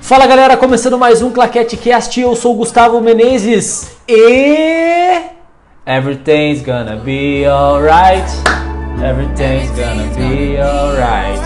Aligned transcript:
Fala 0.00 0.26
galera, 0.26 0.56
começando 0.56 0.96
mais 0.96 1.20
um 1.20 1.30
Claquete 1.30 1.76
Cast, 1.76 2.18
eu 2.18 2.34
sou 2.34 2.54
o 2.54 2.56
Gustavo 2.56 3.00
Menezes 3.02 3.98
e. 4.08 5.20
Everything's 5.84 6.62
gonna 6.62 6.96
be 6.96 7.44
alright. 7.46 8.24
Everything's 9.04 9.70
gonna 9.72 10.08
be 10.16 10.56
alright. 10.58 11.38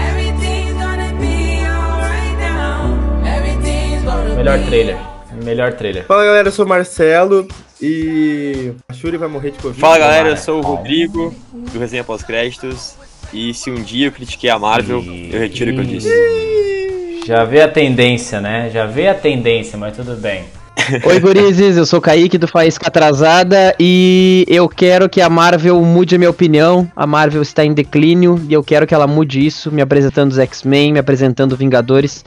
Everything's 0.00 0.72
gonna 0.72 1.12
be 1.20 1.60
alright 1.68 2.38
now. 2.40 2.98
Everything's 3.24 4.02
gonna 4.02 4.34
Melhor 4.34 4.58
trailer. 4.66 5.13
Melhor 5.44 5.74
trailer. 5.74 6.06
Fala 6.06 6.24
galera, 6.24 6.48
eu 6.48 6.52
sou 6.52 6.64
o 6.64 6.68
Marcelo 6.68 7.46
e 7.80 8.72
a 8.88 8.94
Shuri 8.94 9.18
vai 9.18 9.28
morrer 9.28 9.50
de 9.50 9.58
Covid. 9.58 9.78
Fala 9.78 9.98
galera, 9.98 10.30
eu 10.30 10.36
sou 10.38 10.58
o 10.58 10.62
Rodrigo, 10.62 11.34
do 11.52 11.78
Resenha 11.78 12.02
Pós-Créditos. 12.02 12.94
E 13.32 13.52
se 13.52 13.70
um 13.70 13.82
dia 13.82 14.06
eu 14.06 14.12
critiquei 14.12 14.48
a 14.48 14.58
Marvel, 14.58 15.04
eu 15.04 15.38
retiro 15.38 15.72
o 15.72 15.74
que 15.74 15.80
eu 15.80 15.84
disse. 15.84 17.24
Já 17.26 17.44
vê 17.44 17.60
a 17.60 17.68
tendência, 17.68 18.40
né? 18.40 18.70
Já 18.72 18.86
vê 18.86 19.08
a 19.08 19.14
tendência, 19.14 19.76
mas 19.76 19.94
tudo 19.94 20.16
bem. 20.16 20.44
Oi, 21.04 21.20
gurizes, 21.20 21.76
eu 21.76 21.86
sou 21.86 21.98
o 21.98 22.02
Kaique 22.02 22.36
do 22.36 22.48
Faísca 22.48 22.88
Atrasada 22.88 23.74
e 23.78 24.44
eu 24.48 24.68
quero 24.68 25.08
que 25.08 25.20
a 25.20 25.30
Marvel 25.30 25.80
mude 25.82 26.14
a 26.14 26.18
minha 26.18 26.30
opinião. 26.30 26.90
A 26.96 27.06
Marvel 27.06 27.42
está 27.42 27.64
em 27.64 27.72
declínio 27.72 28.40
e 28.48 28.52
eu 28.52 28.62
quero 28.62 28.86
que 28.86 28.94
ela 28.94 29.06
mude 29.06 29.44
isso, 29.44 29.70
me 29.70 29.80
apresentando 29.80 30.32
os 30.32 30.38
X-Men, 30.38 30.92
me 30.92 30.98
apresentando 30.98 31.56
Vingadores, 31.56 32.24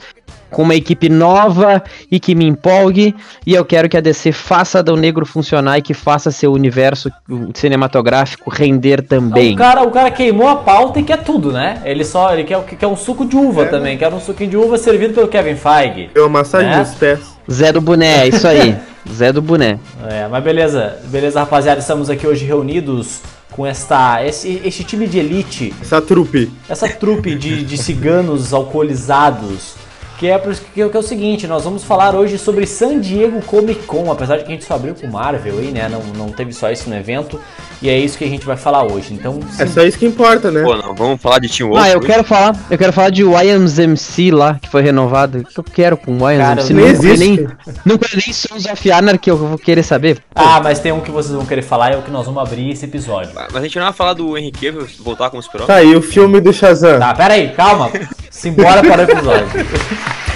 com 0.50 0.62
uma 0.62 0.74
equipe 0.74 1.08
nova 1.08 1.82
e 2.10 2.18
que 2.18 2.34
me 2.34 2.46
empolgue. 2.46 3.14
E 3.46 3.54
eu 3.54 3.64
quero 3.64 3.88
que 3.88 3.96
a 3.96 4.00
DC 4.00 4.32
faça 4.32 4.78
Adão 4.78 4.96
Negro 4.96 5.26
funcionar 5.26 5.78
e 5.78 5.82
que 5.82 5.94
faça 5.94 6.30
seu 6.30 6.52
universo 6.52 7.10
cinematográfico 7.54 8.50
render 8.50 9.02
também. 9.02 9.54
O 9.54 9.56
cara, 9.58 9.82
o 9.82 9.90
cara 9.90 10.10
queimou 10.10 10.48
a 10.48 10.56
pauta 10.56 11.00
e 11.00 11.02
quer 11.02 11.18
tudo, 11.22 11.52
né? 11.52 11.80
Ele 11.84 12.04
só 12.04 12.32
ele 12.32 12.44
quer, 12.44 12.62
quer 12.64 12.86
um 12.86 12.96
suco 12.96 13.24
de 13.24 13.36
uva 13.36 13.66
também. 13.66 13.98
Quer 13.98 14.12
um 14.12 14.20
suquinho 14.20 14.50
de 14.50 14.56
uva 14.56 14.78
servido 14.78 15.14
pelo 15.14 15.28
Kevin 15.28 15.56
Feige. 15.56 16.10
Deu 16.14 16.24
uma 16.24 16.40
massagem 16.40 16.72
É? 16.72 16.78
nos 16.78 16.94
pés. 16.94 17.20
Zé 17.50 17.72
do 17.72 17.80
Boné, 17.80 18.22
é 18.24 18.28
isso 18.28 18.46
aí. 18.46 18.76
Zé 19.10 19.32
do 19.32 19.40
Boné. 19.40 19.78
É, 20.06 20.28
mas 20.28 20.44
beleza, 20.44 20.98
beleza, 21.06 21.40
rapaziada. 21.40 21.80
Estamos 21.80 22.10
aqui 22.10 22.26
hoje 22.26 22.44
reunidos 22.44 23.20
com 23.52 23.66
esta, 23.66 24.22
esse, 24.24 24.60
este 24.64 24.84
time 24.84 25.06
de 25.06 25.18
elite, 25.18 25.74
Essa 25.80 26.00
trupe. 26.02 26.50
essa 26.68 26.86
trupe 26.88 27.34
de, 27.34 27.64
de 27.64 27.78
ciganos 27.78 28.52
alcoolizados. 28.52 29.74
Que 30.18 30.26
é, 30.26 30.38
que, 30.74 30.82
é- 30.82 30.88
que 30.88 30.96
é 30.96 30.98
o 31.00 31.02
seguinte, 31.02 31.46
nós 31.46 31.62
vamos 31.62 31.84
falar 31.84 32.14
hoje 32.16 32.38
sobre 32.38 32.66
San 32.66 32.98
Diego 32.98 33.40
Comic 33.42 33.84
Con, 33.86 34.10
apesar 34.10 34.36
de 34.38 34.42
que 34.44 34.48
a 34.48 34.52
gente 34.52 34.64
só 34.64 34.74
abriu 34.74 34.92
com 34.94 35.06
Marvel 35.06 35.58
aí, 35.58 35.70
né? 35.70 35.88
Não, 35.88 36.02
não 36.16 36.32
teve 36.32 36.52
só 36.52 36.70
isso 36.72 36.90
no 36.90 36.96
evento. 36.96 37.40
E 37.80 37.88
é 37.88 37.96
isso 37.96 38.18
que 38.18 38.24
a 38.24 38.28
gente 38.28 38.44
vai 38.44 38.56
falar 38.56 38.82
hoje. 38.82 39.14
Então, 39.14 39.38
É 39.56 39.64
sim, 39.64 39.72
só 39.72 39.82
isso 39.84 39.96
que 39.96 40.04
importa, 40.04 40.50
né? 40.50 40.64
Pô, 40.64 40.74
não, 40.76 40.92
vamos 40.96 41.22
falar 41.22 41.38
de 41.38 41.48
Team 41.48 41.68
Wolf. 41.70 41.80
Ah, 41.80 41.88
eu 41.90 41.98
hoje? 41.98 42.08
quero 42.08 42.24
falar, 42.24 42.56
eu 42.68 42.76
quero 42.76 42.92
falar 42.92 43.10
de 43.10 43.22
YMCMC 43.22 44.32
lá, 44.32 44.58
que 44.60 44.68
foi 44.68 44.82
renovado. 44.82 45.38
O 45.38 45.44
que 45.44 45.60
eu 45.60 45.62
quero 45.64 45.96
com 45.96 46.18
Cara, 46.18 46.62
YMCMC? 46.62 46.72
não 46.74 46.80
Não 46.82 46.88
existe. 46.88 47.18
nem, 47.18 47.48
não 47.84 47.96
conheço 47.96 48.16
nem 48.26 48.32
Sons 48.32 48.64
of 48.66 48.90
Anarchy 48.90 49.18
que 49.20 49.30
eu 49.30 49.36
vou 49.36 49.56
querer 49.56 49.84
saber. 49.84 50.18
Ah, 50.34 50.60
mas 50.60 50.80
tem 50.80 50.90
um 50.90 51.00
que 51.00 51.12
vocês 51.12 51.32
vão 51.36 51.46
querer 51.46 51.62
falar 51.62 51.92
e 51.92 51.94
é 51.94 51.98
o 51.98 52.02
que 52.02 52.10
nós 52.10 52.26
vamos 52.26 52.42
abrir 52.42 52.70
esse 52.72 52.84
episódio. 52.84 53.30
Mas 53.32 53.54
a 53.54 53.60
gente 53.60 53.76
não 53.78 53.84
vai 53.84 53.92
falar 53.92 54.14
do 54.14 54.36
Henrique 54.36 54.68
voltar 54.98 55.30
como 55.30 55.40
super 55.40 55.60
Tá 55.62 55.76
aí 55.76 55.94
o 55.94 56.02
filme 56.02 56.40
do 56.40 56.52
Shazam. 56.52 56.98
Tá, 56.98 57.14
pera 57.14 57.34
aí, 57.34 57.50
calma. 57.52 57.92
Simbora 58.30 58.82
para 58.82 59.00
o 59.00 59.04
episódio. 59.10 59.48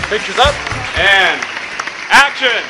Pictures 0.09 0.39
up 0.39 0.55
and 0.99 1.41
action. 2.11 2.63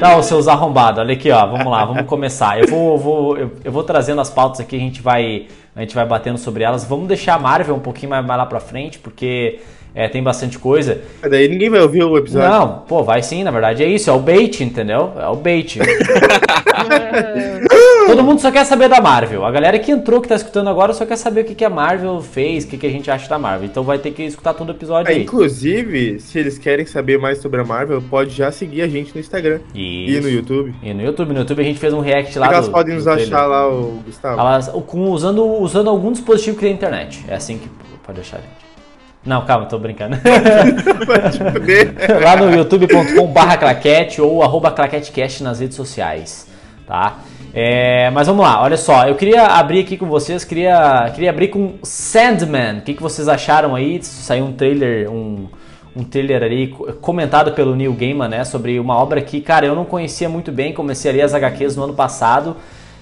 Tá, 0.00 0.16
os 0.18 0.26
seus 0.26 0.48
arrombados, 0.48 1.00
olha 1.00 1.14
aqui, 1.14 1.30
ó. 1.30 1.46
Vamos 1.46 1.66
lá, 1.70 1.84
vamos 1.84 2.04
começar. 2.06 2.58
Eu 2.60 2.66
vou, 2.68 2.98
vou- 2.98 3.36
eu, 3.38 3.52
eu 3.64 3.72
vou 3.72 3.82
trazendo 3.84 4.20
as 4.20 4.28
pautas 4.28 4.60
aqui, 4.60 4.76
a 4.76 4.78
gente 4.78 5.00
vai, 5.00 5.46
a 5.74 5.80
gente 5.80 5.94
vai 5.94 6.04
batendo 6.04 6.36
sobre 6.38 6.62
elas. 6.64 6.84
Vamos 6.84 7.06
deixar 7.08 7.34
a 7.34 7.38
Marvel 7.38 7.74
um 7.76 7.80
pouquinho 7.80 8.10
mais, 8.10 8.24
mais 8.26 8.38
lá 8.38 8.44
pra 8.46 8.60
frente, 8.60 8.98
porque 8.98 9.60
é, 9.94 10.08
tem 10.08 10.22
bastante 10.22 10.58
coisa. 10.58 11.00
Mas 11.22 11.30
Daí 11.30 11.48
ninguém 11.48 11.70
vai 11.70 11.80
ouvir 11.80 12.02
o 12.02 12.18
episódio. 12.18 12.48
Não, 12.50 12.78
pô, 12.80 13.02
vai 13.02 13.22
sim, 13.22 13.44
na 13.44 13.50
verdade 13.50 13.82
é 13.84 13.86
isso, 13.86 14.10
é 14.10 14.12
o 14.12 14.18
bait, 14.18 14.60
entendeu? 14.62 15.12
É 15.18 15.28
o 15.28 15.36
bait. 15.36 15.78
Todo 18.16 18.24
mundo 18.24 18.40
só 18.40 18.50
quer 18.52 18.64
saber 18.64 18.88
da 18.88 19.00
Marvel. 19.00 19.44
A 19.44 19.50
galera 19.50 19.78
que 19.78 19.90
entrou, 19.90 20.20
que 20.20 20.28
tá 20.28 20.34
escutando 20.36 20.68
agora, 20.70 20.92
só 20.92 21.04
quer 21.04 21.16
saber 21.16 21.40
o 21.40 21.44
que, 21.44 21.54
que 21.54 21.64
a 21.64 21.70
Marvel 21.70 22.20
fez, 22.20 22.64
o 22.64 22.68
que, 22.68 22.78
que 22.78 22.86
a 22.86 22.90
gente 22.90 23.10
acha 23.10 23.28
da 23.28 23.38
Marvel. 23.38 23.66
Então 23.66 23.82
vai 23.82 23.98
ter 23.98 24.12
que 24.12 24.22
escutar 24.22 24.54
todo 24.54 24.68
o 24.68 24.72
episódio 24.72 25.10
É, 25.10 25.14
aí. 25.16 25.22
inclusive, 25.22 26.20
se 26.20 26.38
eles 26.38 26.56
querem 26.58 26.86
saber 26.86 27.18
mais 27.18 27.38
sobre 27.38 27.60
a 27.60 27.64
Marvel, 27.64 28.00
pode 28.02 28.30
já 28.30 28.52
seguir 28.52 28.82
a 28.82 28.88
gente 28.88 29.12
no 29.14 29.20
Instagram 29.20 29.58
e 29.74 30.12
Isso. 30.12 30.22
no 30.22 30.28
YouTube. 30.30 30.74
E 30.82 30.94
no 30.94 31.02
YouTube, 31.02 31.32
no 31.32 31.38
YouTube 31.40 31.60
a 31.60 31.64
gente 31.64 31.78
fez 31.80 31.92
um 31.92 32.00
react 32.00 32.38
lá 32.38 32.46
elas 32.46 32.66
do- 32.66 32.72
podem 32.72 32.94
nos 32.94 33.06
achar 33.08 33.46
lá, 33.46 33.68
o 33.68 34.00
Gustavo? 34.06 34.40
Elas, 34.40 34.68
com, 34.86 35.10
usando, 35.10 35.44
usando 35.44 35.90
algum 35.90 36.12
dispositivo 36.12 36.56
que 36.56 36.62
tem 36.64 36.72
internet. 36.72 37.24
É 37.28 37.34
assim 37.34 37.58
que 37.58 37.68
pode 38.06 38.20
achar, 38.20 38.36
gente. 38.36 38.64
Não, 39.26 39.44
calma, 39.46 39.64
tô 39.66 39.78
brincando. 39.78 40.16
Lá 42.22 42.36
no 42.36 42.54
youtube.com 42.54 43.26
barra 43.26 43.56
claquete 43.56 44.20
ou 44.20 44.42
arroba 44.42 44.70
claquetecast 44.70 45.42
nas 45.42 45.60
redes 45.60 45.76
sociais, 45.76 46.46
tá? 46.86 47.18
É, 47.54 48.10
mas 48.10 48.26
vamos 48.26 48.42
lá, 48.44 48.60
olha 48.62 48.76
só, 48.76 49.06
eu 49.06 49.14
queria 49.14 49.46
abrir 49.46 49.80
aqui 49.80 49.96
com 49.96 50.06
vocês, 50.06 50.44
queria, 50.44 51.08
queria 51.14 51.30
abrir 51.30 51.48
com 51.48 51.74
Sandman. 51.84 52.78
O 52.78 52.80
que, 52.82 52.94
que 52.94 53.02
vocês 53.02 53.28
acharam 53.28 53.76
aí? 53.76 54.02
Saiu 54.02 54.46
um 54.46 54.52
trailer, 54.52 55.08
um, 55.08 55.46
um 55.94 56.02
trailer 56.02 56.42
ali 56.42 56.68
co- 56.68 56.92
comentado 56.94 57.52
pelo 57.52 57.76
Neil 57.76 57.92
Gaiman, 57.92 58.26
né? 58.28 58.44
Sobre 58.44 58.80
uma 58.80 58.96
obra 58.96 59.20
que, 59.20 59.40
cara, 59.40 59.64
eu 59.66 59.76
não 59.76 59.84
conhecia 59.84 60.28
muito 60.28 60.50
bem, 60.50 60.72
comecei 60.72 61.12
a 61.12 61.14
ler 61.14 61.22
as 61.22 61.32
HQs 61.32 61.76
no 61.76 61.84
ano 61.84 61.94
passado. 61.94 62.56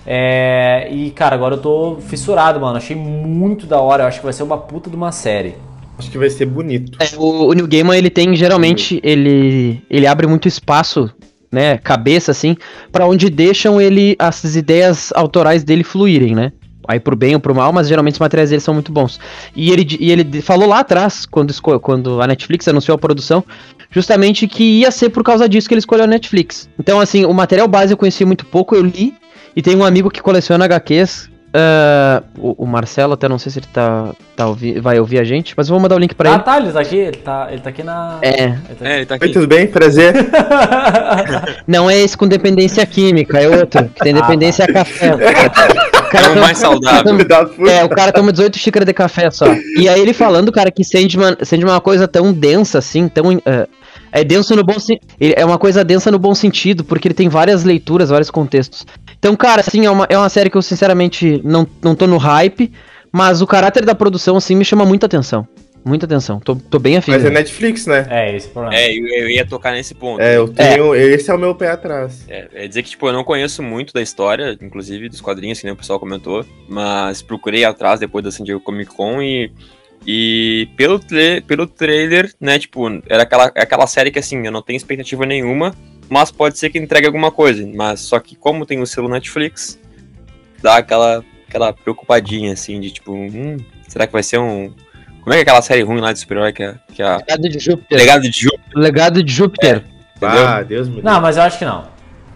É, 0.07 0.89
e, 0.91 1.11
cara, 1.13 1.35
agora 1.35 1.55
eu 1.55 1.61
tô 1.61 1.97
fissurado, 2.01 2.61
mano. 2.61 2.77
Achei 2.77 2.95
muito 2.97 3.67
da 3.67 3.81
hora. 3.81 4.03
Eu 4.03 4.09
acho 4.09 4.19
que 4.19 4.25
vai 4.27 4.33
ser 4.35 4.43
uma 4.43 4.59
puta 4.59 4.91
de 4.91 4.97
uma 4.97 5.13
série. 5.13 5.55
Acho 5.99 6.11
que 6.11 6.19
vai 6.19 6.29
ser 6.29 6.45
bonito. 6.45 6.99
É, 7.01 7.17
o, 7.17 7.47
o 7.49 7.53
New 7.55 7.67
Gaiman, 7.67 7.97
ele 7.97 8.11
tem, 8.11 8.35
geralmente, 8.35 9.01
ele, 9.03 9.81
ele 9.89 10.07
abre 10.07 10.27
muito 10.27 10.47
espaço, 10.49 11.11
né, 11.53 11.77
cabeça, 11.77 12.31
assim, 12.31 12.57
pra 12.91 13.07
onde 13.07 13.29
deixam 13.29 13.79
ele, 13.79 14.17
as 14.19 14.43
ideias 14.57 15.13
autorais 15.15 15.63
dele 15.63 15.85
fluírem, 15.85 16.35
né? 16.35 16.51
Aí 16.89 16.99
pro 16.99 17.15
bem 17.15 17.35
ou 17.35 17.41
pro 17.41 17.55
mal, 17.55 17.73
mas 17.73 17.87
geralmente 17.87 18.15
os 18.15 18.21
materiais 18.21 18.51
dele 18.51 18.61
são 18.61 18.75
muito 18.75 18.91
bons. 18.91 19.21
E 19.55 19.71
ele, 19.71 19.87
e 20.01 20.11
ele 20.11 20.43
falou 20.43 20.67
lá 20.67 20.81
atrás, 20.81 21.27
quando, 21.27 21.53
quando 21.81 22.21
a 22.21 22.27
Netflix 22.27 22.67
anunciou 22.67 22.95
a 22.95 22.99
produção, 22.99 23.45
justamente 23.91 24.49
que 24.49 24.81
ia 24.81 24.91
ser 24.91 25.11
por 25.11 25.23
causa 25.23 25.49
disso 25.49 25.69
que 25.69 25.75
ele 25.75 25.81
escolheu 25.81 26.05
a 26.05 26.09
Netflix. 26.09 26.69
Então, 26.79 26.99
assim, 26.99 27.25
o 27.25 27.33
material 27.33 27.69
base 27.69 27.93
eu 27.93 27.97
conheci 27.97 28.25
muito 28.25 28.45
pouco, 28.47 28.75
eu 28.75 28.83
li, 28.83 29.15
e 29.55 29.63
tem 29.63 29.77
um 29.77 29.85
amigo 29.85 30.11
que 30.11 30.23
coleciona 30.23 30.65
HQs. 30.65 31.31
Ah, 31.55 32.23
o, 32.39 32.65
o 32.65 32.67
Marcelo, 32.67 33.13
até 33.15 33.29
não 33.29 33.39
sei 33.39 33.53
se 33.53 33.59
ele 33.59 33.67
tá, 33.73 34.11
tá 34.37 34.47
ouvi- 34.49 34.81
vai 34.81 34.99
ouvir 34.99 35.19
a 35.19 35.25
gente, 35.25 35.55
mas 35.57 35.69
eu 35.69 35.73
vou 35.75 35.81
mandar 35.81 35.97
o 35.97 35.99
link 35.99 36.15
pra 36.15 36.31
Ah, 36.31 36.35
ele. 36.35 36.43
tá, 36.43 36.59
ele 36.59 36.73
tá 36.73 36.81
aqui, 36.81 36.97
ele 36.97 37.17
tá, 37.19 37.49
ele 37.51 37.61
tá 37.61 37.71
aqui 37.71 37.83
na. 37.83 38.19
É, 38.23 38.45
Ele 38.45 38.57
tá 38.79 38.89
É, 38.89 38.97
ele 38.97 39.07
tá 39.07 39.15
Oi, 39.15 39.19
aqui. 39.25 39.33
tudo 39.33 39.47
bem? 39.47 39.67
Prazer. 39.67 40.15
Não 41.67 41.89
é 41.91 41.99
esse 41.99 42.17
com 42.17 42.27
dependência 42.27 42.85
química, 42.87 43.39
é 43.39 43.49
outro, 43.49 43.85
que 43.89 44.01
tem 44.01 44.15
dependência 44.15 44.65
a 44.65 44.73
café. 44.73 45.15
O 45.15 45.21
É 45.21 45.35
cara 46.19 46.27
o 46.27 46.35
toma- 46.35 46.41
mais 46.43 46.59
saudável. 46.59 47.17
Puta. 47.17 47.71
É, 47.71 47.85
o 47.85 47.89
cara 47.89 48.13
toma 48.13 48.33
18 48.33 48.59
xícaras 48.59 48.87
de 48.87 48.93
café 48.93 49.31
só. 49.31 49.47
E 49.79 49.89
aí 49.89 50.01
ele 50.01 50.13
falando, 50.13 50.53
cara, 50.53 50.71
que 50.71 50.85
Sandman, 50.85 51.37
Sandman 51.43 51.71
é 51.71 51.75
uma 51.75 51.81
coisa 51.81 52.07
tão 52.07 52.33
densa 52.33 52.79
assim, 52.79 53.09
tão. 53.09 53.33
eh, 53.45 53.67
é 54.15 54.23
denso 54.23 54.55
no 54.55 54.63
bom 54.63 54.79
sentido. 54.79 55.07
É 55.19 55.43
uma 55.45 55.57
coisa 55.59 55.83
densa 55.83 56.11
no 56.11 56.19
bom 56.19 56.35
sentido, 56.35 56.85
porque 56.85 57.09
ele 57.09 57.15
tem 57.15 57.29
várias 57.31 57.65
leituras, 57.65 58.11
vários 58.11 58.31
contextos. 58.31 58.87
Então, 59.23 59.37
cara, 59.37 59.61
assim, 59.61 59.87
é 59.87 59.91
uma, 59.91 60.05
é 60.09 60.19
uma 60.19 60.29
série 60.29 60.51
que 60.51 60.57
eu 60.57 60.63
sinceramente 60.63 61.41
não, 61.45 61.65
não 61.81 61.95
tô 61.95 62.09
no 62.09 62.17
hype, 62.17 62.73
mas 63.13 63.41
o 63.41 63.47
caráter 63.47 63.85
da 63.85 63.95
produção, 63.95 64.37
assim, 64.37 64.57
me 64.57 64.65
chama 64.65 64.85
muita 64.85 65.07
atenção. 65.07 65.47
Muita 65.85 66.07
atenção. 66.07 66.41
Tô, 66.41 66.57
tô 66.57 66.81
bem 66.81 66.97
afim. 66.97 67.13
Mas 67.13 67.25
é? 67.25 67.31
Netflix, 67.31 67.87
né? 67.87 68.05
É, 68.11 68.35
esse 68.35 68.47
é 68.47 68.51
o 68.51 68.53
problema. 68.53 68.75
É, 68.75 68.93
eu, 68.93 69.07
eu 69.07 69.31
ia 69.31 69.47
tocar 69.47 69.71
nesse 69.75 69.95
ponto. 69.95 70.21
É, 70.21 70.37
eu 70.37 70.49
tenho. 70.49 70.93
Esse 70.93 71.31
é 71.31 71.35
o 71.35 71.39
meu 71.39 71.55
pé 71.55 71.71
atrás. 71.71 72.25
É, 72.29 72.49
é 72.53 72.67
dizer 72.67 72.83
que, 72.83 72.91
tipo, 72.91 73.07
eu 73.07 73.13
não 73.13 73.23
conheço 73.23 73.63
muito 73.63 73.95
da 73.95 74.03
história, 74.03 74.59
inclusive 74.61 75.09
dos 75.09 75.21
quadrinhos, 75.21 75.61
que 75.61 75.67
nem 75.67 75.73
o 75.73 75.77
pessoal 75.77 76.01
comentou, 76.01 76.45
mas 76.69 77.23
procurei 77.23 77.65
atrás 77.65 78.01
depois 78.01 78.25
da 78.25 78.33
San 78.33 78.43
Diego 78.43 78.59
Comic 78.61 78.93
Con 78.93 79.23
e, 79.23 79.53
e 80.05 80.69
pelo, 80.77 80.99
tra- 80.99 81.43
pelo 81.47 81.65
trailer, 81.69 82.33
né, 82.41 82.59
tipo, 82.59 82.89
era 83.09 83.23
aquela, 83.23 83.45
aquela 83.47 83.87
série 83.87 84.11
que, 84.11 84.19
assim, 84.19 84.45
eu 84.45 84.51
não 84.51 84.63
tenho 84.63 84.77
expectativa 84.77 85.25
nenhuma, 85.25 85.73
mas 86.13 86.31
pode 86.31 86.59
ser 86.59 86.69
que 86.69 86.79
entregue 86.79 87.07
alguma 87.07 87.31
coisa, 87.31 87.67
mas 87.75 88.01
só 88.01 88.21
que 88.21 88.37
como 88.37 88.67
tem 88.67 88.83
o 88.83 88.87
selo 88.87 89.09
Netflix, 89.09 89.79
dá 90.63 90.77
aquela, 90.77 91.25
aquela 91.49 91.73
preocupadinha, 91.73 92.53
assim, 92.53 92.79
de 92.79 92.91
tipo, 92.91 93.15
hum, 93.15 93.57
será 93.89 94.07
que 94.07 94.13
vai 94.13 94.23
ser 94.23 94.39
um... 94.39 94.71
Como 95.23 95.33
é 95.33 95.37
que 95.37 95.39
é 95.39 95.43
aquela 95.43 95.63
série 95.63 95.83
ruim 95.83 96.01
lá 96.01 96.13
de 96.13 96.19
super-herói 96.19 96.53
que 96.53 96.63
é, 96.65 96.75
que 96.93 97.03
é 97.03 97.07
a 97.07 97.17
Legado 97.17 97.49
de 97.49 97.59
Júpiter. 97.59 97.99
Legado 97.99 98.23
de 98.23 98.41
Júpiter, 98.43 98.73
Legado 98.75 99.23
de 99.23 99.33
Júpiter. 99.33 99.85
entendeu? 100.17 100.47
Ah, 100.47 100.63
Deus 100.63 100.89
me 100.91 101.01
Não, 101.01 101.19
mas 101.19 101.39
eu 101.39 101.45
acho 101.45 101.59
que 101.59 101.65
não. 101.65 101.85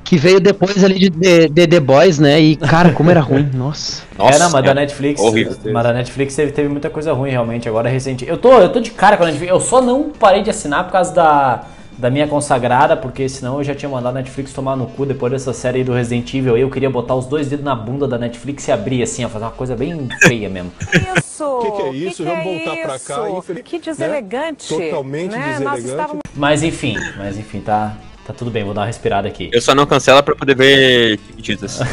Que 0.02 0.16
veio 0.16 0.40
depois 0.40 0.82
ali 0.82 0.98
de, 0.98 1.10
de, 1.10 1.48
de 1.48 1.66
The 1.66 1.80
Boys, 1.80 2.18
né? 2.18 2.40
E, 2.40 2.56
cara, 2.56 2.92
como 2.92 3.10
era 3.10 3.20
ruim, 3.20 3.50
nossa. 3.52 4.04
é, 4.18 4.38
não, 4.38 4.50
mas 4.50 4.64
da 4.64 4.70
é 4.70 4.74
Netflix. 4.74 5.20
horrível. 5.20 5.54
Mas 5.70 5.82
da 5.82 5.92
Netflix 5.92 6.34
teve, 6.34 6.52
teve 6.52 6.68
muita 6.68 6.88
coisa 6.88 7.12
ruim, 7.12 7.30
realmente, 7.30 7.68
agora 7.68 7.90
recente. 7.90 8.26
Eu 8.26 8.38
tô, 8.38 8.54
eu 8.58 8.70
tô 8.70 8.80
de 8.80 8.92
cara 8.92 9.18
com 9.18 9.24
a 9.24 9.26
Netflix. 9.26 9.52
Eu 9.52 9.60
só 9.60 9.82
não 9.82 10.10
parei 10.10 10.42
de 10.42 10.48
assinar 10.48 10.84
por 10.84 10.92
causa 10.92 11.12
da, 11.12 11.66
da 11.98 12.10
minha 12.10 12.26
consagrada, 12.28 12.96
porque 12.96 13.28
senão 13.28 13.58
eu 13.58 13.64
já 13.64 13.74
tinha 13.74 13.88
mandado 13.88 14.16
a 14.16 14.20
Netflix 14.20 14.52
tomar 14.52 14.76
no 14.76 14.86
cu 14.86 15.06
depois 15.06 15.32
dessa 15.32 15.52
série 15.52 15.78
aí 15.78 15.84
do 15.84 15.92
Resident 15.94 16.32
Evil. 16.34 16.56
Eu 16.56 16.68
queria 16.70 16.90
botar 16.90 17.14
os 17.14 17.26
dois 17.26 17.48
dedos 17.48 17.64
na 17.64 17.74
bunda 17.74 18.06
da 18.06 18.18
Netflix 18.18 18.68
e 18.68 18.72
abrir 18.72 19.02
assim, 19.02 19.24
ó, 19.24 19.28
fazer 19.28 19.44
uma 19.46 19.50
coisa 19.50 19.74
bem 19.74 20.08
feia 20.22 20.48
mesmo. 20.48 20.72
Isso! 21.16 21.26
O 21.46 21.60
Que 21.60 21.70
que 21.70 21.82
é 21.82 21.90
isso? 21.92 22.24
Vamos 22.24 22.44
voltar 22.44 22.76
pra 22.76 22.98
cá, 22.98 23.28
infeliz- 23.30 23.62
Que 23.62 23.78
deselegante. 23.78 24.74
né? 24.74 24.84
Totalmente 24.86 25.32
né? 25.36 25.52
Deselegante. 25.52 25.86
estávamos 25.86 26.22
Mas 26.34 26.62
enfim, 26.62 26.96
mas 27.18 27.36
enfim, 27.36 27.60
tá, 27.60 27.94
tá 28.26 28.32
tudo 28.32 28.50
bem, 28.50 28.64
vou 28.64 28.72
dar 28.72 28.80
uma 28.82 28.86
respirada 28.86 29.28
aqui. 29.28 29.50
Eu 29.52 29.60
só 29.60 29.74
não 29.74 29.84
cancela 29.84 30.22
pra 30.22 30.34
poder 30.34 30.56
ver 30.56 31.18
Chiquititas. 31.26 31.78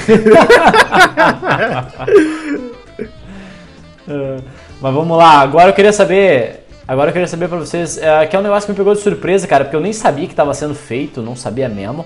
Mas 4.81 4.93
vamos 4.93 5.17
lá, 5.17 5.39
agora 5.39 5.69
eu 5.69 5.73
queria 5.73 5.93
saber. 5.93 6.62
Agora 6.87 7.09
eu 7.09 7.13
queria 7.13 7.27
saber 7.27 7.47
pra 7.47 7.57
vocês, 7.57 7.97
é, 7.97 8.25
que 8.25 8.35
é 8.35 8.39
um 8.39 8.41
negócio 8.43 8.65
que 8.65 8.71
me 8.71 8.77
pegou 8.77 8.93
de 8.93 8.99
surpresa, 9.01 9.47
cara, 9.47 9.63
porque 9.63 9.75
eu 9.75 9.81
nem 9.81 9.93
sabia 9.93 10.27
que 10.27 10.35
tava 10.35 10.53
sendo 10.53 10.75
feito, 10.75 11.21
não 11.21 11.35
sabia 11.35 11.69
mesmo. 11.69 12.05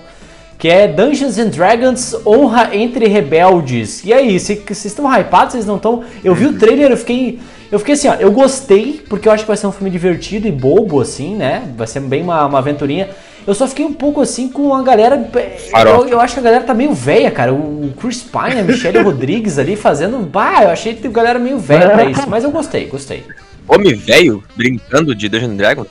Que 0.56 0.68
é 0.68 0.88
Dungeons 0.88 1.38
and 1.38 1.48
Dragons 1.50 2.14
Honra 2.26 2.70
entre 2.74 3.06
Rebeldes. 3.06 4.04
E 4.04 4.12
aí, 4.12 4.38
se- 4.40 4.56
vocês 4.56 4.86
estão 4.86 5.06
hypados, 5.12 5.52
vocês 5.52 5.66
não 5.66 5.76
estão. 5.76 6.02
Eu 6.24 6.34
vi 6.34 6.46
o 6.46 6.58
trailer, 6.58 6.90
eu 6.90 6.96
fiquei. 6.96 7.38
Eu 7.70 7.78
fiquei 7.78 7.94
assim, 7.94 8.08
ó, 8.08 8.14
eu 8.14 8.32
gostei, 8.32 9.04
porque 9.08 9.28
eu 9.28 9.32
acho 9.32 9.44
que 9.44 9.48
vai 9.48 9.56
ser 9.56 9.66
um 9.68 9.72
filme 9.72 9.90
divertido 9.90 10.48
e 10.48 10.52
bobo, 10.52 11.00
assim, 11.00 11.36
né? 11.36 11.62
Vai 11.76 11.86
ser 11.86 12.00
bem 12.00 12.22
uma, 12.22 12.44
uma 12.46 12.58
aventurinha. 12.58 13.08
Eu 13.46 13.54
só 13.54 13.66
fiquei 13.68 13.84
um 13.84 13.92
pouco 13.92 14.20
assim 14.20 14.48
com 14.48 14.74
a 14.74 14.82
galera. 14.82 15.16
Eu, 15.90 16.08
eu 16.08 16.20
acho 16.20 16.34
que 16.34 16.40
a 16.40 16.42
galera 16.42 16.64
tá 16.64 16.74
meio 16.74 16.92
velha, 16.92 17.30
cara. 17.30 17.52
O 17.52 17.92
Chris 18.00 18.22
Pine, 18.22 18.60
a 18.60 18.64
Michelle 18.64 18.98
Rodrigues 19.02 19.58
ali 19.58 19.76
fazendo. 19.76 20.18
Bah, 20.18 20.62
eu 20.64 20.70
achei 20.70 20.94
que 20.94 21.06
a 21.06 21.10
galera 21.10 21.38
meio 21.38 21.58
velha 21.58 21.90
pra 21.90 22.04
isso. 22.10 22.28
Mas 22.28 22.42
eu 22.42 22.50
gostei, 22.50 22.86
gostei. 22.86 23.24
Homem 23.68 23.94
velho 23.94 24.42
brincando 24.56 25.14
de 25.14 25.28
Dungeons 25.28 25.50
and 25.52 25.56
Dragons? 25.56 25.86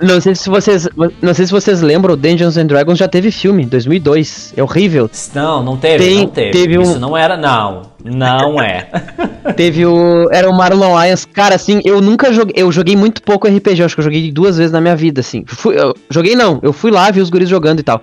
Não 0.00 0.18
sei 0.18 0.34
se 0.34 0.48
vocês, 0.48 0.88
não 1.20 1.34
sei 1.34 1.44
se 1.44 1.52
vocês 1.52 1.82
lembram, 1.82 2.16
Dungeons 2.16 2.56
and 2.56 2.64
Dragons 2.66 2.98
já 2.98 3.06
teve 3.06 3.30
filme, 3.30 3.66
2002. 3.66 4.54
É 4.56 4.62
horrível. 4.62 5.10
Não, 5.34 5.62
não 5.62 5.76
teve, 5.76 6.02
Tem- 6.04 6.18
não 6.20 6.26
teve. 6.28 6.50
teve 6.52 6.78
um- 6.78 6.82
Isso 6.82 6.98
não 6.98 7.14
era. 7.14 7.36
Não, 7.36 7.82
não 8.04 8.60
é. 8.60 8.88
Teve 9.56 9.86
o. 9.86 10.28
Era 10.30 10.48
o 10.48 10.56
Marlon 10.56 10.92
Wayans. 10.94 11.24
Cara, 11.24 11.54
assim, 11.54 11.80
eu 11.84 12.00
nunca 12.00 12.32
joguei. 12.32 12.54
Eu 12.56 12.70
joguei 12.70 12.96
muito 12.96 13.22
pouco 13.22 13.48
RPG, 13.48 13.82
acho 13.82 13.94
que 13.94 14.00
eu 14.00 14.04
joguei 14.04 14.30
duas 14.30 14.56
vezes 14.56 14.72
na 14.72 14.80
minha 14.80 14.96
vida, 14.96 15.20
assim. 15.20 15.44
Fui- 15.46 15.78
eu 15.78 15.94
joguei 16.10 16.34
não, 16.34 16.58
eu 16.62 16.72
fui 16.72 16.90
lá, 16.90 17.10
vi 17.10 17.20
os 17.20 17.30
guris 17.30 17.48
jogando 17.48 17.80
e 17.80 17.82
tal. 17.82 18.02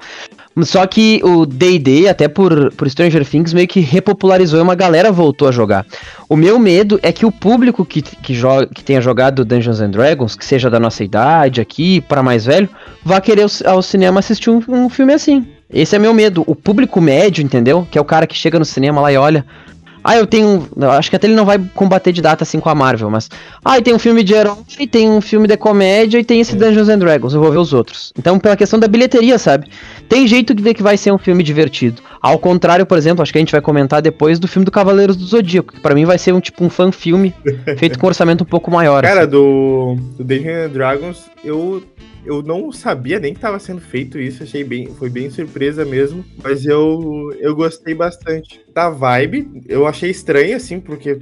Só 0.64 0.88
que 0.88 1.22
o 1.24 1.46
DD, 1.46 2.08
até 2.08 2.28
por, 2.28 2.74
por 2.74 2.90
Stranger 2.90 3.24
Things, 3.24 3.54
meio 3.54 3.68
que 3.68 3.80
repopularizou 3.80 4.58
e 4.58 4.62
uma 4.64 4.74
galera 4.74 5.12
voltou 5.12 5.48
a 5.48 5.52
jogar. 5.52 5.86
O 6.28 6.36
meu 6.36 6.58
medo 6.58 7.00
é 7.04 7.12
que 7.12 7.28
o 7.28 7.32
público 7.32 7.86
que, 7.86 8.02
que, 8.02 8.34
joga, 8.34 8.66
que 8.66 8.84
tenha 8.84 9.00
jogado 9.00 9.46
Dungeons 9.46 9.80
and 9.82 9.92
Dragons, 9.92 10.36
que 10.36 10.44
seja 10.44 10.68
da 10.68 10.80
nossa 10.80 11.04
idade 11.04 11.62
aqui, 11.62 12.02
para 12.02 12.24
mais 12.24 12.46
velho, 12.46 12.68
vá 13.06 13.22
querer 13.22 13.44
ao, 13.44 13.72
ao 13.76 13.82
cinema 13.84 14.20
assistir 14.20 14.50
um, 14.50 14.60
um 14.68 14.90
filme 14.90 15.14
assim. 15.14 15.46
Esse 15.72 15.96
é 15.96 16.00
meu 16.00 16.14
medo. 16.14 16.44
O 16.48 16.56
público 16.56 17.00
médio, 17.00 17.44
entendeu? 17.44 17.88
Que 17.92 17.98
é 18.00 18.02
o 18.02 18.06
cara 18.06 18.26
que 18.26 18.36
chega 18.36 18.58
no 18.58 18.66
cinema 18.66 19.00
lá 19.00 19.12
e 19.12 19.18
olha. 19.18 19.46
Ah, 20.08 20.16
eu 20.16 20.26
tenho. 20.26 20.66
Acho 20.98 21.10
que 21.10 21.18
até 21.18 21.28
ele 21.28 21.36
não 21.36 21.44
vai 21.44 21.60
combater 21.76 22.14
de 22.14 22.22
data 22.22 22.42
assim 22.42 22.62
com 22.62 22.70
a 22.70 22.74
Marvel, 22.74 23.10
mas. 23.10 23.30
Ah, 23.64 23.78
e 23.78 23.82
tem 23.82 23.94
um 23.94 24.00
filme 24.00 24.24
de 24.24 24.34
herói, 24.34 24.56
tem 24.90 25.10
um 25.10 25.20
filme 25.20 25.50
de 25.50 25.58
comédia 25.58 26.18
e 26.18 26.24
tem 26.24 26.40
esse 26.40 26.56
Dungeons 26.56 26.88
and 26.88 27.00
Dragons. 27.00 27.34
Eu 27.34 27.42
vou 27.42 27.52
ver 27.52 27.58
os 27.58 27.74
outros. 27.74 28.14
Então, 28.18 28.40
pela 28.40 28.56
questão 28.56 28.80
da 28.80 28.88
bilheteria, 28.88 29.38
sabe? 29.38 29.68
Tem 30.08 30.26
jeito 30.26 30.54
de 30.54 30.64
ver 30.64 30.76
que 30.76 30.82
vai 30.82 30.96
ser 30.96 31.12
um 31.12 31.18
filme 31.18 31.44
divertido. 31.44 32.02
Ao 32.22 32.38
contrário, 32.40 32.86
por 32.86 32.98
exemplo, 32.98 33.22
acho 33.22 33.32
que 33.32 33.38
a 33.38 33.42
gente 33.42 33.52
vai 33.52 33.62
comentar 33.62 34.02
depois 34.02 34.40
do 34.40 34.48
filme 34.48 34.66
do 34.66 34.72
Cavaleiros 34.72 35.16
do 35.16 35.26
Zodíaco, 35.26 35.74
que 35.74 35.80
pra 35.80 35.96
mim 35.96 36.06
vai 36.06 36.18
ser 36.18 36.34
um 36.34 36.40
tipo 36.40 36.64
um 36.64 36.70
fan 36.70 36.92
filme 36.92 37.34
feito 37.78 38.00
com 38.00 38.08
orçamento 38.08 38.44
um 38.44 38.48
pouco 38.48 38.72
maior. 38.72 39.04
Cara, 39.04 39.22
assim. 39.22 39.30
do, 39.30 39.96
do 40.18 40.24
Dungeons 40.24 40.72
Dragons, 40.72 41.30
eu, 41.44 41.84
eu 42.26 42.42
não 42.42 42.72
sabia 42.72 43.20
nem 43.20 43.34
que 43.34 43.40
tava 43.40 43.60
sendo 43.60 43.82
feito 43.82 44.20
isso, 44.20 44.44
achei 44.44 44.64
bem, 44.64 44.88
foi 44.88 45.10
bem 45.10 45.30
surpresa 45.30 45.86
mesmo, 45.86 46.24
mas 46.44 46.66
eu, 46.66 47.34
eu 47.40 47.56
gostei 47.56 47.94
bastante 47.94 48.62
da 48.74 48.90
vibe, 48.90 49.64
eu 49.68 49.88
achei 49.88 50.10
estranho, 50.10 50.56
assim, 50.56 50.80
porque 50.80 51.20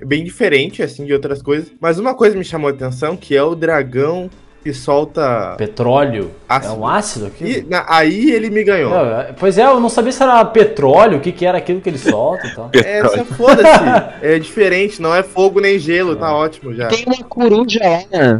é 0.00 0.04
bem 0.04 0.24
diferente, 0.24 0.82
assim, 0.82 1.04
de 1.04 1.12
outras 1.12 1.42
coisas, 1.42 1.72
mas 1.80 1.98
uma 1.98 2.14
coisa 2.14 2.36
me 2.36 2.44
chamou 2.44 2.68
a 2.68 2.72
atenção, 2.72 3.16
que 3.16 3.36
é 3.36 3.42
o 3.42 3.54
dragão 3.54 4.30
que 4.64 4.72
solta 4.72 5.54
Petróleo. 5.58 6.30
ácido. 6.48 6.74
É 6.74 6.76
um 6.78 6.86
ácido 6.88 7.26
aqui? 7.26 7.66
Na- 7.68 7.84
aí 7.86 8.30
ele 8.30 8.48
me 8.48 8.64
ganhou. 8.64 8.90
Pois 9.38 9.58
é, 9.58 9.64
eu 9.66 9.78
não 9.78 9.90
sabia 9.90 10.10
se 10.10 10.22
era 10.22 10.42
petróleo, 10.46 11.18
o 11.18 11.20
que, 11.20 11.30
que 11.30 11.44
era 11.44 11.58
aquilo 11.58 11.80
que 11.82 11.88
ele 11.90 11.98
solta 11.98 12.46
e 12.46 12.54
tal. 12.54 12.70
Essa 12.82 13.24
foda-se, 13.26 13.68
é 14.22 14.38
diferente, 14.38 15.02
não 15.02 15.14
é 15.14 15.22
fogo 15.22 15.60
nem 15.60 15.78
gelo, 15.78 16.16
tá 16.16 16.34
ótimo 16.34 16.74
já. 16.74 16.88
Tem 16.88 17.04
uma 17.06 17.22
coruja 17.24 17.78
lá. 17.82 17.98
né? 18.18 18.38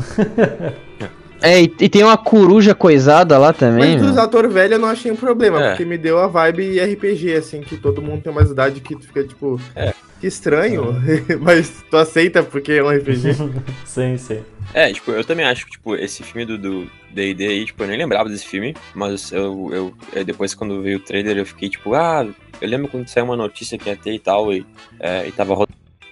É, 1.42 1.60
e, 1.60 1.74
e 1.78 1.88
tem 1.90 2.02
uma 2.02 2.16
coruja 2.16 2.74
coisada 2.74 3.36
lá 3.36 3.52
também. 3.52 3.92
Mas 3.98 4.02
dos 4.02 4.14
meu. 4.14 4.22
atores 4.22 4.50
velhos 4.50 4.72
eu 4.72 4.78
não 4.78 4.88
achei 4.88 5.12
um 5.12 5.16
problema, 5.16 5.62
É. 5.62 5.68
porque 5.70 5.84
me 5.84 5.98
deu 5.98 6.18
a 6.18 6.26
vibe 6.26 6.80
RPG, 6.80 7.34
assim, 7.34 7.60
que 7.60 7.76
todo 7.76 8.00
mundo 8.00 8.22
tem 8.22 8.32
mais 8.32 8.50
idade 8.50 8.80
que 8.80 8.96
tu 8.96 9.06
fica 9.06 9.22
tipo, 9.24 9.60
É. 9.76 9.92
que 10.24 10.28
estranho, 10.28 10.94
mas 11.40 11.84
tu 11.90 11.96
aceita 11.98 12.42
porque 12.42 12.72
é 12.72 12.82
um 12.82 12.88
RPG. 12.90 13.34
sim, 13.84 14.16
sim. 14.16 14.42
É, 14.72 14.90
tipo, 14.90 15.10
eu 15.10 15.22
também 15.22 15.44
acho 15.44 15.66
que, 15.66 15.72
tipo, 15.72 15.94
esse 15.94 16.22
filme 16.22 16.46
do 16.56 16.88
D&D 17.10 17.46
aí, 17.46 17.64
tipo, 17.66 17.82
eu 17.82 17.86
nem 17.86 17.98
lembrava 17.98 18.28
desse 18.30 18.46
filme, 18.46 18.74
mas 18.94 19.30
eu, 19.30 19.70
eu, 19.70 19.94
é, 20.14 20.24
depois 20.24 20.54
quando 20.54 20.80
veio 20.82 20.96
o 20.96 21.00
trailer 21.00 21.36
eu 21.36 21.44
fiquei, 21.44 21.68
tipo, 21.68 21.92
ah, 21.94 22.26
eu 22.60 22.68
lembro 22.68 22.88
quando 22.88 23.06
saiu 23.06 23.26
uma 23.26 23.36
notícia 23.36 23.76
que 23.76 23.88
ia 23.90 23.96
ter 23.96 24.14
e 24.14 24.18
tal, 24.18 24.50
e, 24.52 24.66
é, 24.98 25.28
e 25.28 25.32
tava 25.32 25.54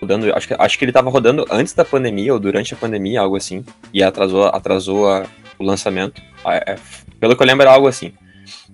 rodando, 0.01 0.31
acho 0.37 0.47
que, 0.47 0.55
acho 0.59 0.79
que 0.79 0.85
ele 0.85 0.93
tava 0.93 1.09
rodando 1.09 1.47
antes 1.51 1.73
da 1.73 1.85
pandemia, 1.85 2.35
ou 2.35 2.39
durante 2.39 2.75
a 2.75 2.77
pandemia, 2.77 3.21
algo 3.23 3.37
assim, 3.37 3.65
e 3.95 4.03
atrasou, 4.03 4.45
atrasou 4.45 5.09
a- 5.11 5.27
o 5.59 5.65
lançamento, 5.65 6.21
Ah, 6.45 6.57
é, 6.57 6.77
pelo 7.19 7.35
que 7.37 7.43
eu 7.43 7.47
lembro 7.47 7.63
era 7.63 7.73
algo 7.73 7.87
assim. 7.89 8.13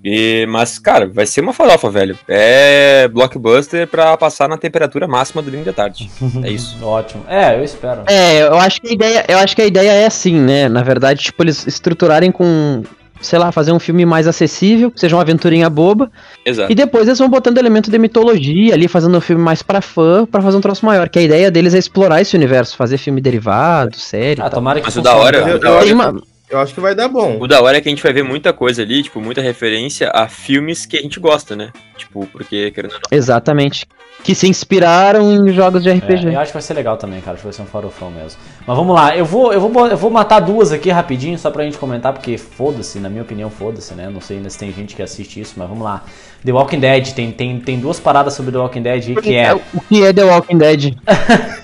E, 0.04 0.46
mas, 0.48 0.78
cara, 0.78 1.08
vai 1.08 1.26
ser 1.26 1.40
uma 1.40 1.52
farofa, 1.52 1.90
velho. 1.90 2.16
É 2.28 3.08
blockbuster 3.08 3.86
pra 3.88 4.16
passar 4.16 4.48
na 4.48 4.56
temperatura 4.56 5.08
máxima 5.08 5.42
do 5.42 5.46
domingo 5.50 5.64
da 5.66 5.72
tarde. 5.72 6.08
É 6.44 6.50
isso. 6.50 6.76
Ótimo. 6.84 7.24
É, 7.28 7.56
eu 7.58 7.64
espero. 7.64 8.02
É, 8.06 8.42
eu 8.42 8.54
acho 8.56 8.80
que 8.80 8.88
a 8.88 8.92
ideia, 8.92 9.24
eu 9.28 9.38
acho 9.38 9.56
que 9.56 9.62
a 9.62 9.66
ideia 9.66 9.90
é 9.92 10.06
assim, 10.06 10.34
né? 10.34 10.68
Na 10.68 10.82
verdade, 10.82 11.22
tipo, 11.24 11.42
eles 11.42 11.66
estruturarem 11.66 12.30
com, 12.30 12.82
sei 13.20 13.38
lá, 13.40 13.50
fazer 13.50 13.72
um 13.72 13.78
filme 13.80 14.06
mais 14.06 14.28
acessível, 14.28 14.90
que 14.90 15.00
seja 15.00 15.16
uma 15.16 15.22
aventurinha 15.22 15.68
boba, 15.68 16.10
Exato. 16.46 16.70
e 16.70 16.74
depois 16.76 17.08
eles 17.08 17.18
vão 17.18 17.28
botando 17.28 17.58
elemento 17.58 17.90
de 17.90 17.98
mitologia 17.98 18.74
ali, 18.74 18.86
fazendo 18.86 19.18
um 19.18 19.20
filme 19.20 19.42
mais 19.42 19.62
pra 19.62 19.80
fã, 19.80 20.24
pra 20.24 20.40
fazer 20.40 20.56
um 20.56 20.60
troço 20.60 20.86
maior. 20.86 21.08
Que 21.08 21.18
a 21.18 21.22
ideia 21.22 21.50
deles 21.50 21.74
é 21.74 21.78
explorar 21.78 22.20
esse 22.20 22.36
universo, 22.36 22.76
fazer 22.76 22.98
filme 22.98 23.20
derivado, 23.20 23.96
série. 23.98 24.40
Ah, 24.40 24.44
tal. 24.44 24.60
tomara 24.60 24.78
que 24.80 24.86
Mas 24.86 24.96
o 24.96 25.02
da 25.02 25.16
hora- 25.16 25.38
eu, 25.38 25.58
eu 25.58 25.70
hora- 25.72 25.84
Tem 25.84 25.92
uma, 25.92 26.14
eu 26.50 26.58
acho 26.58 26.74
que 26.74 26.80
vai 26.80 26.94
dar 26.94 27.08
bom. 27.08 27.38
O 27.40 27.46
da 27.46 27.62
hora 27.62 27.76
é 27.76 27.80
que 27.80 27.88
a 27.88 27.90
gente 27.90 28.02
vai 28.02 28.12
ver 28.12 28.22
muita 28.22 28.52
coisa 28.52 28.82
ali, 28.82 29.02
tipo, 29.02 29.20
muita 29.20 29.40
referência 29.40 30.11
a 30.14 30.28
filmes 30.28 30.87
que 30.87 30.96
a 30.96 31.02
gente 31.02 31.20
gosta, 31.20 31.54
né? 31.54 31.70
Tipo, 31.96 32.26
porque, 32.26 32.70
querendo 32.70 32.92
ou 32.92 32.99
não. 32.99 33.16
exatamente. 33.16 33.87
Que 34.25 34.34
se 34.34 34.49
inspiraram 34.49 35.32
em 35.32 35.52
jogos 35.52 35.82
de 35.82 35.90
RPG. 35.90 36.28
É, 36.28 36.34
eu 36.34 36.40
acho 36.40 36.50
que 36.50 36.54
vai 36.54 36.62
ser 36.62 36.75
legal 36.75 36.96
também, 36.96 37.20
cara. 37.20 37.34
Acho 37.34 37.42
que 37.42 37.46
vai 37.46 37.52
ser 37.52 37.62
um 37.62 37.66
farofão 37.66 38.11
mesmo. 38.11 38.40
Mas 38.66 38.76
vamos 38.76 38.94
lá, 38.94 39.16
eu 39.16 39.25
vou, 39.25 39.52
eu 39.52 39.61
vou, 39.61 39.87
eu 39.87 39.96
vou 39.96 40.11
matar 40.11 40.40
duas 40.40 40.73
aqui 40.73 40.90
rapidinho, 40.90 41.38
só 41.38 41.50
pra 41.50 41.64
gente 41.64 41.78
comentar, 41.78 42.12
porque 42.12 42.37
foda-se, 42.37 42.99
na 42.99 43.08
minha 43.08 43.23
opinião, 43.23 43.49
foda-se, 43.49 43.94
né? 43.94 44.11
Não 44.11 44.20
sei 44.20 44.38
ainda 44.38 44.50
se 44.50 44.58
tem 44.58 44.73
gente 44.73 44.96
que 44.96 45.02
assiste 45.02 45.40
isso, 45.40 45.54
mas 45.56 45.68
vamos 45.68 45.84
lá. 45.84 46.02
The 46.44 46.52
Walking 46.52 46.80
Dead, 46.80 47.12
tem, 47.12 47.30
tem, 47.30 47.61
tem 47.61 47.78
duas 47.78 48.00
paradas 48.00 48.34
sobre 48.34 48.50
The 48.50 48.58
Walking 48.58 48.82
Dead 48.82 49.20
que 49.20 49.37
é. 49.37 49.54
O 49.54 49.80
que 49.88 50.04
é 50.04 50.12
The 50.12 50.25
Walking 50.25 50.58
Dead? 50.58 50.96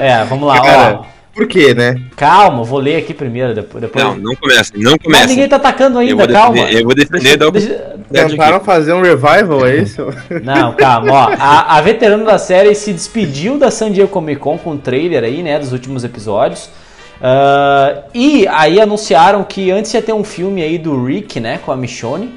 É, 0.00 0.24
vamos 0.24 0.48
lá, 0.48 0.62
ó. 0.64 1.17
Por 1.38 1.46
quê, 1.46 1.72
né? 1.72 1.94
Calma, 2.16 2.60
eu 2.60 2.64
vou 2.64 2.80
ler 2.80 2.96
aqui 2.96 3.14
primeiro, 3.14 3.54
depois. 3.54 3.80
depois... 3.80 4.04
Não, 4.04 4.16
não 4.16 4.34
começa, 4.34 4.72
não 4.76 4.90
Mas 4.92 5.02
começa. 5.02 5.26
ninguém 5.28 5.48
tá 5.48 5.54
atacando 5.56 6.02
eu, 6.02 6.08
ainda, 6.10 6.26
calma. 6.28 6.54
defender, 6.54 6.80
eu 6.80 6.84
vou 6.84 6.94
defender 6.94 7.20
Deixa- 7.20 7.38
da 7.38 7.50
deixa- 7.50 7.96
Dead 8.10 8.30
Tentaram 8.30 8.60
fazer 8.60 8.92
um 8.92 9.02
revival, 9.02 9.64
é 9.66 9.76
isso? 9.76 10.04
Não, 10.42 10.72
calma, 10.72 11.12
ó. 11.12 11.28
A, 11.38 11.76
a 11.76 11.80
veterana 11.80 12.24
da 12.24 12.38
série 12.38 12.74
se 12.74 12.92
despediu 12.92 13.56
da 13.56 13.70
San 13.70 13.92
Diego 13.92 14.08
Comic 14.10 14.40
Con 14.40 14.58
com 14.58 14.72
um 14.72 14.76
trailer 14.78 15.22
aí, 15.22 15.42
né, 15.42 15.58
dos 15.58 15.72
últimos 15.72 16.02
episódios. 16.04 16.68
Ah, 17.22 18.02
e 18.14 18.46
aí 18.48 18.80
anunciaram 18.80 19.44
que 19.44 19.70
antes 19.70 19.92
ia 19.94 20.02
ter 20.02 20.12
um 20.12 20.24
filme 20.24 20.62
aí 20.62 20.76
do 20.78 21.04
Rick, 21.04 21.38
né, 21.40 21.58
com 21.64 21.70
a 21.70 21.76
Michonne. 21.76 22.32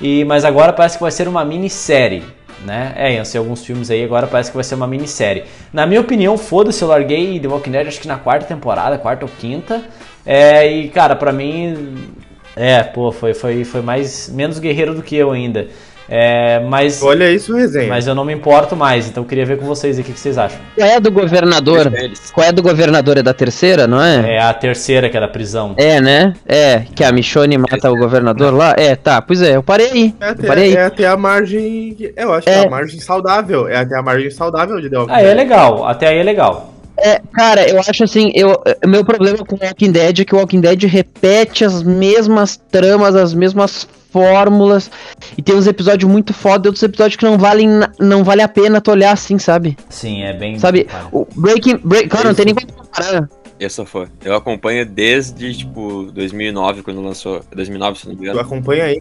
E, 0.00 0.24
mas 0.24 0.44
agora 0.44 0.72
parece 0.72 0.96
que 0.96 1.02
vai 1.02 1.10
ser 1.12 1.26
uma 1.28 1.44
minissérie, 1.44 2.22
né? 2.64 2.92
É, 2.96 3.14
iam 3.14 3.24
ser 3.24 3.38
alguns 3.38 3.64
filmes 3.64 3.90
aí, 3.90 4.02
agora 4.02 4.26
parece 4.26 4.50
que 4.50 4.56
vai 4.56 4.64
ser 4.64 4.74
uma 4.74 4.86
minissérie. 4.86 5.44
Na 5.72 5.86
minha 5.86 6.00
opinião, 6.00 6.36
foda-se, 6.38 6.82
eu 6.82 6.88
larguei 6.88 7.38
The 7.38 7.48
Walking 7.48 7.70
Dead 7.70 7.86
acho 7.86 8.00
que 8.00 8.08
na 8.08 8.16
quarta 8.16 8.46
temporada, 8.46 8.98
quarta 8.98 9.24
ou 9.24 9.30
quinta. 9.38 9.82
É, 10.24 10.66
e 10.66 10.88
cara, 10.88 11.14
pra 11.14 11.32
mim, 11.32 12.14
é, 12.56 12.82
pô, 12.82 13.12
foi, 13.12 13.34
foi, 13.34 13.64
foi 13.64 13.80
mais 13.80 14.28
menos 14.28 14.58
guerreiro 14.58 14.94
do 14.94 15.02
que 15.02 15.16
eu 15.16 15.30
ainda. 15.30 15.68
É, 16.08 16.60
mas, 16.60 17.02
Olha 17.02 17.30
isso, 17.30 17.54
resenha. 17.54 17.88
mas 17.88 18.06
eu 18.06 18.14
não 18.14 18.24
me 18.24 18.32
importo 18.32 18.76
mais, 18.76 19.08
então 19.08 19.22
eu 19.22 19.28
queria 19.28 19.46
ver 19.46 19.58
com 19.58 19.64
vocês 19.66 19.96
aí 19.96 20.02
o 20.02 20.04
que, 20.04 20.12
que 20.12 20.18
vocês 20.20 20.36
acham. 20.36 20.58
Qual 20.76 20.86
é 20.88 20.96
a 20.96 20.98
do 20.98 21.10
governador? 21.10 21.90
Qual 22.32 22.44
é 22.44 22.48
a 22.48 22.52
do 22.52 22.62
governador? 22.62 23.16
É 23.18 23.22
da 23.22 23.32
terceira, 23.32 23.86
não 23.86 24.02
é? 24.02 24.34
É 24.36 24.38
a 24.40 24.52
terceira, 24.52 25.08
que 25.08 25.16
é 25.16 25.20
da 25.20 25.28
prisão. 25.28 25.74
É, 25.76 26.00
né? 26.00 26.34
É, 26.46 26.82
que 26.94 27.02
a 27.02 27.10
Michonne 27.12 27.56
mata 27.56 27.90
o 27.90 27.96
governador 27.96 28.52
lá. 28.52 28.74
É, 28.76 28.94
tá, 28.96 29.22
pois 29.22 29.40
é, 29.42 29.56
eu 29.56 29.62
parei 29.62 29.90
aí. 29.90 30.14
É 30.20 30.26
Eu 30.26 30.30
até, 30.32 30.46
parei 30.46 30.64
aí. 30.64 30.76
é 30.76 30.84
até 30.84 31.06
a 31.06 31.16
margem. 31.16 31.96
Eu 32.16 32.32
acho 32.32 32.44
que 32.46 32.50
é 32.50 32.54
É. 32.62 32.66
a 32.66 32.70
margem 32.70 33.00
saudável. 33.00 33.68
É 33.68 33.76
até 33.78 33.96
a 33.98 34.02
margem 34.02 34.30
saudável 34.30 34.80
de 34.80 34.90
The 34.90 34.98
Walking 34.98 35.12
Ah, 35.12 35.22
é 35.22 35.34
legal, 35.34 35.86
até 35.86 36.08
aí 36.08 36.18
é 36.18 36.22
legal. 36.22 36.72
É, 36.96 37.20
cara, 37.32 37.68
eu 37.68 37.80
acho 37.80 38.04
assim, 38.04 38.30
eu, 38.36 38.52
o 38.84 38.88
meu 38.88 39.04
problema 39.04 39.38
com 39.38 39.56
o 39.56 39.58
Walking 39.60 39.90
Dead 39.90 40.20
é 40.20 40.24
que 40.24 40.32
o 40.34 40.38
Walking 40.38 40.60
Dead 40.60 40.84
repete 40.84 41.64
as 41.64 41.82
mesmas 41.82 42.56
tramas, 42.70 43.16
as 43.16 43.34
mesmas 43.34 43.88
fórmulas, 44.14 44.88
e 45.36 45.42
tem 45.42 45.56
uns 45.56 45.66
episódios 45.66 46.08
muito 46.08 46.32
foda 46.32 46.66
e 46.66 46.68
outros 46.68 46.84
episódios 46.84 47.16
que 47.16 47.24
não 47.24 47.36
valem, 47.36 47.68
não 47.98 48.22
vale 48.22 48.42
a 48.42 48.48
pena 48.48 48.80
tu 48.80 48.92
olhar 48.92 49.10
assim, 49.12 49.40
sabe? 49.40 49.76
Sim, 49.90 50.22
é 50.22 50.32
bem. 50.32 50.56
Sabe, 50.56 50.86
o 51.10 51.26
Breaking, 51.34 51.78
break, 51.82 52.08
claro, 52.08 52.28
não 52.28 52.34
tem 52.34 52.44
nem 52.46 52.54
como 52.54 52.72
comparar. 52.72 53.28
Eu 53.58 53.70
sou 53.70 53.84
fã. 53.86 54.06
Eu 54.24 54.34
acompanho 54.34 54.84
desde, 54.84 55.54
tipo, 55.54 56.10
2009, 56.12 56.82
quando 56.82 57.00
lançou. 57.00 57.40
2009, 57.54 57.98
se 58.00 58.06
não 58.06 58.12
me 58.12 58.18
Tu 58.18 58.22
engano. 58.24 58.40
acompanha 58.40 58.84
aí. 58.84 59.00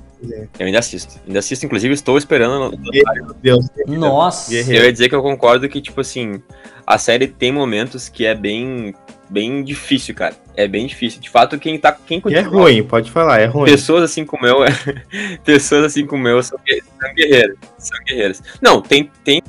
Eu 0.60 0.66
ainda 0.68 0.78
assisto. 0.80 1.16
Ainda 1.28 1.40
assisto, 1.40 1.66
inclusive, 1.66 1.92
estou 1.94 2.18
esperando. 2.20 2.70
no- 2.72 2.78
Meu 2.78 3.34
Deus. 3.42 3.66
Nossa. 3.88 4.54
Eu 4.54 4.84
ia 4.84 4.92
dizer 4.94 5.10
que 5.10 5.16
eu 5.16 5.24
concordo 5.24 5.68
que, 5.68 5.82
tipo 5.82 6.00
assim, 6.02 6.40
a 6.86 6.98
série 7.00 7.28
tem 7.28 7.52
momentos 7.52 8.08
que 8.10 8.26
é 8.26 8.36
bem. 8.36 8.94
Bem 9.34 9.64
difícil, 9.64 10.14
cara. 10.14 10.36
É 10.56 10.68
bem 10.68 10.86
difícil. 10.86 11.20
De 11.20 11.30
fato, 11.30 11.58
quem 11.58 11.78
tá. 11.80 11.92
Quem 11.92 12.20
é 12.20 12.22
continua- 12.22 12.50
ruim, 12.64 12.84
pode 12.84 13.10
falar, 13.10 13.40
é 13.42 13.46
ruim. 13.46 13.66
Pessoas 13.70 14.04
assim 14.04 14.24
como 14.24 14.46
eu, 14.46 14.60
pessoas 15.44 15.86
assim 15.86 16.06
como 16.06 16.28
eu 16.28 16.42
são, 16.44 16.60
gue- 16.66 16.84
são 17.02 17.14
guerreiros. 17.14 17.58
São 17.78 18.00
guerreiros. 18.06 18.42
Não, 18.62 18.82
tem, 18.82 19.10
tem 19.24 19.42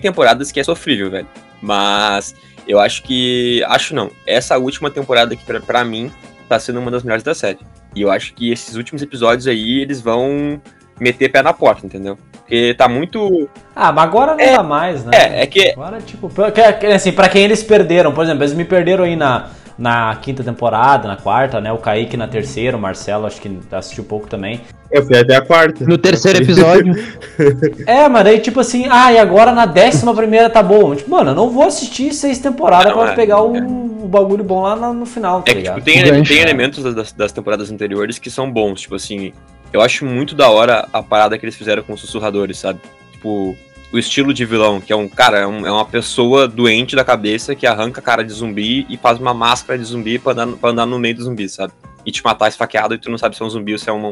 temporadas 0.00 0.52
que 0.52 0.60
é 0.60 0.64
sofrível, 0.64 1.10
velho. 1.10 1.26
Mas 1.62 2.34
eu 2.68 2.78
acho 2.78 3.02
que. 3.02 3.64
Acho 3.66 3.94
não. 3.94 4.10
Essa 4.26 4.58
última 4.58 4.90
temporada 4.90 5.32
aqui, 5.34 5.44
pra, 5.44 5.60
pra 5.60 5.84
mim, 5.84 6.10
tá 6.48 6.58
sendo 6.58 6.78
uma 6.78 6.90
das 6.90 7.02
melhores 7.02 7.22
da 7.24 7.34
série. 7.34 7.58
E 7.94 8.02
eu 8.02 8.10
acho 8.10 8.34
que 8.34 8.50
esses 8.52 8.76
últimos 8.76 9.02
episódios 9.02 9.46
aí, 9.46 9.80
eles 9.80 10.00
vão 10.00 10.60
meter 11.00 11.28
pé 11.30 11.42
na 11.42 11.52
porta, 11.52 11.86
entendeu? 11.86 12.16
Porque 12.40 12.74
tá 12.76 12.88
muito. 12.88 13.48
Ah, 13.74 13.90
mas 13.92 14.04
agora 14.04 14.34
não 14.34 14.40
É, 14.40 14.56
dá 14.56 14.62
mais, 14.62 15.04
né? 15.04 15.10
É, 15.14 15.42
é 15.42 15.46
que. 15.46 15.70
Agora, 15.70 16.00
tipo, 16.00 16.28
pra- 16.28 16.50
que- 16.50 16.72
que, 16.74 16.86
assim, 16.86 17.12
pra 17.12 17.28
quem 17.28 17.42
eles 17.44 17.62
perderam, 17.62 18.12
por 18.12 18.24
exemplo, 18.24 18.42
eles 18.42 18.54
me 18.54 18.64
perderam 18.64 19.04
aí 19.04 19.14
na, 19.16 19.46
na 19.78 20.14
quinta 20.20 20.42
temporada, 20.42 21.06
na 21.08 21.16
quarta, 21.16 21.60
né? 21.60 21.72
O 21.72 21.78
Kaique 21.78 22.16
na 22.16 22.26
terceira, 22.28 22.76
o 22.76 22.80
Marcelo 22.80 23.26
acho 23.26 23.40
que 23.40 23.58
assistiu 23.72 24.04
pouco 24.04 24.26
também. 24.26 24.60
Eu 24.90 25.06
fui 25.06 25.16
até 25.16 25.36
a 25.36 25.40
quarta. 25.40 25.84
No 25.84 25.96
terceiro 25.96 26.42
episódio. 26.42 26.92
É, 27.86 28.08
mas 28.08 28.24
daí, 28.24 28.38
tipo 28.40 28.60
assim, 28.60 28.86
ah, 28.90 29.12
e 29.12 29.18
agora 29.18 29.52
na 29.52 29.64
décima 29.64 30.12
primeira 30.14 30.50
tá 30.50 30.62
bom. 30.62 30.94
Tipo, 30.94 31.10
mano, 31.10 31.30
eu 31.30 31.34
não 31.34 31.48
vou 31.48 31.64
assistir 31.64 32.12
seis 32.12 32.38
temporadas 32.38 32.92
Não, 32.92 32.98
pra 33.00 33.12
é, 33.12 33.14
pegar 33.16 33.40
o, 33.42 33.56
é. 33.56 33.60
o 33.60 34.06
bagulho 34.08 34.44
bom 34.44 34.60
lá 34.62 34.76
na- 34.76 34.92
no 34.92 35.06
final, 35.06 35.40
tá 35.42 35.50
É 35.50 35.54
que, 35.54 35.60
ligado? 35.60 35.74
tipo, 35.82 35.84
tem, 35.86 36.22
tem 36.24 36.38
elementos 36.40 36.82
das, 36.94 37.12
das 37.12 37.32
temporadas 37.32 37.70
anteriores 37.70 38.18
que 38.18 38.28
são 38.30 38.50
bons. 38.50 38.82
Tipo 38.82 38.96
assim, 38.96 39.32
eu 39.72 39.80
acho 39.80 40.04
muito 40.04 40.34
da 40.34 40.48
hora 40.50 40.88
a 40.92 41.02
parada 41.02 41.38
que 41.38 41.44
eles 41.44 41.56
fizeram 41.56 41.82
com 41.82 41.92
os 41.92 42.00
sussurradores, 42.00 42.58
sabe? 42.58 42.80
Tipo, 43.12 43.56
o 43.92 43.98
estilo 43.98 44.32
de 44.32 44.44
vilão, 44.44 44.80
que 44.80 44.92
é 44.92 44.96
um 44.96 45.08
cara, 45.08 45.38
é, 45.40 45.46
um- 45.46 45.66
é 45.66 45.70
uma 45.70 45.84
pessoa 45.84 46.46
doente 46.48 46.94
da 46.96 47.04
cabeça 47.04 47.54
que 47.54 47.66
arranca 47.66 48.00
a 48.00 48.02
cara 48.02 48.24
de 48.24 48.32
zumbi 48.32 48.86
e 48.88 48.96
faz 48.96 49.18
uma 49.18 49.34
máscara 49.34 49.78
de 49.78 49.84
zumbi 49.84 50.18
pra 50.18 50.32
andar, 50.32 50.46
pra 50.56 50.70
andar 50.70 50.86
no 50.86 50.98
meio 50.98 51.14
do 51.16 51.22
zumbi, 51.24 51.48
sabe? 51.48 51.72
E 52.06 52.10
te 52.12 52.22
matar 52.24 52.48
esfaqueado 52.48 52.94
e 52.94 52.98
tu 52.98 53.10
não 53.10 53.18
sabe 53.18 53.36
se 53.36 53.42
é 53.42 53.44
um 53.44 53.50
zumbi 53.50 53.72
ou 53.72 53.78
se 53.78 53.90
é 53.90 53.92
um. 53.92 54.10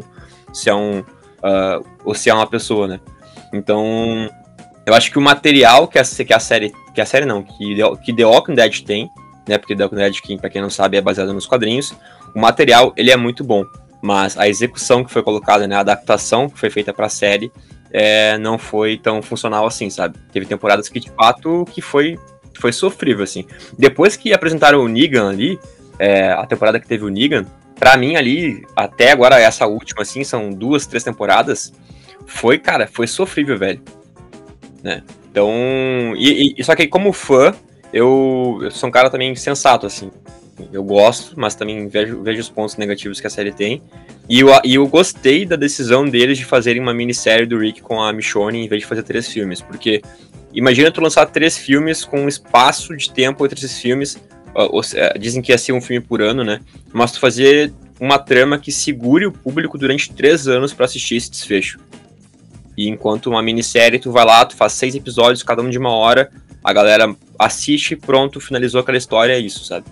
Se 0.53 0.69
é 0.69 0.75
um 0.75 1.03
ah, 1.41 1.79
ou 2.03 2.13
se 2.13 2.29
é 2.29 2.33
uma 2.33 2.47
pessoa, 2.47 2.87
né? 2.87 2.99
Então. 3.53 4.29
Eu 4.85 4.93
acho 4.95 5.11
que 5.11 5.19
o 5.19 5.21
material 5.21 5.87
que 5.87 5.99
a, 5.99 6.03
que 6.03 6.33
a 6.33 6.39
série. 6.39 6.73
Que 6.93 7.01
a 7.01 7.05
série 7.05 7.25
não, 7.25 7.43
que, 7.43 7.75
que 8.03 8.13
The 8.13 8.25
Walking 8.25 8.55
Dead 8.55 8.81
tem, 8.81 9.09
né? 9.47 9.57
Porque 9.57 9.75
The 9.75 9.83
Walking 9.83 9.95
Dead, 9.97 10.39
pra 10.39 10.49
quem 10.49 10.61
não 10.61 10.69
sabe, 10.69 10.97
é 10.97 11.01
baseado 11.01 11.33
nos 11.33 11.45
quadrinhos. 11.45 11.93
O 12.35 12.39
material, 12.39 12.93
ele 12.97 13.11
é 13.11 13.15
muito 13.17 13.43
bom. 13.43 13.63
Mas 14.01 14.37
a 14.37 14.47
execução 14.47 15.03
que 15.03 15.11
foi 15.11 15.21
colocada, 15.23 15.67
né? 15.67 15.75
A 15.75 15.79
adaptação 15.79 16.49
que 16.49 16.57
foi 16.57 16.69
feita 16.69 16.93
pra 16.93 17.09
série 17.09 17.51
é, 17.91 18.37
não 18.37 18.57
foi 18.57 18.97
tão 18.97 19.21
funcional 19.21 19.65
assim, 19.65 19.89
sabe? 19.89 20.17
Teve 20.31 20.45
temporadas 20.45 20.87
que, 20.89 20.99
de 20.99 21.09
fato, 21.11 21.65
que 21.73 21.81
foi, 21.81 22.17
foi 22.59 22.71
sofrível, 22.71 23.23
assim. 23.23 23.45
Depois 23.77 24.15
que 24.15 24.31
apresentaram 24.33 24.79
o 24.79 24.87
Negan 24.87 25.29
ali, 25.29 25.59
é, 25.97 26.31
a 26.31 26.45
temporada 26.45 26.79
que 26.79 26.87
teve 26.87 27.03
o 27.03 27.09
Negan, 27.09 27.45
pra 27.77 27.97
mim 27.97 28.15
ali, 28.15 28.65
até 28.75 29.11
agora 29.11 29.39
essa 29.39 29.65
última, 29.65 30.01
assim, 30.03 30.23
são 30.23 30.49
duas, 30.49 30.85
três 30.85 31.03
temporadas, 31.03 31.73
foi, 32.25 32.57
cara, 32.57 32.87
foi 32.87 33.07
sofrível, 33.07 33.57
velho. 33.57 33.81
Né? 34.83 35.03
Então, 35.31 35.51
e, 36.15 36.55
e- 36.57 36.63
só 36.63 36.75
que 36.75 36.87
como 36.87 37.11
fã, 37.11 37.53
eu, 37.91 38.59
eu 38.61 38.71
sou 38.71 38.89
um 38.89 38.91
cara 38.91 39.09
também 39.09 39.35
sensato, 39.35 39.85
assim. 39.85 40.11
Eu 40.71 40.83
gosto, 40.83 41.33
mas 41.39 41.55
também 41.55 41.87
vejo, 41.87 42.21
vejo 42.21 42.41
os 42.41 42.49
pontos 42.49 42.75
negativos 42.77 43.19
que 43.19 43.27
a 43.27 43.29
série 43.29 43.51
tem. 43.51 43.81
E 44.27 44.39
eu, 44.39 44.49
e 44.63 44.75
eu 44.75 44.87
gostei 44.87 45.45
da 45.45 45.55
decisão 45.55 46.07
deles 46.07 46.37
de 46.37 46.45
fazerem 46.45 46.81
uma 46.81 46.93
minissérie 46.93 47.45
do 47.45 47.57
Rick 47.57 47.81
com 47.81 48.01
a 48.01 48.11
Michonne 48.13 48.65
em 48.65 48.67
vez 48.67 48.81
de 48.81 48.87
fazer 48.87 49.03
três 49.03 49.27
filmes. 49.27 49.61
Porque 49.61 50.01
imagina 50.53 50.91
tu 50.91 51.01
lançar 51.01 51.25
três 51.27 51.57
filmes 51.57 52.03
com 52.03 52.21
um 52.21 52.27
espaço 52.27 52.95
de 52.95 53.11
tempo 53.11 53.45
entre 53.45 53.57
esses 53.57 53.79
filmes. 53.79 54.17
ou 54.53 54.81
é, 54.93 55.17
dizem 55.17 55.41
que 55.41 55.51
ia 55.51 55.57
ser 55.57 55.73
um 55.73 55.81
filme 55.81 56.05
por 56.05 56.21
ano, 56.21 56.43
né? 56.43 56.59
Mas 56.93 57.11
tu 57.11 57.19
fazer 57.19 57.73
uma 57.99 58.17
trama 58.17 58.57
que 58.57 58.71
segure 58.71 59.25
o 59.25 59.31
público 59.31 59.77
durante 59.77 60.11
três 60.11 60.47
anos 60.47 60.73
pra 60.73 60.85
assistir 60.85 61.15
esse 61.15 61.29
desfecho. 61.29 61.79
E 62.77 62.87
enquanto 62.87 63.29
uma 63.29 63.41
minissérie, 63.41 63.99
tu 63.99 64.11
vai 64.11 64.23
lá, 64.23 64.45
tu 64.45 64.55
faz 64.55 64.73
seis 64.73 64.95
episódios, 64.95 65.43
cada 65.43 65.61
um 65.61 65.69
de 65.69 65.77
uma 65.77 65.91
hora, 65.91 66.31
a 66.63 66.71
galera 66.71 67.13
assiste, 67.37 67.95
pronto, 67.95 68.39
finalizou 68.39 68.79
aquela 68.79 68.97
história, 68.97 69.33
é 69.33 69.39
isso, 69.39 69.65
sabe? 69.65 69.85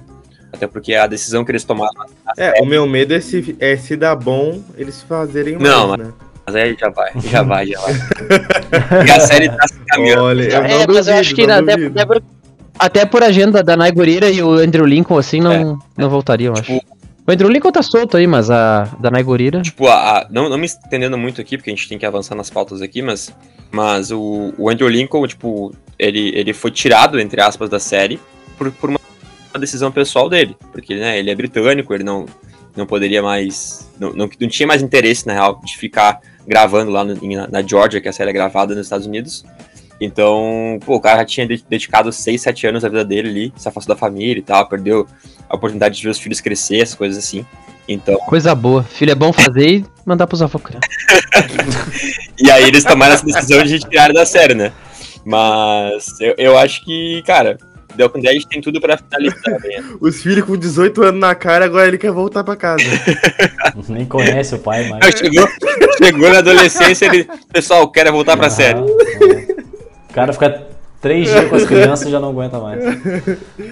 Até 0.51 0.65
porque 0.67 0.93
a 0.95 1.07
decisão 1.07 1.43
que 1.43 1.51
eles 1.51 1.63
tomaram. 1.63 1.91
É, 2.37 2.61
o 2.61 2.65
meu 2.65 2.87
medo 2.87 3.13
é 3.13 3.19
se, 3.19 3.55
é 3.59 3.75
se 3.75 3.95
dá 3.95 4.15
bom 4.15 4.61
eles 4.77 5.01
fazerem 5.03 5.57
Não, 5.57 5.89
mais, 5.89 5.99
né? 6.07 6.13
Mas 6.45 6.55
aí 6.55 6.77
já 6.79 6.89
vai, 6.89 7.11
já 7.25 7.43
vai, 7.43 7.67
já 7.67 7.79
vai. 7.81 7.93
e 9.05 9.11
a 9.11 9.19
série 9.19 9.49
tá 9.49 9.67
se 9.67 9.73
caminhando. 9.87 10.23
Olha, 10.23 10.43
eu 10.43 10.61
não 10.61 10.65
é, 10.65 10.73
duvido, 10.73 10.93
mas 10.93 11.07
eu 11.07 11.15
acho 11.15 11.35
que 11.35 11.45
não 11.45 11.55
até, 11.55 11.73
até 11.73 12.05
por, 12.05 12.23
até 12.79 13.05
por 13.05 13.23
agenda 13.23 13.61
da 13.61 13.75
Nai 13.75 13.91
Gurira 13.91 14.29
e 14.29 14.41
o 14.41 14.51
Andrew 14.51 14.85
Lincoln, 14.85 15.17
assim, 15.17 15.41
não, 15.41 15.77
não 15.97 16.09
voltariam, 16.09 16.53
eu 16.53 16.59
acho. 16.61 16.73
Tipo- 16.79 16.97
O 17.27 17.31
Andrew 17.31 17.49
Lincoln 17.49 17.71
tá 17.73 17.81
solto 17.81 18.15
aí, 18.15 18.25
mas 18.25 18.49
a 18.49 18.87
da 18.97 19.11
Nai 19.11 19.23
Gurira... 19.23 19.61
Tipo, 19.61 19.87
a, 19.87 20.19
a- 20.19 20.27
não, 20.29 20.47
não 20.49 20.57
me 20.57 20.65
estendendo 20.65 21.17
muito 21.17 21.41
aqui, 21.41 21.57
porque 21.57 21.69
a 21.69 21.75
gente 21.75 21.89
tem 21.89 21.97
que 21.97 22.05
avançar 22.05 22.33
nas 22.35 22.49
pautas 22.49 22.81
aqui, 22.81 23.01
mas, 23.01 23.29
mas 23.69 24.09
o, 24.09 24.53
o 24.57 24.69
Andrew 24.69 24.87
Lincoln, 24.87 25.27
tipo, 25.27 25.75
ele, 25.99 26.31
ele 26.33 26.53
foi 26.53 26.71
tirado, 26.71 27.19
entre 27.19 27.41
aspas, 27.41 27.69
da 27.69 27.79
série 27.79 28.17
por, 28.57 28.71
por 28.71 28.89
uma 28.89 28.99
decisão 29.59 29.91
pessoal 29.91 30.29
dele. 30.29 30.55
Porque, 30.71 30.95
né, 30.95 31.17
ele 31.19 31.29
é 31.31 31.35
britânico, 31.35 31.93
ele 31.93 32.03
não, 32.03 32.25
não 32.75 32.85
poderia 32.85 33.21
mais. 33.21 33.89
Não, 33.99 34.11
não, 34.13 34.29
não 34.39 34.47
tinha 34.47 34.67
mais 34.67 34.81
interesse, 34.81 35.25
na 35.27 35.33
real, 35.33 35.61
de 35.63 35.77
ficar 35.77 36.19
gravando 36.47 36.91
lá 36.91 37.03
no- 37.03 37.15
na, 37.15 37.47
na 37.47 37.61
Georgia, 37.61 37.99
que 38.01 38.07
a 38.07 38.13
série 38.13 38.29
é 38.29 38.33
gravada 38.33 38.73
nos 38.75 38.85
Estados 38.85 39.05
Unidos. 39.07 39.43
Então, 39.99 40.77
pô, 40.85 40.95
o 40.95 41.01
cara 41.01 41.17
já 41.19 41.25
tinha 41.25 41.47
de- 41.47 41.63
dedicado 41.67 42.11
6, 42.11 42.39
7 42.41 42.67
anos 42.67 42.83
da 42.83 42.89
vida 42.89 43.03
dele 43.03 43.29
ali, 43.29 43.53
se 43.57 43.67
afastou 43.67 43.95
da 43.95 43.99
família 43.99 44.39
e 44.39 44.43
tal, 44.43 44.67
perdeu 44.69 45.07
a 45.49 45.55
oportunidade 45.55 45.97
de 45.97 46.03
ver 46.03 46.09
os 46.09 46.19
filhos 46.19 46.39
crescer, 46.39 46.81
essas 46.81 46.95
coisas 46.95 47.17
assim. 47.17 47.45
Então, 47.87 48.15
Coisa 48.19 48.53
boa. 48.53 48.83
Filho 48.83 49.11
é 49.11 49.15
bom 49.15 49.31
fazer 49.33 49.67
e 49.77 49.85
mandar 50.05 50.27
pros 50.27 50.41
criar. 50.61 50.81
E 52.39 52.51
aí 52.51 52.65
eles 52.65 52.83
tomaram 52.83 53.15
essa 53.15 53.25
decisão 53.25 53.63
de 53.63 53.79
tirar 53.79 54.13
da 54.13 54.25
série, 54.25 54.53
né? 54.53 54.71
Mas 55.25 56.19
eu, 56.19 56.35
eu 56.37 56.57
acho 56.57 56.83
que, 56.85 57.23
cara, 57.25 57.57
The 57.97 58.03
Walking 58.03 58.21
Dead 58.21 58.43
tem 58.45 58.61
tudo 58.61 58.79
pra 58.79 58.97
finalizar. 58.97 59.59
Né? 59.59 59.83
Os 59.99 60.21
filhos 60.21 60.45
com 60.45 60.55
18 60.55 61.03
anos 61.03 61.19
na 61.19 61.35
cara, 61.35 61.65
agora 61.65 61.87
ele 61.87 61.97
quer 61.97 62.11
voltar 62.11 62.43
pra 62.43 62.55
casa. 62.55 62.83
Nem 63.89 64.05
conhece 64.05 64.55
o 64.55 64.59
pai, 64.59 64.87
mas. 64.87 65.17
Chegou, 65.17 65.47
chegou 65.97 66.29
na 66.29 66.39
adolescência, 66.39 67.05
ele. 67.05 67.27
Pessoal, 67.51 67.89
quero 67.89 68.11
voltar 68.11 68.37
pra 68.37 68.49
série. 68.49 68.79
Ah, 68.79 68.83
ah. 68.83 69.57
O 70.09 70.13
cara 70.13 70.33
fica 70.33 70.76
três 71.01 71.29
dias 71.29 71.49
com 71.49 71.55
as 71.55 71.65
crianças 71.65 72.07
e 72.07 72.11
já 72.11 72.19
não 72.19 72.29
aguenta 72.29 72.59
mais. 72.59 72.83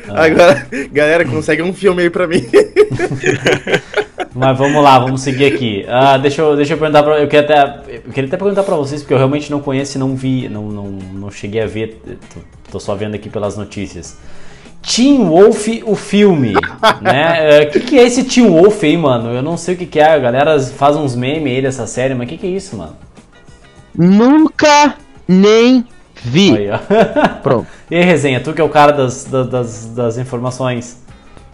Ah. 0.09 0.23
Agora, 0.25 0.67
galera, 0.91 1.25
consegue 1.25 1.61
um 1.61 1.73
filme 1.73 2.03
aí 2.03 2.09
pra 2.09 2.27
mim. 2.27 2.45
Mas 4.33 4.57
vamos 4.57 4.83
lá, 4.83 4.99
vamos 4.99 5.21
seguir 5.21 5.45
aqui. 5.45 5.85
Ah, 5.87 6.17
deixa, 6.17 6.41
eu, 6.41 6.57
deixa 6.57 6.73
eu 6.73 6.77
perguntar 6.77 7.03
pra. 7.03 7.19
Eu 7.19 7.27
queria 7.27 7.41
até, 7.41 7.95
eu 8.05 8.11
queria 8.11 8.27
até 8.27 8.37
perguntar 8.37 8.63
pra 8.63 8.75
vocês, 8.75 9.01
porque 9.01 9.13
eu 9.13 9.17
realmente 9.17 9.49
não 9.49 9.61
conheço 9.61 9.97
e 9.97 9.99
não 9.99 10.13
vi, 10.13 10.49
não, 10.49 10.63
não, 10.63 10.83
não 10.87 11.31
cheguei 11.31 11.61
a 11.61 11.65
ver. 11.65 12.01
Tô, 12.33 12.39
tô 12.73 12.79
só 12.79 12.95
vendo 12.95 13.15
aqui 13.15 13.29
pelas 13.29 13.55
notícias. 13.55 14.17
Teen 14.81 15.25
Wolf, 15.25 15.67
o 15.85 15.95
filme, 15.95 16.53
né? 17.01 17.61
O 17.61 17.71
que, 17.71 17.79
que 17.79 17.97
é 17.97 18.03
esse 18.03 18.25
Teen 18.25 18.47
Wolf 18.47 18.83
aí, 18.83 18.97
mano? 18.97 19.31
Eu 19.31 19.41
não 19.41 19.57
sei 19.57 19.73
o 19.73 19.77
que, 19.77 19.85
que 19.85 19.99
é. 19.99 20.13
A 20.13 20.19
galera 20.19 20.59
faz 20.59 20.95
uns 20.95 21.15
memes 21.15 21.53
aí 21.53 21.61
dessa 21.61 21.87
série, 21.87 22.13
mas 22.13 22.27
o 22.27 22.29
que, 22.29 22.37
que 22.37 22.45
é 22.45 22.49
isso, 22.49 22.75
mano? 22.75 22.95
Nunca 23.97 24.95
nem 25.27 25.85
vi. 26.29 26.57
Aí. 26.57 26.67
Pronto. 27.43 27.67
E 27.89 27.95
aí, 27.95 28.03
resenha, 28.03 28.39
tu 28.39 28.53
que 28.53 28.61
é 28.61 28.63
o 28.63 28.69
cara 28.69 28.91
das, 28.91 29.25
das, 29.25 29.85
das, 29.87 30.17
informações. 30.17 30.99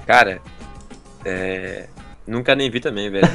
Cara, 0.06 0.40
é. 1.25 1.86
Nunca 2.28 2.56
nem 2.56 2.70
vi 2.70 2.80
também, 2.80 3.10
velho. 3.10 3.28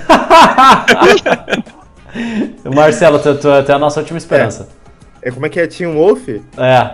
Marcelo, 2.74 3.18
tu, 3.18 3.34
tu, 3.34 3.48
tu 3.64 3.72
é 3.72 3.74
a 3.74 3.78
nossa 3.78 4.00
última 4.00 4.18
esperança. 4.18 4.68
É 5.22 5.30
como 5.30 5.44
é 5.44 5.48
que 5.48 5.58
é 5.58 5.66
Team 5.66 5.94
Wolf? 5.94 6.28
É, 6.28 6.40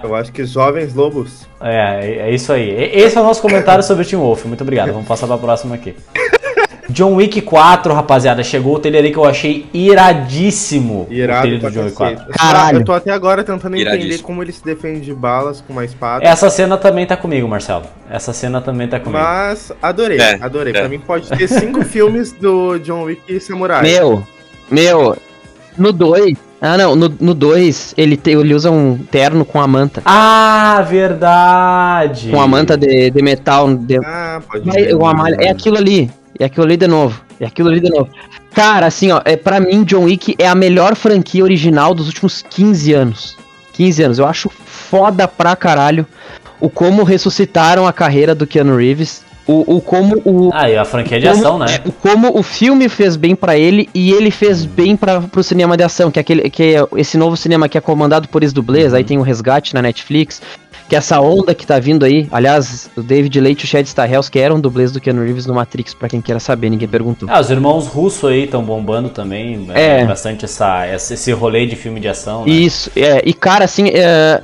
Eu 0.03 0.15
acho 0.15 0.33
que 0.33 0.45
Jovens 0.45 0.95
Lobos. 0.95 1.47
é, 1.61 2.31
é 2.31 2.35
isso 2.35 2.51
aí. 2.53 2.71
Esse 2.71 3.19
é 3.19 3.21
o 3.21 3.25
nosso 3.25 3.43
comentário 3.43 3.85
sobre 3.85 4.05
o 4.05 4.07
Team 4.09 4.23
Wolf. 4.23 4.47
Muito 4.47 4.63
obrigado. 4.63 4.91
Vamos 4.91 5.07
passar 5.07 5.27
pra 5.27 5.37
próxima 5.37 5.75
aqui. 5.75 5.95
John 6.93 7.15
Wick 7.15 7.41
4, 7.41 7.93
rapaziada. 7.95 8.43
Chegou 8.45 8.77
o 8.77 8.79
trailer 8.79 9.05
aí 9.05 9.11
que 9.13 9.17
eu 9.19 9.25
achei 9.25 9.67
iradíssimo. 9.73 11.07
o 11.09 11.13
Irado 11.13 11.41
trailer 11.43 11.61
pra 11.61 11.71
do 11.71 11.75
John 11.75 11.85
Wick 11.85 11.97
cacete. 11.97 12.17
4. 12.17 12.29
Eu 12.29 12.33
tô- 12.33 12.39
Caralho. 12.39 12.79
Eu 12.81 12.85
tô 12.85 12.93
até 12.93 13.11
agora 13.11 13.43
tentando 13.45 13.77
entender 13.77 14.19
como 14.19 14.43
ele 14.43 14.53
se 14.53 14.65
defende 14.65 15.01
de 15.01 15.15
balas 15.15 15.61
com 15.61 15.73
uma 15.73 15.85
espada. 15.85 16.25
Essa 16.25 16.51
cena 16.51 16.77
também 16.77 17.07
tá 17.07 17.17
comigo, 17.17 17.49
Marcelo. 17.49 17.85
Essa 18.11 18.33
cena 18.33 18.61
também 18.61 18.89
tá 18.89 19.01
comigo. 19.01 19.23
Mas 19.23 19.73
adorei, 19.83 20.19
É, 20.21 20.39
adorei. 20.41 20.73
é. 20.75 20.81
Pra 20.81 20.89
mim 20.89 20.99
pode 20.99 21.29
ter 21.29 21.49
cinco 21.49 21.83
filmes 21.85 22.33
do 22.33 22.79
John 22.79 23.05
Wick 23.05 23.41
Samurai. 23.41 23.83
Meu, 23.83 24.23
meu, 24.71 25.17
no 25.79 25.93
2. 25.93 26.37
Ah, 26.61 26.77
não, 26.79 26.95
no 26.95 27.35
2 27.35 27.93
ele, 27.97 28.17
te- 28.17 28.31
ele 28.31 28.55
usa 28.55 28.71
um 28.71 28.97
terno 28.97 29.45
com 29.45 29.61
a 29.61 29.67
manta. 29.67 30.01
Ah, 30.05 30.85
verdade. 30.89 32.31
Com 32.31 32.41
a 32.41 32.47
manta 32.47 32.77
de, 32.77 33.11
de 33.11 33.23
metal. 33.23 33.75
De, 33.75 33.97
Ah, 34.05 34.41
pode 34.49 34.65
Vai, 34.69 34.85
ver. 34.85 34.95
uma 34.95 35.13
malha- 35.13 35.39
é 35.41 35.51
aquilo 35.51 35.77
ali. 35.77 36.09
É 36.39 36.45
aquilo 36.45 36.65
ali 36.67 36.77
de 36.77 36.87
novo. 36.87 37.21
É 37.41 37.47
aquilo 37.47 37.69
ali 37.69 37.81
de 37.81 37.91
novo. 37.91 38.09
Cara, 38.55 38.87
assim, 38.87 39.11
ó, 39.13 39.21
é, 39.25 39.37
pra 39.37 39.59
mim, 39.61 39.83
John 39.85 40.05
Wick 40.05 40.35
é 40.39 40.47
a 40.47 40.55
melhor 40.55 40.95
franquia 40.95 41.43
original 41.43 41.95
dos 41.95 42.07
últimos 42.07 42.43
15 42.49 42.93
anos. 42.93 43.37
15 43.73 44.03
anos. 44.03 44.19
Eu 44.19 44.27
acho 44.27 44.51
foda 44.65 45.27
pra 45.27 45.57
caralho 45.57 46.07
o 46.61 46.69
como 46.69 47.03
ressuscitaram 47.03 47.87
a 47.87 47.93
carreira 47.93 48.35
do 48.35 48.47
Keanu 48.47 48.77
Reeves. 48.77 49.25
O, 49.45 49.77
o 49.77 49.81
como 49.81 50.23
o. 50.25 50.51
Ah, 50.53 50.71
e 50.71 50.77
a 50.77 50.85
franquia 50.85 51.19
de 51.19 51.27
como- 51.27 51.39
ação, 51.41 51.59
né? 51.59 51.67
é, 51.85 51.89
o 51.89 51.91
como 51.91 52.39
o 52.39 52.45
filme 52.45 52.89
fez 52.89 53.17
bem 53.17 53.35
pra 53.35 53.57
ele 53.59 53.89
e 53.93 54.13
ele 54.13 54.31
fez 54.31 54.65
bem 54.65 54.97
para 54.97 55.21
pro 55.21 55.43
cinema 55.43 55.77
de 55.77 55.83
ação, 55.83 56.13
que 56.13 56.21
é 56.21 56.23
aquele 56.23 56.49
que 56.49 56.77
é 56.77 56.87
esse 56.97 57.19
novo 57.19 57.37
cinema 57.37 57.69
que 57.69 57.77
é 57.77 57.81
comandado 57.81 58.29
por 58.29 58.45
ex-dublês, 58.45 58.95
aí 58.95 59.03
tem 59.03 59.19
o 59.19 59.23
Resgate 59.23 59.75
na 59.75 59.83
Netflix, 59.83 60.41
que 60.93 60.97
é 60.97 60.99
essa 60.99 61.19
onda 61.23 61.55
que 61.55 61.67
tá 61.67 61.79
vindo 61.79 62.05
aí. 62.05 62.29
Aliás, 62.31 62.91
o 62.95 63.03
David 63.03 63.41
Leite 63.41 63.63
e 63.63 63.65
o 63.65 63.67
Chad 63.67 63.87
Stahelski 63.87 64.39
eram 64.39 64.61
dublês 64.61 64.93
do 64.93 65.01
Keanu 65.01 65.25
Reeves 65.25 65.47
no 65.47 65.55
Matrix, 65.55 65.95
pra 65.95 66.07
quem 66.07 66.21
queira 66.21 66.39
saber, 66.39 66.69
ninguém 66.69 66.87
perguntou. 66.87 67.27
Ah, 67.33 67.41
os 67.41 67.49
irmãos 67.49 67.87
russos 67.87 68.29
aí 68.29 68.45
estão 68.45 68.63
bombando 68.63 69.09
também. 69.09 69.67
É. 69.73 70.05
Bastante 70.05 70.45
essa, 70.45 70.85
essa- 70.85 71.15
esse 71.15 71.33
rolê 71.33 71.65
de 71.65 71.77
filme 71.77 71.99
de 71.99 72.09
ação, 72.09 72.45
né? 72.45 72.51
Isso, 72.53 72.91
é, 72.95 73.23
e 73.25 73.33
cara, 73.33 73.65
assim, 73.65 73.89
é, 73.89 74.43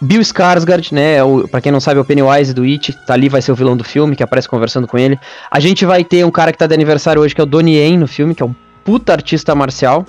Bill 0.00 0.22
Skarsgård, 0.22 0.92
né, 0.94 1.22
o, 1.22 1.46
pra 1.46 1.60
quem 1.60 1.70
não 1.70 1.78
sabe, 1.78 1.98
é 1.98 2.00
o 2.00 2.06
Pennywise 2.06 2.54
do 2.54 2.62
It, 2.62 2.94
tá 3.06 3.12
ali, 3.12 3.28
vai 3.28 3.42
ser 3.42 3.52
o 3.52 3.54
vilão 3.54 3.76
do 3.76 3.84
filme, 3.84 4.16
que 4.16 4.22
aparece 4.22 4.48
conversando 4.48 4.86
com 4.88 4.96
ele. 4.96 5.18
A 5.50 5.60
gente 5.60 5.84
vai 5.84 6.02
ter 6.02 6.24
um 6.24 6.30
cara 6.30 6.52
que 6.52 6.56
tá 6.58 6.66
de 6.66 6.72
aniversário 6.72 7.20
hoje, 7.20 7.34
que 7.34 7.40
é 7.42 7.44
o 7.44 7.46
Donnie 7.46 7.76
Yen 7.76 7.98
no 7.98 8.08
filme, 8.08 8.34
que 8.34 8.42
é 8.42 8.46
um 8.46 8.54
puta 8.82 9.12
artista 9.12 9.54
marcial, 9.54 10.06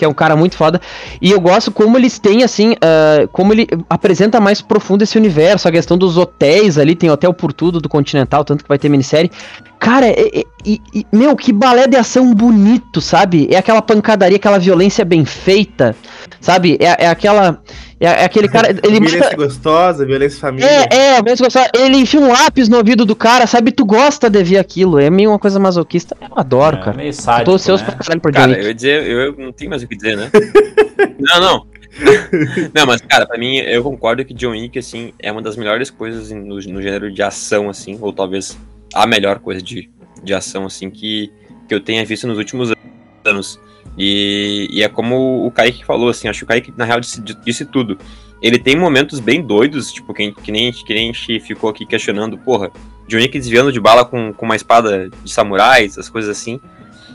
que 0.00 0.04
é 0.06 0.08
um 0.08 0.14
cara 0.14 0.34
muito 0.34 0.56
foda. 0.56 0.80
E 1.20 1.30
eu 1.30 1.38
gosto 1.38 1.70
como 1.70 1.98
eles 1.98 2.18
têm, 2.18 2.42
assim, 2.42 2.74
ah, 2.80 3.28
como 3.32 3.52
ele 3.52 3.68
apresenta 3.88 4.40
mais 4.40 4.62
profundo 4.62 5.02
esse 5.02 5.18
universo, 5.18 5.68
a 5.68 5.70
questão 5.70 5.98
dos 5.98 6.16
hotéis 6.16 6.78
ali, 6.78 6.94
tem 6.94 7.10
hotel 7.10 7.34
por 7.34 7.52
tudo 7.52 7.82
do 7.82 7.88
Continental, 7.88 8.42
tanto 8.42 8.64
que 8.64 8.68
vai 8.68 8.78
ter 8.78 8.88
minissérie. 8.88 9.30
Cara, 9.78 10.06
é- 10.06 10.38
é- 10.40 10.44
e- 10.64 10.80
e- 10.94 11.06
meu, 11.12 11.36
que 11.36 11.52
balé 11.52 11.86
de 11.86 11.98
ação 11.98 12.34
bonito, 12.34 12.98
sabe? 13.02 13.46
É 13.50 13.58
aquela 13.58 13.82
pancadaria, 13.82 14.36
aquela 14.36 14.58
violência 14.58 15.04
bem 15.04 15.22
feita, 15.26 15.94
sabe? 16.40 16.78
É, 16.80 17.04
é 17.04 17.08
aquela. 17.08 17.60
É, 18.00 18.06
é 18.06 18.24
aquele 18.24 18.48
cara. 18.48 18.70
Ele 18.70 18.98
violência 18.98 19.18
mata. 19.20 19.36
gostosa, 19.36 20.06
violência 20.06 20.40
família. 20.40 20.66
É, 20.66 21.16
é, 21.16 21.22
mesmo 21.22 21.44
gostar. 21.44 21.70
Ele 21.74 21.98
enfia 21.98 22.18
um 22.18 22.32
lápis 22.32 22.66
no 22.68 22.78
ouvido 22.78 23.04
do 23.04 23.14
cara, 23.14 23.46
sabe? 23.46 23.70
Tu 23.70 23.84
gosta 23.84 24.30
de 24.30 24.42
ver 24.42 24.56
aquilo. 24.56 24.98
É 24.98 25.10
meio 25.10 25.30
uma 25.30 25.38
coisa 25.38 25.60
masoquista. 25.60 26.16
Eu 26.18 26.28
adoro, 26.34 26.78
É, 26.78 26.80
cara. 26.80 26.96
meio 26.96 27.10
Eu 27.10 27.12
sádico, 27.12 27.44
tô 27.44 27.52
ansioso 27.56 27.84
né? 27.84 27.90
pra 27.90 27.98
caralho 28.02 28.20
John 28.20 28.32
Cara, 28.32 28.58
eu 28.58 28.68
ia 28.68 28.74
dizer, 28.74 29.06
eu 29.06 29.34
não 29.36 29.52
tenho 29.52 29.68
mais 29.68 29.82
o 29.82 29.86
que 29.86 29.94
dizer, 29.94 30.16
né? 30.16 30.30
não, 31.20 31.40
não. 31.40 31.66
Não, 32.72 32.86
mas, 32.86 33.00
cara, 33.00 33.26
pra 33.26 33.36
mim, 33.36 33.56
eu 33.56 33.82
concordo 33.82 34.24
que 34.24 34.32
John 34.32 34.52
Wick, 34.52 34.78
assim, 34.78 35.12
é 35.18 35.30
uma 35.30 35.42
das 35.42 35.56
melhores 35.56 35.90
coisas 35.90 36.30
no, 36.30 36.54
no 36.54 36.80
gênero 36.80 37.12
de 37.12 37.20
ação, 37.20 37.68
assim, 37.68 37.98
ou 38.00 38.12
talvez 38.12 38.56
a 38.94 39.06
melhor 39.06 39.40
coisa 39.40 39.60
de, 39.60 39.90
de 40.22 40.32
ação, 40.32 40.64
assim, 40.64 40.88
que, 40.88 41.32
que 41.68 41.74
eu 41.74 41.80
tenha 41.80 42.04
visto 42.06 42.28
nos 42.28 42.38
últimos 42.38 42.72
anos. 43.24 43.58
E, 44.02 44.66
e 44.70 44.82
é 44.82 44.88
como 44.88 45.44
o 45.44 45.50
Kaique 45.50 45.84
falou, 45.84 46.08
assim, 46.08 46.26
acho 46.26 46.38
que 46.38 46.44
o 46.44 46.48
Kaique, 46.48 46.72
na 46.74 46.86
real, 46.86 47.00
disse, 47.00 47.20
disse 47.20 47.66
tudo. 47.66 47.98
Ele 48.40 48.58
tem 48.58 48.74
momentos 48.74 49.20
bem 49.20 49.42
doidos, 49.42 49.92
tipo, 49.92 50.14
que, 50.14 50.32
que, 50.32 50.50
nem, 50.50 50.72
que 50.72 50.94
nem 50.94 51.10
a 51.10 51.12
gente 51.12 51.38
ficou 51.40 51.68
aqui 51.68 51.84
questionando, 51.84 52.38
porra, 52.38 52.70
John 53.06 53.18
Wick 53.18 53.38
desviando 53.38 53.70
de 53.70 53.78
bala 53.78 54.02
com, 54.06 54.32
com 54.32 54.46
uma 54.46 54.56
espada 54.56 55.10
de 55.10 55.30
samurais, 55.30 55.98
as 55.98 56.08
coisas 56.08 56.30
assim. 56.30 56.58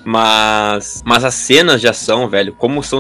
Mas, 0.06 1.02
mas 1.04 1.24
as 1.24 1.34
cenas 1.34 1.82
de 1.82 1.88
ação, 1.88 2.30
velho, 2.30 2.54
como 2.54 2.84
são 2.84 3.00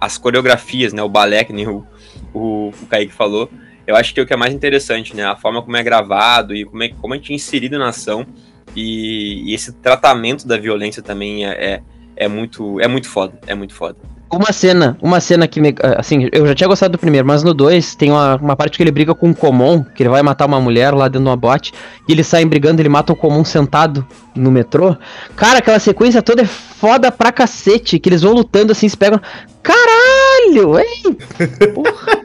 as 0.00 0.18
coreografias, 0.18 0.92
né? 0.92 1.00
O 1.00 1.08
balé, 1.08 1.44
que 1.44 1.52
nem 1.52 1.68
o, 1.68 1.86
o, 2.34 2.70
o 2.70 2.86
Kaique 2.88 3.14
falou, 3.14 3.48
eu 3.86 3.94
acho 3.94 4.12
que 4.12 4.18
é 4.18 4.24
o 4.24 4.26
que 4.26 4.32
é 4.32 4.36
mais 4.36 4.52
interessante, 4.52 5.14
né? 5.14 5.24
A 5.24 5.36
forma 5.36 5.62
como 5.62 5.76
é 5.76 5.84
gravado 5.84 6.52
e 6.52 6.64
como, 6.64 6.82
é, 6.82 6.88
como 6.88 7.14
a 7.14 7.16
gente 7.16 7.30
é 7.30 7.36
inserido 7.36 7.78
na 7.78 7.90
ação. 7.90 8.26
E, 8.74 9.48
e 9.48 9.54
esse 9.54 9.72
tratamento 9.74 10.48
da 10.48 10.56
violência 10.56 11.00
também 11.00 11.46
é, 11.46 11.50
é, 11.50 11.82
é 12.20 12.28
muito, 12.28 12.78
é 12.78 12.86
muito 12.86 13.08
foda. 13.08 13.32
É 13.46 13.54
muito 13.54 13.74
foda. 13.74 13.96
Uma 14.30 14.52
cena, 14.52 14.96
uma 15.02 15.20
cena 15.20 15.48
que 15.48 15.58
me. 15.58 15.74
Assim, 15.96 16.28
eu 16.30 16.46
já 16.46 16.54
tinha 16.54 16.68
gostado 16.68 16.92
do 16.92 16.98
primeiro, 16.98 17.26
mas 17.26 17.42
no 17.42 17.52
2 17.52 17.96
tem 17.96 18.12
uma, 18.12 18.36
uma 18.36 18.54
parte 18.54 18.76
que 18.76 18.82
ele 18.82 18.92
briga 18.92 19.12
com 19.12 19.30
o 19.30 19.34
Comon, 19.34 19.82
que 19.82 20.02
ele 20.02 20.10
vai 20.10 20.22
matar 20.22 20.46
uma 20.46 20.60
mulher 20.60 20.94
lá 20.94 21.08
dentro 21.08 21.24
de 21.24 21.28
uma 21.30 21.36
bote, 21.36 21.72
e 22.06 22.12
eles 22.12 22.26
saem 22.26 22.46
brigando, 22.46 22.80
ele 22.80 22.90
mata 22.90 23.12
o 23.12 23.16
Comon 23.16 23.42
sentado 23.42 24.06
no 24.36 24.50
metrô. 24.52 24.96
Cara, 25.34 25.58
aquela 25.58 25.80
sequência 25.80 26.22
toda 26.22 26.42
é 26.42 26.44
foda 26.44 27.10
pra 27.10 27.32
cacete, 27.32 27.98
que 27.98 28.08
eles 28.08 28.22
vão 28.22 28.34
lutando 28.34 28.70
assim, 28.70 28.88
se 28.88 28.96
pegam. 28.96 29.20
Caralho! 29.62 30.78
Ei! 30.78 31.16
Porra, 31.74 32.20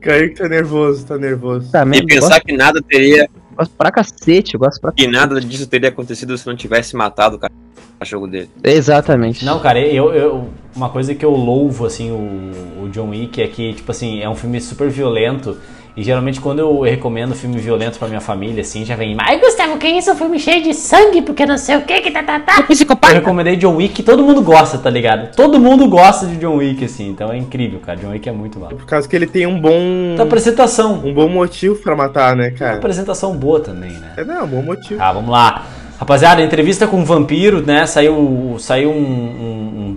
Kaique 0.00 0.36
tá 0.36 0.48
nervoso, 0.48 1.04
tá 1.04 1.18
nervoso. 1.18 1.72
tá 1.72 1.84
E 1.92 2.06
pensar 2.06 2.40
que 2.42 2.56
nada 2.56 2.80
teria, 2.80 3.28
gosto 3.54 3.72
pra 3.76 3.90
cacete, 3.90 4.54
eu 4.54 4.60
gosto 4.60 4.80
pra 4.80 4.92
que 4.92 5.06
nada 5.06 5.40
disso 5.40 5.66
teria 5.66 5.88
acontecido 5.88 6.36
se 6.36 6.46
não 6.46 6.56
tivesse 6.56 6.94
matado 6.96 7.36
o 7.36 7.38
ca- 7.38 7.50
cachorro 7.98 8.26
dele. 8.26 8.50
Exatamente. 8.62 9.44
Não, 9.44 9.60
cara, 9.60 9.80
eu, 9.80 10.12
eu- 10.12 10.48
uma 10.74 10.88
coisa 10.90 11.14
que 11.14 11.24
eu 11.24 11.30
louvo, 11.30 11.86
assim, 11.86 12.10
o, 12.10 12.84
o 12.84 12.88
John 12.90 13.10
Wick 13.10 13.40
é 13.40 13.46
que, 13.48 13.72
tipo 13.74 13.90
assim, 13.90 14.20
é 14.20 14.28
um 14.28 14.34
filme 14.34 14.60
super 14.60 14.88
violento. 14.90 15.56
E 15.96 16.02
geralmente 16.02 16.40
quando 16.40 16.58
eu 16.58 16.80
recomendo 16.80 17.34
filme 17.34 17.56
violento 17.58 17.98
pra 18.00 18.08
minha 18.08 18.20
família, 18.20 18.62
assim, 18.62 18.84
já 18.84 18.96
vem, 18.96 19.16
ai 19.18 19.38
Gustavo, 19.38 19.78
que 19.78 19.86
isso? 19.86 20.10
Um 20.10 20.16
filme 20.16 20.40
cheio 20.40 20.62
de 20.62 20.74
sangue, 20.74 21.22
porque 21.22 21.46
não 21.46 21.56
sei 21.56 21.76
o 21.76 21.82
que, 21.82 22.00
que 22.00 22.10
tá, 22.10 22.22
tá, 22.22 22.40
tá. 22.40 22.64
Eu 23.08 23.14
recomendei 23.14 23.54
John 23.56 23.76
Wick, 23.76 24.02
todo 24.02 24.24
mundo 24.24 24.42
gosta, 24.42 24.76
tá 24.76 24.90
ligado? 24.90 25.34
Todo 25.36 25.60
mundo 25.60 25.86
gosta 25.88 26.26
de 26.26 26.36
John 26.36 26.56
Wick, 26.56 26.84
assim, 26.84 27.08
então 27.08 27.30
é 27.30 27.36
incrível, 27.36 27.78
cara. 27.78 27.96
John 27.98 28.10
Wick 28.10 28.28
é 28.28 28.32
muito 28.32 28.58
mal. 28.58 28.70
Por 28.70 28.84
causa 28.86 29.08
que 29.08 29.14
ele 29.14 29.26
tem 29.26 29.46
um 29.46 29.60
bom. 29.60 30.12
Então, 30.14 30.26
apresentação. 30.26 31.00
Um 31.04 31.14
bom 31.14 31.28
motivo 31.28 31.76
pra 31.76 31.94
matar, 31.94 32.34
né, 32.34 32.48
Uma 32.48 32.58
cara? 32.58 32.76
apresentação 32.76 33.36
boa 33.36 33.60
também, 33.60 33.92
né? 33.92 34.14
É, 34.16 34.24
não, 34.24 34.44
um 34.44 34.48
bom 34.48 34.62
motivo. 34.62 34.98
Tá, 34.98 35.12
vamos 35.12 35.30
lá. 35.30 35.64
Rapaziada, 35.98 36.42
entrevista 36.42 36.86
com 36.88 37.00
o 37.00 37.04
Vampiro, 37.04 37.62
né? 37.64 37.86
Saiu, 37.86 38.56
saiu 38.58 38.90
um, 38.90 38.94
um- 38.94 38.98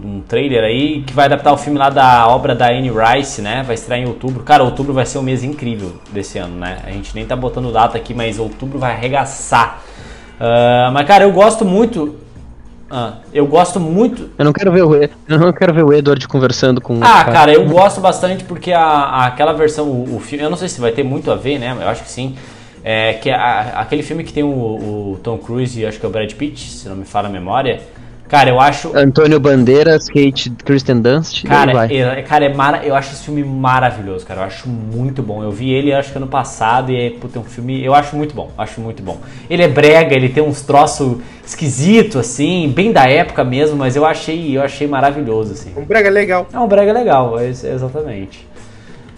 um- 0.06 0.18
um 0.18 0.22
trailer 0.28 0.64
aí 0.64 1.02
que 1.02 1.12
vai 1.14 1.26
adaptar 1.26 1.52
o 1.54 1.58
filme 1.58 1.78
lá 1.80 1.90
da 1.90 2.28
obra 2.28 2.54
da 2.54 2.68
Anne 2.68 2.92
Rice, 2.92 3.42
né? 3.42 3.64
Vai 3.66 3.74
estrear 3.76 4.00
em 4.02 4.06
outubro. 4.06 4.44
Cara, 4.44 4.64
outubro 4.64 4.94
vai 4.94 5.06
ser 5.06 5.18
um 5.18 5.24
mês 5.24 5.44
incrível 5.44 5.94
desse 6.12 6.38
ano, 6.38 6.56
né? 6.56 6.78
A 6.86 6.92
gente 6.92 7.16
nem 7.16 7.26
tá 7.26 7.36
botando 7.36 7.72
data 7.72 7.98
aqui, 7.98 8.14
mas 8.14 8.38
outubro 8.38 8.78
vai 8.78 8.92
arregaçar. 8.92 9.82
Ah, 10.40 10.92
mas, 10.94 11.08
cara, 11.08 11.24
eu 11.24 11.32
gosto 11.32 11.66
muito. 11.66 12.16
Ah, 12.90 13.16
eu 13.34 13.46
gosto 13.48 13.80
muito. 13.80 14.30
Eu 14.38 14.46
não 14.46 14.54
quero 14.54 14.72
ver 14.72 14.84
o, 14.84 14.96
eu 14.96 15.40
não 15.40 15.52
quero 15.52 15.74
ver 15.74 15.84
o 15.84 15.92
Edward 15.92 16.26
conversando 16.28 16.80
com 16.80 17.00
o 17.00 17.04
Ah, 17.04 17.24
cara, 17.26 17.52
eu 17.52 17.66
gosto 17.66 18.00
bastante 18.00 18.44
porque 18.46 18.72
a, 18.72 18.82
a- 18.82 19.26
aquela 19.26 19.52
versão, 19.52 19.86
o, 19.88 20.16
o 20.16 20.20
filme, 20.20 20.44
eu 20.46 20.50
não 20.50 20.56
sei 20.58 20.70
se 20.70 20.80
vai 20.80 20.92
ter 20.92 21.04
muito 21.04 21.30
a 21.32 21.36
ver, 21.36 21.58
né? 21.60 21.76
Eu 21.82 21.90
acho 21.90 22.04
que 22.04 22.10
sim. 22.10 22.36
É, 22.90 23.16
que 23.16 23.30
é 23.30 23.34
a- 23.36 23.82
aquele 23.82 24.02
filme 24.02 24.24
que 24.24 24.32
tem 24.32 24.44
o, 24.44 24.48
o 24.48 25.20
Tom 25.22 25.38
Cruise 25.38 25.78
e 25.78 25.86
acho 25.86 26.00
que 26.00 26.06
é 26.06 26.10
o 26.10 26.12
Brad 26.12 26.32
Pitt, 26.32 26.70
se 26.70 26.88
não 26.88 26.96
me 26.96 27.04
falha 27.04 27.28
a 27.28 27.30
memória. 27.30 27.82
Cara, 28.30 28.50
eu 28.50 28.62
acho. 28.62 28.96
Antônio 28.98 29.42
Bandeiras, 29.42 30.08
Kate 30.08 30.50
Kristen 30.64 31.02
Dunst, 31.02 31.44
Cara, 31.46 31.74
vai. 31.74 31.94
é, 31.98 32.22
cara 32.22 32.46
é 32.46 32.54
mara, 32.54 32.86
eu 32.86 32.96
acho 32.96 33.12
esse 33.14 33.26
filme 33.26 33.44
maravilhoso, 33.44 34.26
cara. 34.26 34.40
Eu 34.42 34.46
acho 34.46 34.70
muito 34.70 35.22
bom. 35.22 35.44
Eu 35.44 35.52
vi 35.52 35.70
ele 35.74 35.94
acho 35.94 36.12
que 36.14 36.18
ano 36.18 36.28
passado 36.28 36.90
e 36.92 36.96
é 37.08 37.10
puta, 37.10 37.38
é 37.40 37.42
um 37.42 37.46
filme. 37.46 37.84
Eu 37.84 37.94
acho 37.94 38.16
muito 38.16 38.34
bom, 38.34 38.52
acho 38.58 38.80
muito 38.80 39.04
bom. 39.04 39.18
Ele 39.50 39.64
é 39.64 39.68
brega, 39.68 40.16
ele 40.16 40.30
tem 40.30 40.42
uns 40.44 40.62
troços 40.62 41.18
esquisitos, 41.46 42.16
assim, 42.16 42.70
bem 42.74 42.94
da 42.94 43.06
época 43.10 43.44
mesmo, 43.44 43.76
mas 43.76 43.98
eu 43.98 44.06
achei, 44.06 44.58
eu 44.58 44.62
achei 44.62 44.88
maravilhoso, 44.88 45.52
assim. 45.54 45.72
Um 45.76 45.84
brega 45.84 46.10
legal. 46.10 46.48
É 46.54 46.60
um 46.60 46.68
brega 46.68 46.94
legal, 46.94 47.38
é- 47.40 47.48
é 47.48 47.50
exatamente. 47.74 48.48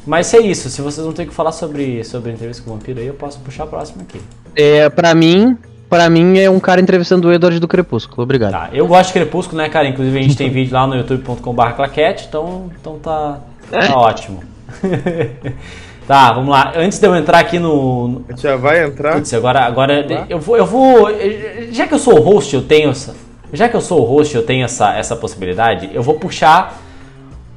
Mas 0.09 0.33
é 0.33 0.39
isso, 0.39 0.71
se 0.71 0.81
vocês 0.81 1.05
não 1.05 1.13
têm 1.13 1.25
o 1.25 1.29
que 1.29 1.35
falar 1.35 1.51
sobre, 1.51 2.03
sobre 2.03 2.31
a 2.31 2.33
entrevista 2.33 2.63
com 2.63 2.71
o 2.71 2.73
vampiro 2.73 2.99
aí, 2.99 3.05
eu 3.05 3.13
posso 3.13 3.37
puxar 3.41 3.65
a 3.65 3.67
próxima 3.67 4.01
aqui. 4.01 4.19
É, 4.55 4.89
pra 4.89 5.13
mim, 5.13 5.55
para 5.87 6.09
mim 6.09 6.39
é 6.39 6.49
um 6.49 6.59
cara 6.59 6.81
entrevistando 6.81 7.27
o 7.27 7.31
Edward 7.31 7.59
do 7.59 7.67
Crepúsculo. 7.67 8.23
Obrigado. 8.23 8.51
Tá, 8.51 8.69
eu 8.73 8.87
gosto 8.87 9.09
de 9.09 9.13
Crepúsculo, 9.13 9.61
né, 9.61 9.69
cara? 9.69 9.87
Inclusive 9.87 10.17
a 10.17 10.21
gente 10.23 10.35
tem 10.35 10.49
vídeo 10.51 10.73
lá 10.73 10.87
no 10.87 10.95
youtube.com.br 10.95 11.69
claquete, 11.75 12.25
então, 12.27 12.71
então 12.81 12.97
tá, 12.97 13.37
tá 13.69 13.95
ótimo. 13.95 14.43
tá, 16.07 16.33
vamos 16.33 16.49
lá. 16.49 16.73
Antes 16.75 16.97
de 16.97 17.05
eu 17.05 17.15
entrar 17.15 17.37
aqui 17.37 17.59
no. 17.59 18.07
no- 18.07 18.25
A 18.27 18.31
gente 18.31 18.41
já 18.41 18.55
vai 18.55 18.83
entrar. 18.83 19.13
Putz, 19.13 19.31
agora, 19.35 19.59
agora 19.61 20.05
eu 20.27 20.39
vou, 20.39 20.57
eu 20.57 20.65
vou. 20.65 21.07
Já 21.71 21.85
que 21.85 21.93
eu 21.93 21.99
sou 21.99 22.17
o 22.17 22.21
host, 22.21 22.55
eu 22.55 22.63
tenho 22.63 22.89
essa. 22.89 23.15
Já 23.53 23.69
que 23.69 23.75
eu 23.75 23.81
sou 23.81 24.01
o 24.01 24.05
host, 24.05 24.35
eu 24.35 24.43
tenho 24.43 24.65
essa, 24.65 24.95
essa 24.95 25.15
possibilidade, 25.15 25.89
eu 25.93 26.01
vou 26.01 26.15
puxar 26.15 26.79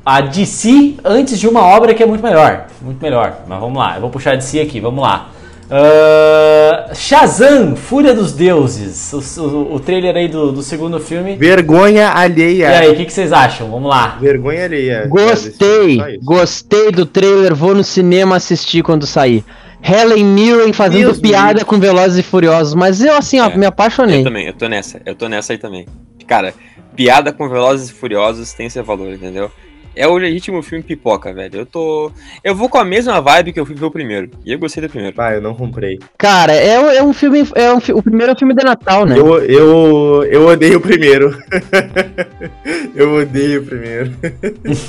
a 0.05 0.21
DC 0.21 0.97
antes 1.05 1.39
de 1.39 1.47
uma 1.49 1.61
obra 1.63 1.95
que 1.95 2.03
é 2.03 2.07
muito 2.07 2.23
melhor. 2.23 2.67
Muito 2.81 3.01
melhor. 3.03 3.39
Mas 3.47 3.61
vamos 3.61 3.79
lá, 3.79 3.95
eu 3.97 4.01
vou 4.01 4.11
puxar 4.11 4.33
a 4.33 4.37
DC 4.37 4.61
aqui, 4.61 4.81
vamos 4.81 5.03
lá. 5.03 5.31
Ah, 5.71 6.91
Shazam, 6.95 7.75
Fúria 7.77 8.15
dos 8.15 8.33
Deuses. 8.33 9.13
O, 9.13 9.41
o- 9.43 9.75
o 9.77 9.81
trailer 9.81 10.15
aí 10.17 10.29
do, 10.29 10.53
do 10.53 10.63
segundo 10.63 11.01
filme. 11.01 11.37
Vergonha 11.37 12.11
alheia. 12.11 12.69
E 12.71 12.75
aí, 12.75 12.91
o 12.91 12.97
que, 12.97 13.05
que 13.07 13.13
vocês 13.13 13.33
acham? 13.33 13.71
Vamos 13.71 13.89
lá. 13.89 14.19
Vergonha 14.21 14.65
alheia. 14.65 15.07
Gostei, 15.09 16.19
gostei 16.23 16.91
do 16.93 17.07
trailer, 17.07 17.55
vou 17.55 17.75
no 17.75 17.83
cinema 17.85 18.37
assistir 18.37 18.83
quando 18.83 19.07
sair. 19.07 19.45
Helen 19.83 20.25
Mirren 20.25 20.73
fazendo 20.73 21.07
Deus 21.07 21.19
piada 21.21 21.61
me 21.61 21.65
com 21.65 21.79
Velozes 21.81 22.19
e 22.19 22.23
Furiosos, 22.23 22.75
mas 22.75 23.03
eu 23.03 23.17
assim, 23.17 23.41
ó, 23.41 23.47
É, 23.51 23.57
me 23.57 23.67
apaixonei. 23.67 24.21
Eu 24.21 24.25
também, 24.25 24.47
eu 24.47 24.53
tô 24.53 24.69
nessa. 24.69 25.01
Eu 25.05 25.15
tô 25.17 25.29
nessa 25.29 25.53
aí 25.55 25.59
também. 25.59 25.87
Cara, 26.27 26.55
piada 26.95 27.33
com 27.33 27.49
Velozes 27.49 27.89
e 27.91 27.93
Furiosos 27.93 28.53
tem 28.53 28.69
seu 28.71 28.85
valor, 28.85 29.13
entendeu? 29.13 29.51
É 29.95 30.07
o 30.09 30.17
legítimo 30.17 30.63
filme 30.63 30.83
pipoca, 30.83 31.33
velho. 31.33 31.61
Eu 31.61 31.67
tô. 31.67 32.11
Eu 32.43 32.55
vou 32.55 32.69
com 32.69 32.79
a 32.79 32.85
mesma 32.85 33.21
vibe 33.21 33.53
que 33.53 33.61
eu 33.61 33.67
fui 33.67 33.75
ver 33.75 33.85
o 33.85 33.91
primeiro. 33.91 34.31
E 34.45 34.53
eu 34.53 34.59
gostei 34.59 34.83
do 34.83 34.89
primeiro. 34.89 35.15
Ah, 35.21 35.33
eu 35.35 35.41
não 35.43 35.55
comprei. 35.55 35.99
Cara, 36.17 36.53
é, 36.55 36.97
é 36.97 37.03
um 37.03 37.13
filme, 37.13 37.47
é 37.55 37.73
um, 37.73 37.77
o 37.77 38.03
primeiro 38.03 38.33
é 38.33 38.35
um 38.35 38.39
filme 38.39 38.55
de 38.55 38.65
Natal, 38.65 39.05
né? 39.05 39.19
Eu, 39.19 39.39
eu, 39.45 40.25
eu 40.25 40.47
odeio 40.47 40.79
o 40.79 40.81
primeiro. 40.81 41.37
eu 42.95 43.15
odeio 43.17 43.61
o 43.61 43.65
primeiro. 43.67 44.13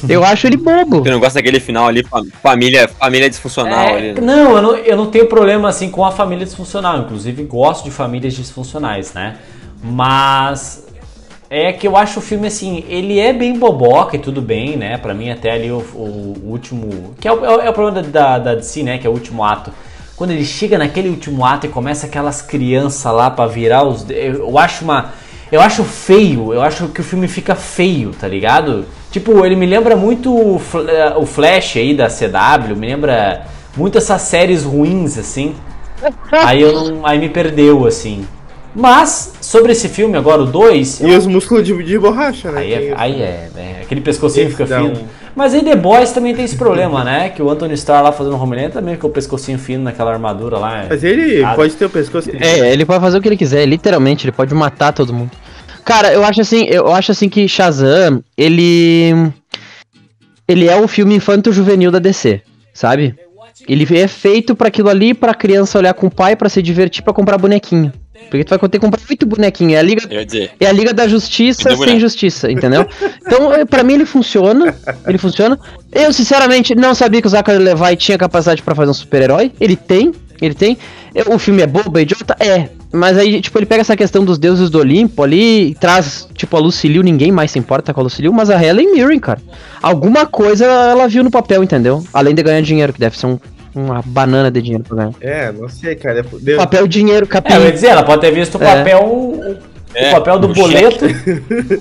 Eu 0.08 0.24
acho 0.24 0.48
ele 0.48 0.58
bobo. 0.58 1.04
Você 1.04 1.10
não 1.12 1.20
gosta 1.20 1.40
daquele 1.40 1.60
final 1.60 1.88
ali, 1.88 2.04
fam- 2.04 2.26
família, 2.42 2.88
família 2.88 3.30
disfuncional 3.30 3.88
É, 3.90 3.98
ali. 3.98 4.14
né? 4.14 4.22
não, 4.22 4.56
eu 4.56 4.62
não, 4.62 4.76
eu 4.78 4.98
não 4.98 5.08
tenho 5.12 5.28
problema 5.28 5.70
assim 5.70 5.90
com 5.90 6.06
a 6.06 6.12
família 6.12 6.46
disfuncional. 6.46 7.00
Inclusive, 7.00 7.44
gosto 7.44 7.84
de 7.84 7.92
famílias 7.92 8.34
disfuncionais, 8.34 9.14
né? 9.14 9.38
Mas 9.84 10.86
é 11.54 11.72
que 11.72 11.88
eu 11.88 11.96
acho 11.96 12.18
o 12.18 12.22
filme 12.22 12.48
assim, 12.48 12.84
ele 12.90 13.20
é 13.20 13.32
bem 13.32 13.60
boboca 13.60 14.16
e 14.16 14.20
tudo 14.20 14.42
bem, 14.42 14.76
né? 14.76 14.98
Pra 14.98 15.14
mim, 15.14 15.30
até 15.30 15.52
ali 15.52 15.72
o, 15.72 15.78
o 15.94 16.36
último. 16.46 17.14
Que 17.20 17.28
é 17.28 17.32
o, 17.32 17.46
é 17.62 17.70
o 17.70 17.74
problema 17.74 18.02
da, 18.02 18.40
da 18.40 18.56
DC, 18.56 18.82
né? 18.82 18.98
Que 18.98 19.06
é 19.06 19.10
o 19.10 19.14
último 19.14 19.44
ato. 19.44 19.72
Quando 20.16 20.32
ele 20.32 20.46
chega 20.46 20.80
naquele 20.80 21.10
último 21.10 21.46
ato 21.46 21.68
e 21.68 21.70
começa 21.70 22.08
aquelas 22.08 22.42
crianças 22.42 23.12
lá 23.14 23.30
pra 23.30 23.46
virar 23.46 23.84
os. 23.84 24.10
Eu, 24.10 24.58
acho 24.58 24.84
uma. 24.84 25.14
Eu 25.52 25.62
acho 25.62 25.84
feio, 25.84 26.52
eu 26.52 26.64
acho 26.64 26.88
que 26.88 27.02
o 27.02 27.04
filme 27.04 27.28
fica 27.28 27.54
feio, 27.54 28.12
tá 28.20 28.28
ligado? 28.28 28.86
Tipo, 29.12 29.46
ele 29.46 29.56
me 29.56 29.68
lembra 29.68 29.96
muito 29.96 30.36
o 30.36 30.60
eh, 30.88 31.14
o 31.16 31.26
Flash 31.28 31.78
aí 31.78 31.94
da 31.94 32.08
CW, 32.08 32.76
me 32.76 32.88
lembra 32.88 33.46
muito 33.78 34.00
essas 34.00 34.24
séries 34.24 34.64
ruins, 34.64 35.20
assim. 35.20 35.56
Aí 36.32 36.62
eu 36.62 36.74
não. 36.74 37.06
Aí 37.06 37.20
me 37.20 37.30
perdeu, 37.30 37.86
assim. 37.86 38.26
Mas, 38.76 39.34
sobre 39.40 39.72
esse 39.72 39.88
filme 39.88 40.18
agora, 40.18 40.42
o 40.42 40.46
2. 40.46 41.02
E 41.02 41.12
os 41.12 41.28
músculos 41.28 41.64
de, 41.66 41.84
de 41.84 42.00
borracha, 42.00 42.52
né? 42.52 42.62
Aí 42.62 42.74
é, 42.74 42.94
aí 42.98 43.22
é, 43.22 43.50
né? 43.54 43.80
Aquele 43.84 44.02
pescocinho 44.02 44.48
Esse 44.48 44.52
fica 44.56 44.66
dá 44.66 44.82
fino. 44.82 44.94
um- 45.00 45.06
Mas 45.36 45.54
aí 45.54 45.64
The 45.64 45.76
Boys 45.76 46.12
também 46.12 46.34
tem 46.36 46.44
esse 46.46 46.56
problema, 46.56 47.04
né? 47.04 47.30
Que 47.30 47.42
o 47.42 47.50
Anthony 47.50 47.74
Starr 47.76 48.04
lá 48.04 48.12
fazendo 48.12 48.36
Homelander 48.42 48.72
também 48.72 48.96
com 48.96 49.08
o 49.08 49.10
pescocinho 49.12 49.60
fino 49.60 49.84
naquela 49.84 50.12
armadura 50.12 50.58
lá. 50.58 50.86
Mas 50.90 51.04
ele 51.04 51.44
Ah, 51.44 51.54
pode 51.56 51.74
ter 51.76 51.86
o 51.86 51.90
pescoço. 51.90 52.30
É, 52.40 52.72
ele 52.72 52.86
pode 52.86 53.00
fazer 53.02 53.18
o 53.18 53.22
que 53.22 53.28
ele 53.30 53.38
quiser, 53.38 53.66
literalmente, 53.66 54.26
ele 54.26 54.32
pode 54.32 54.54
matar 54.56 54.92
todo 54.92 55.14
mundo. 55.14 55.32
Cara, 55.86 56.14
eu 56.14 56.24
acho 56.24 56.42
assim, 56.42 56.64
eu 56.66 56.92
acho 56.94 57.12
assim 57.12 57.28
que 57.30 57.48
Shazam, 57.48 58.24
ele 58.38 59.14
ele 60.48 60.68
é 60.68 60.76
o 60.80 60.88
filme 60.88 61.16
infanto-juvenil 61.16 61.92
da 61.92 62.00
DC, 62.00 62.42
sabe? 62.74 63.16
Ele 63.68 63.88
é 63.98 64.08
feito 64.08 64.56
pra 64.56 64.68
aquilo 64.68 64.90
ali, 64.90 65.14
pra 65.14 65.34
criança 65.34 65.78
olhar 65.78 65.94
com 65.94 66.08
o 66.08 66.12
pai, 66.12 66.36
pra 66.36 66.50
se 66.50 66.62
divertir, 66.62 67.04
pra 67.04 67.14
comprar 67.14 67.38
bonequinho. 67.38 67.92
Porque 68.30 68.44
tu 68.44 68.50
vai 68.50 68.60
ter 68.60 68.70
que 68.70 68.80
comprar 68.80 69.02
muito 69.08 69.26
bonequinho, 69.26 69.76
é 69.76 69.80
a 69.80 69.82
liga 69.82 70.02
é 70.60 70.66
a 70.68 70.72
Liga 70.72 70.94
da 70.94 71.08
Justiça 71.08 71.70
sem 71.70 71.78
boneco. 71.78 72.00
justiça, 72.00 72.52
entendeu? 72.52 72.88
Então, 73.26 73.54
é, 73.54 73.66
pra 73.66 73.84
mim 73.84 73.94
ele 73.94 74.06
funciona, 74.06 74.74
ele 75.08 75.18
funciona. 75.18 75.60
Eu, 75.92 76.14
sinceramente, 76.14 76.76
não 76.76 76.94
sabia 76.96 77.22
que 77.22 77.28
o 77.28 77.30
Zachary 77.30 77.58
Levi 77.64 77.96
tinha 77.96 78.18
capacidade 78.18 78.62
pra 78.62 78.76
fazer 78.76 78.92
um 78.92 78.94
super-herói. 78.94 79.52
Ele 79.60 79.76
tem, 79.76 80.12
ele 80.42 80.54
tem. 80.54 80.78
O 81.28 81.38
filme 81.38 81.62
é 81.62 81.68
bobo, 81.68 81.98
é 81.98 82.02
idiota? 82.04 82.36
É. 82.40 82.70
Mas 82.92 83.18
aí, 83.18 83.42
tipo, 83.42 83.58
ele 83.58 83.66
pega 83.66 83.82
essa 83.82 83.96
questão 83.98 84.24
dos 84.24 84.38
deuses 84.38 84.70
do 84.70 84.78
Olimpo 84.80 85.24
ali 85.24 85.70
e 85.72 85.76
traz, 85.76 86.28
tipo, 86.36 86.56
a 86.56 86.60
Lucille, 86.60 87.02
ninguém 87.02 87.32
mais 87.32 87.50
se 87.52 87.58
importa 87.58 87.92
com 87.94 88.00
a 88.00 88.04
Lucille, 88.04 88.30
mas 88.30 88.52
a 88.52 88.64
Helen 88.64 88.94
Mirren, 88.94 89.20
cara. 89.20 89.40
Alguma 89.82 90.26
coisa 90.28 90.66
ela 90.66 91.08
viu 91.08 91.24
no 91.24 91.32
papel, 91.32 91.64
entendeu? 91.64 92.04
Além 92.14 92.36
de 92.36 92.44
ganhar 92.44 92.62
dinheiro, 92.62 92.94
que 92.94 93.00
deve 93.00 93.18
ser 93.18 93.26
um- 93.26 93.40
uma 93.76 94.02
banana 94.06 94.50
de 94.52 94.62
dinheiro 94.62 94.84
pra 94.84 94.98
ganhar. 94.98 95.14
É, 95.22 95.52
não 95.52 95.68
sei, 95.70 95.96
cara. 95.96 96.20
é- 96.20 96.26
Deu- 96.40 96.58
Papel, 96.58 96.88
dinheiro, 96.88 97.26
É, 97.26 97.28
capim. 97.28 97.54
eu 97.54 97.64
ia 97.64 97.72
dizer, 97.72 97.88
ela 97.88 98.04
pode 98.04 98.22
ter 98.22 98.32
visto 98.32 98.58
o 98.58 98.64
É. 98.64 98.78
papel, 98.78 99.04
o, 99.06 99.56
É, 99.96 100.10
o 100.10 100.12
papel 100.16 100.40
do 100.40 100.48
o 100.50 100.54
boleto, 100.54 101.06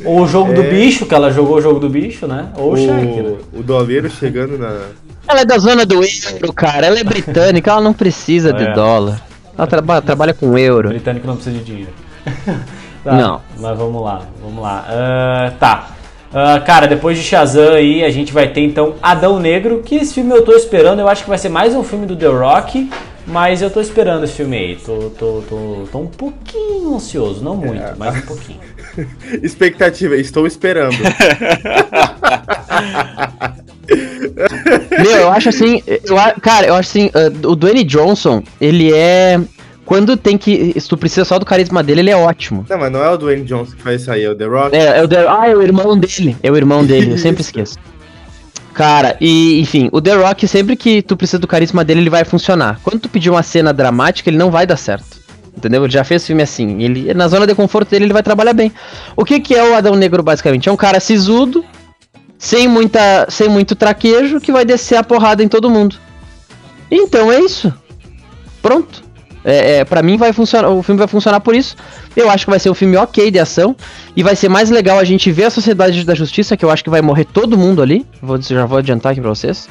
ou 0.05 0.21
o 0.23 0.27
jogo 0.27 0.53
do 0.53 0.63
É. 0.63 0.69
bicho, 0.71 1.07
que 1.07 1.15
ela 1.15 1.31
jogou 1.31 1.57
o 1.57 1.61
jogo 1.61 1.79
do 1.81 1.89
bicho, 1.89 2.27
né? 2.27 2.49
Ou 2.57 2.73
o 2.73 2.77
cheque, 2.77 2.91
né? 3.23 3.37
o, 3.55 3.61
o 3.61 3.63
doleiro 3.63 4.11
chegando 4.11 4.59
na. 4.59 4.81
Ela 5.29 5.41
é 5.41 5.45
da 5.45 5.57
zona 5.59 5.87
do 5.87 5.95
euro, 6.03 6.53
cara. 6.55 6.87
Ela 6.87 6.99
é 6.99 7.05
britânica, 7.05 7.71
ela 7.71 7.81
não 7.81 7.93
precisa 7.93 8.51
É. 8.51 8.53
de 8.53 8.73
dólar. 8.75 9.21
Ela 9.57 9.67
traba- 9.67 10.03
trabalha 10.03 10.35
com 10.35 10.59
euro. 10.59 10.89
britânico 10.89 11.27
não 11.27 11.37
precisa 11.37 11.57
de 11.59 11.65
dinheiro. 11.65 11.91
Tá, 13.05 13.15
Não. 13.17 13.41
Mas 13.59 13.77
vamos 13.77 14.01
lá, 14.01 14.23
vamos 14.41 14.63
lá. 14.63 14.85
Ah, 14.89 15.53
tá. 15.59 15.89
Ah, 16.35 16.59
cara, 16.61 16.87
depois 16.87 17.19
de 17.19 17.25
Shazam 17.25 17.75
aí, 17.75 18.03
a 18.03 18.11
gente 18.11 18.33
vai 18.33 18.49
ter 18.49 18.63
então 18.63 18.95
Adão 19.03 19.39
Negro, 19.39 19.83
que 19.85 19.97
esse 19.97 20.15
filme 20.15 20.33
eu 20.33 20.43
tô 20.43 20.53
esperando. 20.53 21.01
Eu 21.01 21.09
acho 21.09 21.25
que 21.25 21.29
vai 21.29 21.39
ser 21.39 21.51
mais 21.51 21.75
um 21.75 21.85
filme 21.85 22.07
do 22.07 22.17
The 22.17 22.27
Rock, 22.27 22.91
mas 23.27 23.61
eu 23.61 23.71
tô 23.71 23.81
esperando 23.81 24.25
esse 24.25 24.33
filme 24.35 24.57
aí. 24.57 24.77
Tô, 24.77 25.11
tô, 25.19 25.43
tô, 25.49 25.85
tô 25.93 25.99
um 25.99 26.07
pouquinho 26.07 26.95
ansioso, 26.95 27.45
não 27.45 27.55
muito, 27.55 27.85
mas 27.99 28.17
um 28.17 28.23
pouquinho. 28.23 28.61
Expectativa, 29.43 30.17
estou 30.17 30.47
esperando. 30.47 30.97
Meu, 35.03 35.13
eu 35.13 35.31
acho 35.31 35.49
assim. 35.49 35.83
Eu, 35.87 36.17
cara, 36.41 36.67
eu 36.67 36.75
acho 36.75 36.89
assim. 36.89 37.07
uh, 37.09 37.49
o 37.49 37.57
Dwayne 37.57 37.85
Johnson, 37.85 38.43
ele 38.61 38.93
é. 38.93 39.41
Quando 39.85 40.17
tem 40.17 40.39
que. 40.39 40.75
Se 40.81 40.89
tu 40.89 40.97
precisa 40.97 41.25
só 41.25 41.39
do 41.39 41.45
carisma 41.47 41.83
dele, 41.83 42.01
ele 42.01 42.11
é 42.11 42.17
ótimo. 42.17 42.65
não, 42.69 42.79
mas 42.79 42.93
não 42.93 43.03
é 43.03 43.11
o 43.11 43.17
Dwayne 43.17 43.45
Johnson 43.45 43.75
que 43.77 43.83
vai 43.83 43.99
sair, 43.99 44.25
é 44.25 44.31
o 44.31 44.35
The 44.35 44.45
Rock. 44.47 44.77
É, 44.77 44.99
é 44.99 45.03
o 45.03 45.09
The- 45.09 45.27
ah, 45.29 45.49
é 45.49 45.57
o 45.57 45.63
irmão 45.63 45.99
dele. 45.99 46.37
É 46.43 46.51
o 46.51 46.57
irmão 46.57 46.85
dele, 46.85 47.13
eu 47.13 47.19
sempre 47.19 47.43
esqueço. 47.43 47.77
Cara, 48.73 49.17
e 49.21 49.61
enfim, 49.61 49.89
o 49.93 50.01
The 50.01 50.15
Rock, 50.15 50.49
sempre 50.49 50.77
que 50.77 51.03
tu 51.03 51.17
precisa 51.17 51.39
do 51.39 51.47
carisma 51.47 51.85
dele, 51.85 52.01
ele 52.01 52.11
vai 52.11 52.25
funcionar. 52.25 52.81
Quando 52.83 53.01
tu 53.01 53.09
pedir 53.09 53.29
uma 53.29 53.43
cena 53.43 53.73
dramática, 53.73 54.31
ele 54.31 54.39
não 54.39 54.51
vai 54.51 54.67
dar 54.67 54.77
certo. 54.77 55.21
Entendeu? 55.55 55.85
Ele 55.85 55.93
já 55.93 56.03
fez 56.05 56.27
filme 56.27 56.43
assim. 56.43 56.81
Ele, 56.83 57.13
na 57.13 57.29
zona 57.29 57.47
de 57.47 57.55
conforto 57.55 57.91
dele, 57.91 58.07
ele 58.07 58.13
vai 58.15 58.23
trabalhar 58.23 58.55
bem. 58.55 58.73
O 59.15 59.25
que, 59.25 59.39
que 59.41 59.55
é 59.55 59.63
o 59.69 59.75
Adão 59.75 59.95
Negro, 59.95 60.23
basicamente? 60.23 60.69
É 60.69 60.73
um 60.73 60.77
cara 60.77 60.99
sisudo, 61.01 61.63
sem, 62.39 62.67
muita, 62.67 63.27
sem 63.29 63.49
muito 63.51 63.77
traquejo, 63.77 64.41
que 64.41 64.51
vai 64.51 64.65
descer 64.65 64.97
a 64.97 65.03
porrada 65.05 65.43
em 65.43 65.49
todo 65.49 65.69
mundo. 65.69 65.97
Então 66.91 67.31
é 67.31 67.41
isso. 67.41 67.71
Pronto. 68.63 69.03
É, 69.45 69.79
é, 69.79 69.85
para 69.85 70.03
mim 70.03 70.17
vai 70.17 70.33
funcionar, 70.33 70.69
o 70.71 70.83
filme 70.83 70.99
vai 70.99 71.09
funcionar 71.09 71.41
por 71.41 71.55
isso. 71.55 71.77
Eu 72.17 72.31
acho 72.31 72.45
que 72.45 72.51
vai 72.51 72.61
ser 72.61 72.71
um 72.71 72.75
filme 72.75 72.97
ok 72.97 73.31
de 73.31 73.39
ação 73.39 73.75
e 74.15 74.23
vai 74.23 74.37
ser 74.37 74.49
mais 74.49 74.71
legal 74.71 74.99
a 74.99 75.05
gente 75.05 75.31
ver 75.33 75.45
a 75.45 75.51
Sociedade 75.51 76.05
da 76.05 76.15
Justiça, 76.15 76.57
que 76.57 76.65
eu 76.65 76.71
acho 76.71 76.85
que 76.85 76.91
vai 76.91 77.03
morrer 77.03 77.25
todo 77.25 77.59
mundo 77.59 77.83
ali. 77.83 78.07
Vou, 78.23 78.41
já 78.41 78.65
vou 78.67 78.79
adiantar 78.79 79.13
aqui 79.13 79.21
pra 79.21 79.31
vocês. 79.31 79.69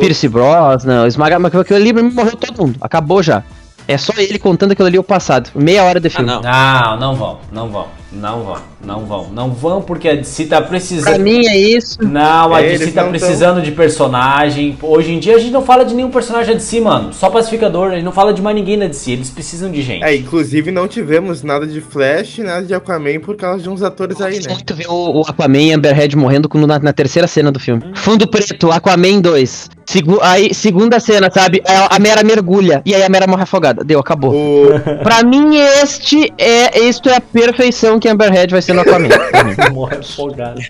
Pierce 0.00 0.28
Brosnan, 0.28 1.06
Esmaga, 1.06 1.38
mas 1.38 1.54
aquilo 1.54 1.78
ali 1.78 1.92
morreu 1.92 2.36
todo 2.36 2.60
mundo. 2.60 2.76
Acabou 2.80 3.22
já. 3.22 3.42
É 3.88 3.96
só 3.96 4.12
ele 4.16 4.38
contando 4.38 4.72
aquilo 4.72 4.88
ali 4.88 4.98
o 4.98 5.02
passado. 5.04 5.48
Meia 5.54 5.84
hora 5.84 6.00
de 6.00 6.08
Ah, 6.08 6.10
filme. 6.10 6.26
não. 6.26 6.42
Não, 6.42 6.96
não 6.98 7.14
vão, 7.14 7.38
não 7.52 7.68
vão, 7.68 7.86
não 8.12 8.44
vão, 8.44 8.56
não 8.84 9.04
vão, 9.04 9.28
não 9.32 9.50
vão, 9.50 9.82
porque 9.82 10.08
a 10.08 10.14
DC 10.14 10.46
tá 10.46 10.58
Pra 10.60 10.68
precisando. 10.68 11.18
mim 11.20 11.46
é 11.46 11.56
isso. 11.58 11.98
Não, 12.02 12.54
a 12.54 12.62
É, 12.62 12.70
DC 12.78 12.92
tá 12.92 13.04
precisando 13.04 13.60
de 13.60 13.72
personagem. 13.72 14.76
Hoje 14.80 15.12
em 15.12 15.18
dia 15.18 15.34
a 15.34 15.38
gente 15.38 15.50
não 15.52 15.62
fala 15.62 15.84
de 15.84 15.94
nenhum 15.94 16.10
personagem 16.10 16.52
da 16.54 16.58
DC, 16.58 16.80
mano. 16.80 17.12
Só 17.12 17.28
pacificador, 17.28 17.88
a 17.90 17.94
gente 17.96 18.04
não 18.04 18.12
fala 18.12 18.32
de 18.32 18.40
mais 18.40 18.54
ninguém 18.56 18.78
da 18.78 18.86
DC. 18.86 19.10
Eles 19.10 19.28
precisam 19.30 19.70
de 19.70 19.82
gente. 19.82 20.04
É, 20.04 20.14
inclusive 20.14 20.70
não 20.70 20.86
tivemos 20.88 21.42
nada 21.42 21.66
de 21.66 21.80
Flash, 21.80 22.38
nada 22.38 22.62
de 22.64 22.72
Aquaman 22.74 23.18
por 23.20 23.36
causa 23.36 23.62
de 23.62 23.68
uns 23.68 23.82
atores 23.82 24.20
aí, 24.20 24.38
né? 24.40 24.52
muito 24.54 24.74
ver 24.74 24.86
o, 24.88 25.20
o 25.20 25.20
Aquaman 25.22 25.58
e 25.62 25.72
Amberhead 25.72 26.16
morrendo 26.16 26.48
com- 26.48 26.64
na, 26.66 26.78
na 26.78 26.92
terceira 26.92 27.26
cena 27.28 27.50
do 27.52 27.58
filme. 27.60 27.82
Fundo 27.94 28.26
preto, 28.28 28.70
Aquaman 28.70 29.20
2. 29.20 29.70
Segu- 29.84 30.18
aí, 30.20 30.52
segunda 30.52 30.98
cena, 30.98 31.30
sabe? 31.30 31.62
A, 31.66 31.94
a 31.96 31.98
Mera 31.98 32.24
mergulha. 32.24 32.82
E 32.84 32.94
aí 32.94 33.02
a 33.04 33.08
Mera 33.08 33.26
morre 33.26 33.42
afogada. 33.44 33.84
Deu, 33.84 34.00
acabou. 34.00 34.32
O, 34.34 34.66
Pra 35.02 35.22
mim, 35.22 35.56
este 35.56 36.32
é, 36.38 36.80
isto 36.80 37.08
é 37.08 37.16
a 37.16 37.20
perfeição 37.20 37.95
que 38.00 38.08
Amberhead 38.08 38.52
vai 38.52 38.62
ser 38.62 38.72
no 38.72 38.80
Aquaman. 38.82 39.08
Morre 39.72 39.96
afogada. 39.96 40.60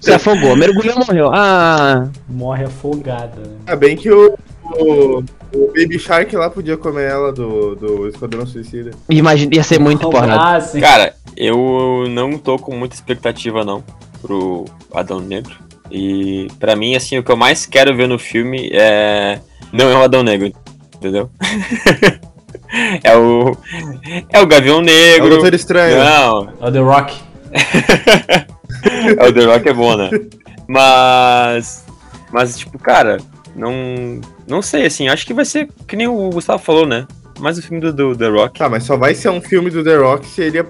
Se 0.00 0.12
afogou, 0.12 0.56
mergulhou, 0.56 0.96
morreu. 0.98 1.30
Ah, 1.32 2.08
Morre 2.28 2.64
afogada. 2.64 3.36
né? 3.36 3.56
ainda 3.66 3.76
bem 3.76 3.96
que 3.96 4.10
o, 4.10 4.34
o, 4.64 5.18
o 5.54 5.66
Baby 5.74 5.98
Shark 5.98 6.34
lá 6.36 6.48
podia 6.50 6.76
comer 6.76 7.10
ela 7.10 7.32
do, 7.32 7.74
do 7.76 8.08
Esquadrão 8.08 8.46
Suicida. 8.46 8.90
imagina, 9.08 9.54
ia 9.54 9.62
ser 9.62 9.78
muito 9.78 10.08
porrada. 10.10 10.56
Ah, 10.56 10.60
sim. 10.60 10.80
Cara, 10.80 11.14
eu 11.36 12.06
não 12.08 12.36
tô 12.38 12.58
com 12.58 12.74
muita 12.76 12.94
expectativa, 12.94 13.64
não, 13.64 13.82
pro 14.20 14.64
Adão 14.92 15.20
Negro. 15.20 15.56
E 15.90 16.48
pra 16.58 16.76
mim, 16.76 16.94
assim, 16.94 17.16
o 17.18 17.22
que 17.22 17.30
eu 17.30 17.36
mais 17.36 17.64
quero 17.64 17.96
ver 17.96 18.06
no 18.08 18.18
filme 18.18 18.68
é. 18.72 19.38
Não 19.72 19.88
é 19.90 19.96
o 19.96 20.02
Adão 20.02 20.22
Negro, 20.22 20.52
entendeu? 20.96 21.30
é 23.02 23.16
o. 23.16 23.56
É 24.30 24.40
o 24.40 24.46
Gavião 24.46 24.76
É 24.78 24.80
o 24.80 24.84
Negro. 24.84 25.28
Doutor 25.30 25.54
Estranho. 25.54 25.98
Não, 25.98 26.48
É 26.60 26.68
o 26.68 26.72
The 26.72 26.78
Rock. 26.80 27.16
é, 29.18 29.26
o 29.28 29.32
The 29.32 29.44
Rock 29.44 29.68
é 29.68 29.72
bom, 29.72 29.96
né? 29.96 30.10
Mas. 30.66 31.84
Mas, 32.32 32.58
tipo, 32.58 32.78
cara, 32.78 33.18
não. 33.56 34.20
Não 34.46 34.62
sei, 34.62 34.86
assim, 34.86 35.08
acho 35.08 35.26
que 35.26 35.34
vai 35.34 35.44
ser 35.44 35.68
que 35.86 35.96
nem 35.96 36.06
o 36.06 36.30
Gustavo 36.30 36.62
falou, 36.62 36.86
né? 36.86 37.06
Mais 37.38 37.56
o 37.56 37.62
filme 37.62 37.80
do, 37.80 37.92
do 37.92 38.16
The 38.16 38.28
Rock. 38.28 38.58
Tá, 38.58 38.68
mas 38.68 38.82
só 38.82 38.96
vai 38.96 39.14
ser 39.14 39.28
um 39.28 39.40
filme 39.40 39.70
do 39.70 39.84
The 39.84 39.96
Rock 39.96 40.26
se 40.26 40.42
ele 40.42 40.64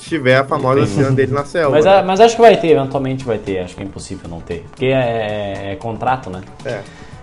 tiver 0.00 0.38
a 0.38 0.44
famosa 0.44 0.84
cena 0.86 1.12
dele 1.12 1.32
na 1.32 1.44
selva. 1.44 1.70
Mas, 1.76 1.84
né? 1.84 1.98
a- 1.98 2.02
mas 2.02 2.20
acho 2.20 2.34
que 2.34 2.40
vai 2.42 2.56
ter, 2.56 2.70
eventualmente 2.72 3.24
vai 3.24 3.38
ter. 3.38 3.60
Acho 3.60 3.76
que 3.76 3.82
é 3.82 3.84
impossível 3.86 4.28
não 4.28 4.40
ter. 4.40 4.64
Porque 4.70 4.86
é, 4.86 5.72
é 5.72 5.76
contrato, 5.76 6.28
né? 6.28 6.40
É. 6.64 6.80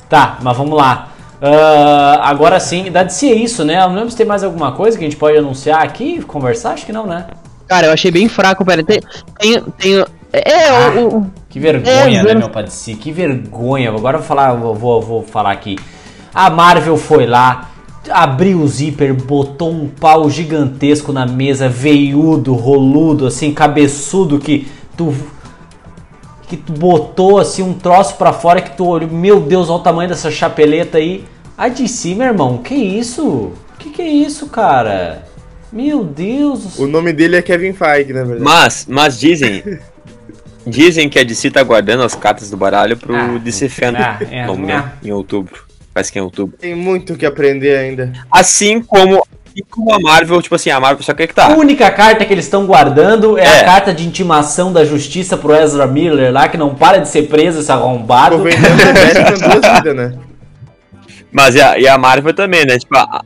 Tá, 0.07 0.38
mas 0.41 0.55
vamos 0.55 0.77
lá. 0.77 1.09
Ah, 1.47 2.21
agora 2.23 2.60
sim, 2.60 2.86
é 2.89 3.34
isso, 3.36 3.63
né? 3.63 3.75
Eu 3.84 3.89
não 3.89 3.95
lembro 3.95 4.10
se 4.10 4.17
tem 4.17 4.25
mais 4.25 4.43
alguma 4.43 4.71
coisa 4.71 4.97
que 4.97 5.03
a 5.03 5.08
gente 5.08 5.17
pode 5.17 5.38
anunciar 5.38 5.84
aqui, 5.84 6.19
conversar, 6.23 6.71
acho 6.71 6.88
que 6.88 6.91
não, 6.91 7.05
né? 7.05 7.27
Cara, 7.67 7.88
eu 7.88 7.93
achei 7.93 8.10
bem 8.10 8.27
fraco, 8.27 8.65
pera. 8.65 8.84
Tem. 8.84 8.99
Tem. 9.39 9.62
tem 9.77 10.05
é, 10.34 10.99
o, 10.99 11.17
o- 11.19 11.31
Que 11.47 11.60
vergonha, 11.60 12.21
É, 12.21 12.23
né, 12.23 12.34
meu 12.34 12.49
Padeci? 12.49 12.95
Que 12.95 13.12
vergonha. 13.12 13.89
Agora 13.89 14.17
eu 14.17 14.21
vou 14.21 14.27
falar, 14.27 14.53
vou, 14.53 14.73
vou, 14.73 15.01
vou 15.01 15.23
falar 15.23 15.51
aqui. 15.51 15.77
A 16.34 16.49
Marvel 16.49 16.97
foi 16.97 17.27
lá, 17.27 17.69
abriu 18.10 18.60
o 18.60 18.67
zíper, 18.67 19.13
botou 19.13 19.71
um 19.71 19.88
pau 19.88 20.27
gigantesco 20.29 21.13
na 21.13 21.27
mesa, 21.27 21.69
veiudo, 21.69 22.55
roludo, 22.55 23.27
assim, 23.27 23.53
cabeçudo, 23.53 24.39
que 24.39 24.67
tu. 24.97 25.13
Que 26.47 26.58
tu 26.58 26.73
botou 26.73 27.39
assim 27.39 27.63
um 27.63 27.73
troço 27.73 28.15
pra 28.15 28.31
fora 28.34 28.62
que 28.62 28.75
tu 28.75 28.86
olhou. 28.88 29.10
Meu 29.10 29.39
Deus, 29.39 29.69
olha 29.69 29.79
o 29.79 29.84
tamanho 29.84 30.10
dessa 30.10 30.29
chapeleta 30.29 30.97
aí. 30.97 31.23
A 31.57 31.69
DC, 31.69 32.15
meu 32.15 32.27
irmão, 32.27 32.57
que 32.57 32.75
isso? 32.75 33.53
Que 33.79 33.89
que 33.89 34.01
é 34.01 34.07
isso, 34.07 34.47
cara? 34.47 35.23
Meu 35.71 36.03
Deus 36.03 36.63
do 36.63 36.69
céu. 36.69 36.85
O 36.85 36.87
nome 36.87 37.13
dele 37.13 37.35
é 37.37 37.41
Kevin 37.41 37.73
Feige, 37.73 38.13
na 38.13 38.23
verdade. 38.23 38.43
Mas, 38.43 38.85
mas 38.89 39.19
dizem. 39.19 39.63
dizem 40.65 41.07
que 41.09 41.19
a 41.19 41.23
DC 41.23 41.51
tá 41.51 41.63
guardando 41.63 42.03
as 42.03 42.15
cartas 42.15 42.49
do 42.49 42.57
baralho 42.57 42.97
pro 42.97 43.15
Ah, 43.15 43.39
DC 43.41 43.69
Fandom. 43.69 43.99
ah, 43.99 44.17
é, 44.29 44.41
ah. 44.43 44.53
né? 44.53 44.91
Em 45.03 45.11
outubro. 45.11 45.63
Parece 45.93 46.11
que 46.11 46.19
é 46.19 46.21
em 46.21 46.25
outubro. 46.25 46.57
Tem 46.57 46.75
muito 46.75 47.13
o 47.13 47.17
que 47.17 47.25
aprender 47.25 47.77
ainda. 47.77 48.11
Assim 48.29 48.81
como, 48.81 49.23
assim 49.45 49.63
como 49.69 49.93
a 49.93 49.99
Marvel, 49.99 50.41
tipo 50.41 50.55
assim, 50.55 50.69
a 50.69 50.79
Marvel, 50.79 51.03
só 51.03 51.13
que 51.13 51.23
é 51.23 51.27
que 51.27 51.39
A 51.39 51.47
tá. 51.47 51.55
única 51.55 51.89
carta 51.89 52.25
que 52.25 52.33
eles 52.33 52.45
estão 52.45 52.65
guardando 52.65 53.37
é, 53.37 53.47
a 53.47 53.55
É. 53.57 53.63
carta 53.63 53.93
de 53.93 54.05
intimação 54.05 54.73
da 54.73 54.83
justiça 54.83 55.37
pro 55.37 55.55
Ezra 55.55 55.87
Miller 55.87 56.33
lá, 56.33 56.49
que 56.49 56.57
não 56.57 56.75
para 56.75 56.97
de 56.97 57.07
ser 57.07 57.29
preso, 57.29 57.59
esse 57.59 57.71
arrombado. 57.71 58.37
Duas 58.43 59.75
vidas, 59.77 59.95
né? 59.95 60.13
Mas 61.35 61.53
e 61.53 61.61
a, 61.61 61.77
e 61.77 61.85
a 61.85 61.97
Marvel 61.97 62.33
também, 62.33 62.65
né? 62.65 62.79
Tipo, 62.79 62.95
a, 62.95 63.21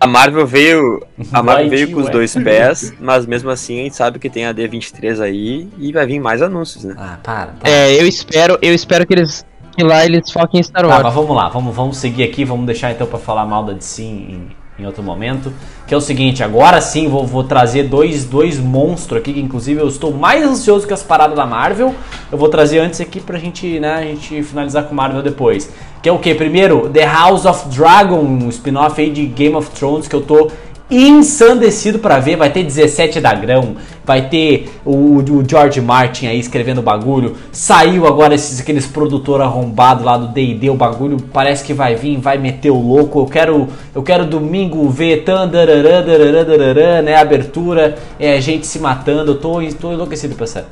a 0.00 0.06
Marvel 0.06 0.46
veio. 0.46 1.04
A 1.30 1.42
Marvel 1.42 1.68
veio 1.68 1.92
com 1.92 2.00
os 2.00 2.08
dois 2.08 2.32
pés, 2.42 2.94
mas 2.98 3.26
mesmo 3.26 3.50
assim 3.50 3.80
a 3.80 3.82
gente 3.84 3.94
sabe 3.94 4.18
que 4.18 4.30
tem 4.30 4.46
a 4.46 4.54
D23 4.54 5.20
aí 5.20 5.68
e 5.78 5.92
vai 5.92 6.06
vir 6.06 6.18
mais 6.18 6.40
anúncios, 6.40 6.84
né? 6.84 6.94
Ah, 6.96 7.18
para, 7.22 7.46
para. 7.60 7.70
é, 7.70 8.00
eu 8.00 8.06
espero, 8.08 8.58
eu 8.62 8.74
espero 8.74 9.06
que 9.06 9.12
eles. 9.12 9.44
Que 9.76 9.84
lá 9.84 10.02
eles 10.04 10.30
foquem 10.30 10.60
em 10.60 10.62
Star 10.62 10.82
Tá, 10.82 10.88
Wars. 10.88 11.02
mas 11.02 11.14
vamos 11.14 11.36
lá, 11.36 11.48
vamos, 11.50 11.74
vamos 11.74 11.96
seguir 11.98 12.24
aqui, 12.24 12.42
vamos 12.44 12.64
deixar 12.66 12.90
então 12.90 13.06
pra 13.06 13.18
falar 13.18 13.44
mal 13.46 13.64
da 13.64 13.72
DC 13.74 14.02
em, 14.02 14.48
em 14.78 14.86
outro 14.86 15.02
momento. 15.02 15.52
Que 15.86 15.94
é 15.94 15.96
o 15.96 16.00
seguinte, 16.00 16.42
agora 16.42 16.80
sim 16.80 17.08
vou, 17.08 17.26
vou 17.26 17.44
trazer 17.44 17.84
dois, 17.84 18.24
dois 18.24 18.58
monstros 18.58 19.20
aqui, 19.20 19.32
que 19.32 19.40
inclusive 19.40 19.80
eu 19.80 19.88
estou 19.88 20.12
mais 20.12 20.42
ansioso 20.44 20.86
que 20.86 20.92
as 20.92 21.02
paradas 21.02 21.36
da 21.36 21.46
Marvel. 21.46 21.94
Eu 22.30 22.36
vou 22.36 22.48
trazer 22.50 22.80
antes 22.80 23.00
aqui 23.00 23.20
pra 23.20 23.38
gente, 23.38 23.78
né, 23.80 23.94
a 23.94 24.02
gente 24.02 24.42
finalizar 24.42 24.84
com 24.84 24.94
Marvel 24.94 25.22
depois. 25.22 25.70
Que 26.02 26.08
é 26.08 26.12
o 26.12 26.18
que? 26.18 26.34
Primeiro, 26.34 26.90
The 26.90 27.04
House 27.04 27.44
of 27.44 27.68
Dragon, 27.68 28.18
um 28.18 28.48
spin-off 28.48 29.00
aí 29.00 29.08
de 29.08 29.24
Game 29.24 29.54
of 29.54 29.70
Thrones 29.70 30.08
que 30.08 30.16
eu 30.16 30.20
tô 30.20 30.50
ensandecido 30.90 32.00
pra 32.00 32.18
ver. 32.18 32.34
Vai 32.36 32.50
ter 32.50 32.64
17 32.64 33.20
da 33.20 33.32
grão, 33.32 33.76
vai 34.04 34.28
ter 34.28 34.68
o, 34.84 35.18
o 35.18 35.44
George 35.48 35.80
Martin 35.80 36.26
aí 36.26 36.40
escrevendo 36.40 36.82
bagulho. 36.82 37.36
Saiu 37.52 38.04
agora 38.06 38.34
esses 38.34 38.60
aqueles 38.60 38.84
produtor 38.84 39.40
arrombado 39.40 40.04
lá 40.04 40.16
do 40.16 40.26
D&D, 40.26 40.70
o 40.70 40.74
bagulho 40.74 41.18
parece 41.32 41.64
que 41.64 41.72
vai 41.72 41.94
vir, 41.94 42.18
vai 42.18 42.36
meter 42.36 42.70
o 42.70 42.80
louco. 42.80 43.20
Eu 43.20 43.26
quero, 43.26 43.68
eu 43.94 44.02
quero 44.02 44.26
domingo 44.26 44.88
ver 44.88 45.22
tan, 45.24 45.48
dararã, 45.48 46.02
dararã, 46.02 46.44
dararã, 46.44 47.02
né, 47.02 47.14
abertura, 47.14 47.96
é 48.18 48.40
gente 48.40 48.66
se 48.66 48.78
matando. 48.78 49.32
Eu 49.32 49.38
tô, 49.38 49.62
tô 49.80 49.92
enlouquecido 49.92 50.34
pra 50.34 50.44
essa. 50.44 50.66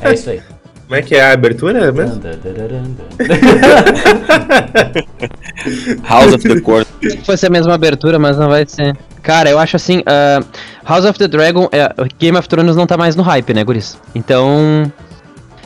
É 0.00 0.14
isso 0.14 0.30
aí. 0.30 0.40
Como 0.86 0.96
é 0.96 1.02
que 1.02 1.14
é 1.14 1.22
a 1.24 1.32
abertura 1.32 1.90
mesmo? 1.92 2.20
House 6.04 6.34
of 6.34 6.46
the 6.48 6.60
Court. 6.60 6.86
que 7.00 7.16
fosse 7.24 7.46
a 7.46 7.50
mesma 7.50 7.74
abertura, 7.74 8.18
mas 8.18 8.36
não 8.36 8.48
vai 8.48 8.64
ser. 8.66 8.96
Cara, 9.22 9.50
eu 9.50 9.58
acho 9.58 9.76
assim, 9.76 10.02
ah, 10.06 10.40
House 10.86 11.04
of 11.04 11.18
the 11.18 11.28
Dragon, 11.28 11.68
é, 11.72 11.88
Game 12.18 12.36
of 12.36 12.48
Thrones 12.48 12.76
não 12.76 12.86
tá 12.86 12.96
mais 12.96 13.16
no 13.16 13.22
hype, 13.22 13.54
né, 13.54 13.64
guris? 13.64 13.98
Então, 14.14 14.90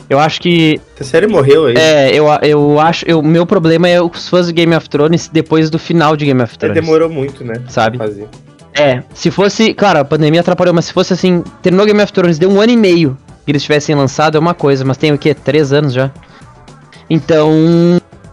eu 0.09 0.17
acho 0.19 0.39
que, 0.41 0.79
A 0.99 1.03
série 1.03 1.27
morreu 1.27 1.65
aí. 1.65 1.75
é, 1.77 2.15
eu, 2.15 2.25
eu 2.41 2.79
acho, 2.79 3.05
o 3.17 3.21
meu 3.21 3.45
problema 3.45 3.87
é 3.89 4.01
os 4.01 4.29
fãs 4.29 4.47
de 4.47 4.53
Game 4.53 4.73
of 4.75 4.89
Thrones 4.89 5.29
depois 5.31 5.69
do 5.69 5.77
final 5.77 6.15
de 6.15 6.25
Game 6.25 6.41
of 6.41 6.55
É, 6.55 6.57
Thrones, 6.57 6.75
demorou 6.81 7.09
muito, 7.09 7.43
né? 7.43 7.55
sabe? 7.67 7.97
Fazer. 7.97 8.27
É, 8.73 9.03
se 9.13 9.29
fosse, 9.29 9.73
claro, 9.73 9.99
a 9.99 10.05
pandemia 10.05 10.39
atrapalhou, 10.39 10.73
mas 10.73 10.85
se 10.85 10.93
fosse 10.93 11.11
assim, 11.11 11.43
terminou 11.61 11.85
Game 11.85 12.01
of 12.01 12.13
Thrones, 12.13 12.39
deu 12.39 12.49
um 12.49 12.61
ano 12.61 12.71
e 12.71 12.77
meio 12.77 13.17
que 13.49 13.51
eles 13.53 13.63
tivessem 13.63 13.95
lançado, 13.95 14.37
é 14.37 14.39
uma 14.39 14.53
coisa, 14.53 14.85
mas 14.85 14.95
tem 14.95 15.11
o 15.11 15.17
quê? 15.17 15.33
Três 15.33 15.73
anos 15.73 15.91
já. 15.91 16.11
Então, 17.09 17.51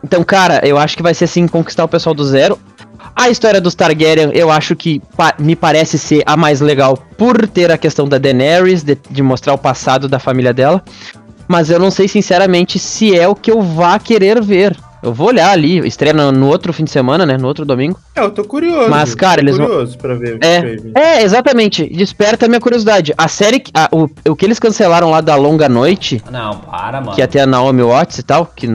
então, 0.05 0.23
cara, 0.23 0.61
eu 0.63 0.77
acho 0.77 0.95
que 0.95 1.03
vai 1.03 1.15
ser 1.15 1.25
assim, 1.25 1.49
conquistar 1.49 1.85
o 1.85 1.89
pessoal 1.89 2.15
do 2.15 2.23
zero. 2.23 2.59
A 3.15 3.31
história 3.31 3.59
dos 3.59 3.75
Targaryen, 3.75 4.31
eu 4.35 4.51
acho 4.51 4.77
que 4.77 5.01
pa- 5.17 5.35
me 5.39 5.57
parece 5.57 5.99
ser 5.99 6.23
a 6.27 6.37
mais 6.37 6.61
legal 6.61 6.99
por 7.17 7.49
ter 7.49 7.73
a 7.73 7.79
questão 7.79 8.07
da 8.07 8.19
Daenerys, 8.19 8.83
de, 8.83 8.99
de 9.11 9.23
mostrar 9.23 9.55
o 9.55 9.59
passado 9.59 10.07
da 10.07 10.19
família 10.19 10.53
dela. 10.53 10.85
Mas 11.49 11.71
eu 11.71 11.79
não 11.79 11.91
sei, 11.91 12.09
sinceramente, 12.09 12.79
se 12.79 13.19
é 13.19 13.27
o 13.27 13.35
que 13.35 13.51
eu 13.51 13.63
vá 13.63 13.99
querer 13.99 14.43
ver. 14.43 14.77
Eu 15.07 15.15
vou 15.15 15.29
olhar 15.29 15.51
ali, 15.51 15.79
estreia 15.87 16.13
no, 16.13 16.33
no 16.33 16.49
outro 16.49 16.73
fim 16.73 16.83
de 16.83 16.91
semana, 16.91 17.25
né? 17.25 17.37
No 17.39 17.47
outro 17.47 17.65
domingo. 17.65 17.97
É, 18.15 18.21
eu 18.23 18.31
tô 18.33 18.43
curioso. 18.43 18.91
Mas, 18.91 19.15
cara, 19.15 19.37
tô 19.37 19.43
eles 19.43 19.57
vão- 19.57 19.67
curioso 19.69 19.97
pra 19.99 20.15
ver 20.17 20.35
o 20.35 20.39
que 20.41 20.47
vai 20.47 20.57
É, 20.57 20.61
vir. 20.77 20.93
é, 20.97 21.23
exatamente. 21.23 21.87
Desperta 21.87 22.47
a 22.47 22.49
minha 22.49 22.61
curiosidade. 22.61 23.15
A 23.17 23.29
série, 23.29 23.61
que- 23.61 23.71
a- 23.73 23.89
o, 23.93 24.09
o 24.31 24.35
que 24.35 24.45
eles 24.45 24.59
cancelaram 24.59 25.09
lá 25.11 25.21
da 25.21 25.37
Longa 25.37 25.69
Noite, 25.69 26.21
Não, 26.29 26.59
para, 26.59 27.01
mano. 27.01 27.15
que 27.15 27.25
ter 27.29 27.39
a 27.39 27.47
Naomi 27.47 27.83
Watts 27.83 28.19
e 28.19 28.23
tal, 28.25 28.47
que 28.47 28.67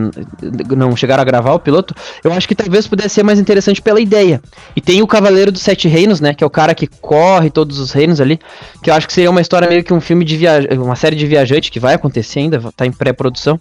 não 0.74 0.96
chegaram 0.96 1.20
a 1.20 1.24
gravar 1.24 1.52
o 1.52 1.58
piloto, 1.58 1.94
eu 2.24 2.32
acho 2.32 2.48
que 2.48 2.54
talvez 2.54 2.86
pudesse 2.86 3.14
ser 3.16 3.22
mais 3.22 3.38
interessante 3.38 3.82
pela 3.82 4.00
ideia. 4.00 4.40
E 4.74 4.80
tem 4.80 5.02
o 5.02 5.06
Cavaleiro 5.06 5.52
dos 5.52 5.60
Sete 5.60 5.86
Reinos, 5.86 6.18
né, 6.18 6.32
que 6.32 6.42
é 6.42 6.46
o 6.46 6.50
cara 6.50 6.74
que 6.74 6.86
corre 6.86 7.50
todos 7.50 7.78
os 7.78 7.92
reinos 7.92 8.22
ali, 8.22 8.40
que 8.82 8.88
eu 8.88 8.94
acho 8.94 9.06
que 9.06 9.12
seria 9.12 9.30
uma 9.30 9.40
história 9.42 9.68
meio 9.68 9.84
que 9.84 9.92
um 9.92 10.00
filme 10.00 10.24
de 10.24 10.36
viagem, 10.38 10.70
uma 10.78 10.96
série 10.96 11.14
de 11.16 11.26
viajante 11.26 11.70
que 11.70 11.78
vai 11.78 11.92
acontecer 11.94 12.38
ainda, 12.40 12.62
tá 12.74 12.86
em 12.86 12.92
pré-produção. 12.92 13.60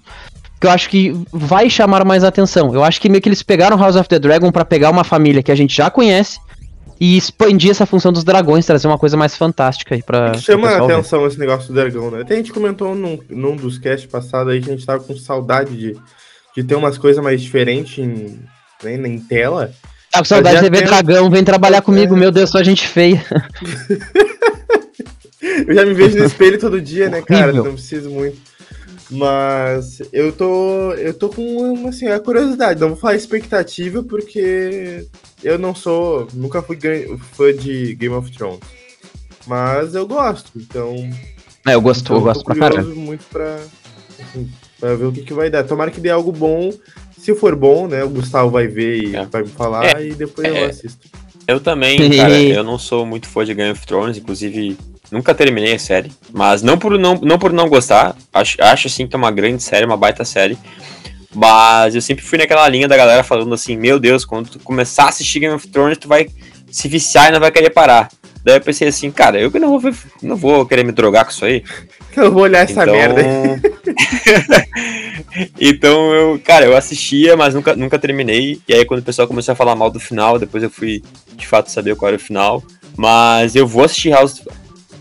Que 0.61 0.67
eu 0.67 0.71
acho 0.71 0.89
que 0.89 1.11
vai 1.31 1.69
chamar 1.69 2.05
mais 2.05 2.23
atenção. 2.23 2.73
Eu 2.73 2.83
acho 2.83 3.01
que 3.01 3.09
meio 3.09 3.21
que 3.21 3.27
eles 3.27 3.41
pegaram 3.41 3.75
House 3.77 3.95
of 3.95 4.07
the 4.07 4.19
Dragon 4.19 4.51
pra 4.51 4.63
pegar 4.63 4.91
uma 4.91 5.03
família 5.03 5.41
que 5.41 5.51
a 5.51 5.55
gente 5.55 5.75
já 5.75 5.89
conhece 5.89 6.39
e 6.99 7.17
expandir 7.17 7.71
essa 7.71 7.83
função 7.83 8.13
dos 8.13 8.23
dragões, 8.23 8.63
trazer 8.63 8.85
uma 8.87 8.97
coisa 8.99 9.17
mais 9.17 9.35
fantástica 9.35 9.95
aí 9.95 10.03
pra. 10.03 10.29
Que 10.31 10.39
chama 10.41 10.67
a 10.67 10.71
pessoal 10.71 10.87
ver. 10.87 10.93
atenção 10.93 11.25
esse 11.25 11.39
negócio 11.39 11.67
do 11.69 11.73
dragão, 11.73 12.11
né? 12.11 12.21
Até 12.21 12.35
a 12.35 12.37
gente 12.37 12.53
comentou 12.53 12.93
num, 12.93 13.17
num 13.27 13.55
dos 13.55 13.79
casts 13.79 14.05
passados 14.05 14.53
aí 14.53 14.61
que 14.61 14.69
a 14.69 14.73
gente 14.73 14.85
tava 14.85 15.03
com 15.03 15.17
saudade 15.17 15.75
de, 15.75 15.97
de 16.55 16.63
ter 16.63 16.75
umas 16.75 16.99
coisas 16.99 17.23
mais 17.23 17.41
diferentes 17.41 17.97
em, 17.97 18.39
né, 18.83 19.07
em 19.07 19.19
tela. 19.19 19.71
Tá 20.11 20.19
com 20.19 20.25
saudade 20.25 20.61
de 20.61 20.69
ver 20.69 20.85
dragão, 20.85 21.27
vem 21.31 21.43
trabalhar 21.43 21.77
É. 21.79 21.81
comigo, 21.81 22.15
meu 22.15 22.31
Deus, 22.31 22.51
só 22.51 22.61
gente 22.61 22.87
feia. 22.87 23.25
Eu 25.67 25.73
já 25.73 25.83
me 25.85 25.93
vejo 25.95 26.19
no 26.19 26.25
espelho 26.25 26.59
todo 26.59 26.79
dia, 26.79 27.09
né, 27.09 27.21
cara? 27.23 27.51
Não 27.51 27.73
preciso 27.73 28.11
muito. 28.11 28.37
Mas 29.11 30.01
eu 30.13 30.31
tô. 30.31 30.93
Eu 30.93 31.13
tô 31.13 31.27
com 31.27 31.43
uma, 31.73 31.89
assim, 31.89 32.07
a 32.07 32.17
curiosidade. 32.19 32.79
Não 32.79 32.89
vou 32.89 32.97
falar 32.97 33.15
expectativa, 33.15 34.01
porque 34.01 35.05
eu 35.43 35.59
não 35.59 35.75
sou. 35.75 36.27
Nunca 36.33 36.61
fui 36.61 36.77
fã 37.33 37.53
de 37.53 37.93
Game 37.95 38.15
of 38.15 38.31
Thrones. 38.31 38.59
Mas 39.45 39.93
eu 39.95 40.07
gosto. 40.07 40.51
Então. 40.55 40.95
É, 41.67 41.75
eu 41.75 41.81
gosto, 41.81 42.01
então 42.03 42.15
eu 42.15 42.21
gosto 42.21 42.43
pra 42.45 42.55
curioso 42.55 42.95
muito 42.95 43.25
pra, 43.25 43.59
assim, 44.19 44.49
pra 44.79 44.95
ver 44.95 45.05
o 45.05 45.11
que, 45.11 45.21
que 45.23 45.33
vai 45.33 45.49
dar. 45.49 45.63
Tomara 45.63 45.91
que 45.91 45.99
dê 45.99 46.09
algo 46.09 46.31
bom. 46.31 46.71
Se 47.17 47.35
for 47.35 47.55
bom, 47.55 47.87
né? 47.87 48.03
O 48.03 48.09
Gustavo 48.09 48.49
vai 48.49 48.65
ver 48.67 49.03
e 49.03 49.15
É. 49.15 49.25
vai 49.25 49.43
me 49.43 49.49
falar 49.49 49.97
É. 49.99 50.07
e 50.07 50.13
depois 50.15 50.47
eu 50.47 50.55
É. 50.55 50.65
assisto. 50.65 51.07
Eu 51.47 51.59
também, 51.59 51.97
cara, 52.17 52.31
eu 52.41 52.63
não 52.63 52.79
sou 52.79 53.05
muito 53.05 53.27
fã 53.27 53.43
de 53.43 53.53
Game 53.53 53.71
of 53.71 53.85
Thrones, 53.85 54.17
inclusive 54.17 54.77
nunca 55.11 55.35
terminei 55.35 55.73
a 55.73 55.79
série, 55.79 56.11
mas 56.31 56.63
não 56.63 56.77
por 56.77 56.97
não, 56.97 57.15
não 57.15 57.37
por 57.37 57.51
não 57.51 57.67
gostar, 57.67 58.15
acho, 58.33 58.55
acho 58.61 58.87
assim 58.87 59.05
que 59.05 59.15
é 59.15 59.17
uma 59.17 59.31
grande 59.31 59.61
série, 59.61 59.85
uma 59.85 59.97
baita 59.97 60.23
série, 60.23 60.57
mas 61.33 61.95
eu 61.95 62.01
sempre 62.01 62.23
fui 62.23 62.37
naquela 62.37 62.67
linha 62.67 62.87
da 62.87 62.97
galera 62.97 63.23
falando 63.23 63.53
assim, 63.53 63.77
meu 63.77 63.99
Deus, 63.99 64.25
quando 64.25 64.49
tu 64.49 64.59
começar 64.59 65.05
a 65.05 65.09
assistir 65.09 65.39
Game 65.39 65.53
of 65.53 65.67
Thrones, 65.67 65.97
tu 65.97 66.07
vai 66.07 66.27
se 66.69 66.87
viciar 66.87 67.29
e 67.29 67.31
não 67.31 67.39
vai 67.39 67.51
querer 67.51 67.69
parar. 67.69 68.09
Daí 68.43 68.55
eu 68.55 68.61
pensei 68.61 68.87
assim, 68.87 69.11
cara, 69.11 69.39
eu 69.39 69.51
que 69.51 69.59
não 69.59 69.79
vou, 69.79 69.93
não 70.21 70.35
vou 70.35 70.65
querer 70.65 70.83
me 70.83 70.91
drogar 70.91 71.25
com 71.25 71.31
isso 71.31 71.45
aí. 71.45 71.63
Eu 72.13 72.29
vou 72.29 72.43
olhar 72.43 72.59
essa 72.59 72.83
então... 72.83 72.93
merda. 72.93 73.23
então 75.57 76.13
eu, 76.13 76.41
cara, 76.43 76.65
eu 76.65 76.75
assistia, 76.75 77.37
mas 77.37 77.53
nunca, 77.53 77.73
nunca 77.73 77.97
terminei. 77.97 78.59
E 78.67 78.73
aí 78.73 78.83
quando 78.83 78.99
o 78.99 79.03
pessoal 79.03 79.29
começou 79.29 79.53
a 79.53 79.55
falar 79.55 79.77
mal 79.77 79.89
do 79.89 79.97
final, 79.97 80.37
depois 80.37 80.61
eu 80.61 80.69
fui 80.69 81.01
de 81.37 81.47
fato 81.47 81.71
saber 81.71 81.95
qual 81.95 82.09
era 82.09 82.17
o 82.17 82.19
final. 82.19 82.61
Mas 82.97 83.55
eu 83.55 83.65
vou 83.65 83.85
assistir 83.85 84.09
House, 84.09 84.43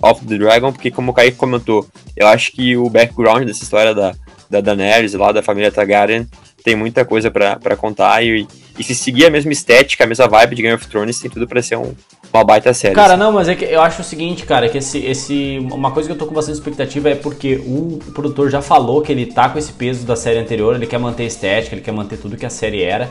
of 0.02 0.24
the 0.26 0.36
Dragon, 0.38 0.72
porque 0.72 0.90
como 0.90 1.10
o 1.10 1.14
Kaique 1.14 1.36
comentou, 1.36 1.86
eu 2.16 2.26
acho 2.26 2.52
que 2.52 2.76
o 2.76 2.88
background 2.88 3.44
dessa 3.46 3.62
história 3.62 3.94
da, 3.94 4.14
da 4.48 4.60
Daenerys 4.60 5.14
lá, 5.14 5.32
da 5.32 5.42
família 5.42 5.70
Targaryen, 5.70 6.26
tem 6.64 6.76
muita 6.76 7.04
coisa 7.04 7.30
pra 7.30 7.56
pra 7.56 7.74
contar 7.76 8.22
e, 8.22 8.46
e 8.78 8.84
se 8.84 8.94
seguir 8.94 9.24
a 9.26 9.30
mesma 9.30 9.50
estética, 9.52 10.04
a 10.04 10.06
mesma 10.06 10.28
vibe 10.28 10.56
de 10.56 10.62
Game 10.62 10.74
of 10.74 10.86
Thrones, 10.88 11.18
tem 11.18 11.30
tudo 11.30 11.46
pra 11.48 11.62
ser 11.62 11.76
um- 11.76 11.94
uma 12.32 12.44
baita 12.44 12.72
série. 12.72 12.94
Cara, 12.94 13.14
assim. 13.14 13.22
não, 13.22 13.32
mas 13.32 13.48
é 13.48 13.56
que 13.56 13.64
eu 13.64 13.80
acho 13.80 14.02
o 14.02 14.04
seguinte, 14.04 14.44
cara, 14.44 14.68
que 14.68 14.78
esse, 14.78 14.98
esse. 14.98 15.58
Uma 15.72 15.90
coisa 15.90 16.08
que 16.08 16.12
eu 16.12 16.18
tô 16.18 16.26
com 16.26 16.34
bastante 16.34 16.58
expectativa 16.58 17.08
é 17.10 17.14
porque 17.16 17.56
o 17.56 17.98
produtor 18.14 18.50
já 18.50 18.62
falou 18.62 19.02
que 19.02 19.10
ele 19.10 19.26
tá 19.26 19.48
com 19.48 19.58
esse 19.58 19.72
peso 19.72 20.06
da 20.06 20.14
série 20.14 20.38
anterior, 20.38 20.76
ele 20.76 20.86
quer 20.86 20.98
manter 20.98 21.24
a 21.24 21.26
estética, 21.26 21.74
ele 21.74 21.82
quer 21.82 21.92
manter 21.92 22.18
tudo 22.18 22.36
que 22.36 22.46
a 22.46 22.50
série 22.50 22.82
era, 22.84 23.10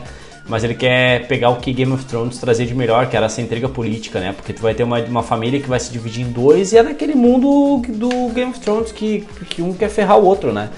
mas 0.50 0.64
ele 0.64 0.74
quer 0.74 1.28
pegar 1.28 1.50
o 1.50 1.56
que 1.56 1.72
Game 1.72 1.92
of 1.92 2.04
Thrones 2.04 2.36
trazer 2.38 2.66
de 2.66 2.74
melhor, 2.74 3.08
que 3.08 3.16
era 3.16 3.26
essa 3.26 3.40
intriga 3.40 3.68
política, 3.68 4.18
né? 4.18 4.32
Porque 4.32 4.52
tu 4.52 4.60
vai 4.60 4.74
ter 4.74 4.82
uma, 4.82 4.98
uma 4.98 5.22
família 5.22 5.60
que 5.60 5.68
vai 5.68 5.78
se 5.78 5.92
dividir 5.92 6.26
em 6.26 6.30
dois 6.30 6.72
e 6.72 6.76
é 6.76 6.82
naquele 6.82 7.14
mundo 7.14 7.80
do 7.88 8.28
Game 8.34 8.50
of 8.50 8.58
Thrones 8.58 8.90
que, 8.90 9.24
que 9.48 9.62
um 9.62 9.72
quer 9.72 9.88
ferrar 9.88 10.18
o 10.18 10.24
outro, 10.24 10.52
né? 10.52 10.68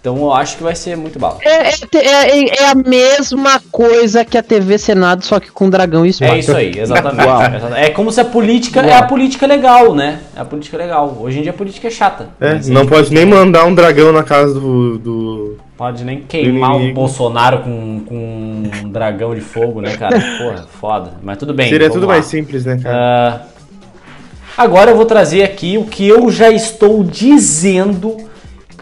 Então 0.00 0.16
eu 0.16 0.32
acho 0.32 0.56
que 0.56 0.62
vai 0.62 0.74
ser 0.74 0.96
muito 0.96 1.18
bala. 1.18 1.36
É, 1.42 1.68
é, 1.68 1.74
é- 1.98 2.62
é 2.62 2.70
a 2.70 2.74
mesma 2.74 3.60
coisa 3.70 4.24
que 4.24 4.38
a 4.38 4.42
TV 4.42 4.78
Senado, 4.78 5.22
só 5.22 5.38
que 5.38 5.50
com 5.50 5.68
dragão 5.68 6.06
e 6.06 6.08
espada. 6.08 6.36
É 6.36 6.38
isso 6.38 6.56
aí, 6.56 6.72
exatamente. 6.74 7.26
Uau. 7.26 7.42
É 7.76 7.90
como 7.90 8.10
se 8.10 8.18
a 8.18 8.24
política 8.24 8.80
é 8.80 8.94
a 8.94 9.02
política 9.02 9.46
legal, 9.46 9.94
né? 9.94 10.20
É 10.34 10.40
a 10.40 10.44
política 10.44 10.78
legal. 10.78 11.18
Hoje 11.20 11.40
em 11.40 11.42
dia 11.42 11.50
a 11.50 11.54
política 11.54 11.88
é 11.88 11.90
chata. 11.90 12.30
É, 12.40 12.54
não 12.68 12.86
pode 12.86 13.12
nem 13.12 13.26
mandar 13.26 13.66
um 13.66 13.74
dragão 13.74 14.10
na 14.10 14.22
casa 14.22 14.54
do. 14.54 14.98
do... 14.98 15.56
Pode 15.76 16.02
nem 16.02 16.22
queimar 16.22 16.76
o. 16.76 16.94
Bolsonaro 16.94 17.58
com, 17.58 18.00
com 18.06 18.62
um 18.84 18.90
dragão 18.90 19.34
de 19.34 19.42
fogo, 19.42 19.82
né, 19.82 19.94
cara? 19.98 20.18
Porra, 20.40 20.66
foda. 20.80 21.12
Mas 21.22 21.36
tudo 21.36 21.52
bem. 21.52 21.68
Seria 21.68 21.90
tudo 21.90 22.06
lá. 22.06 22.14
mais 22.14 22.24
simples, 22.24 22.64
né, 22.64 22.80
cara? 22.82 22.96
Ah, 22.96 24.62
agora 24.64 24.92
eu 24.92 24.96
vou 24.96 25.04
trazer 25.04 25.42
aqui 25.42 25.76
o 25.76 25.84
que 25.84 26.08
eu 26.08 26.30
já 26.30 26.50
estou 26.50 27.04
dizendo 27.04 28.29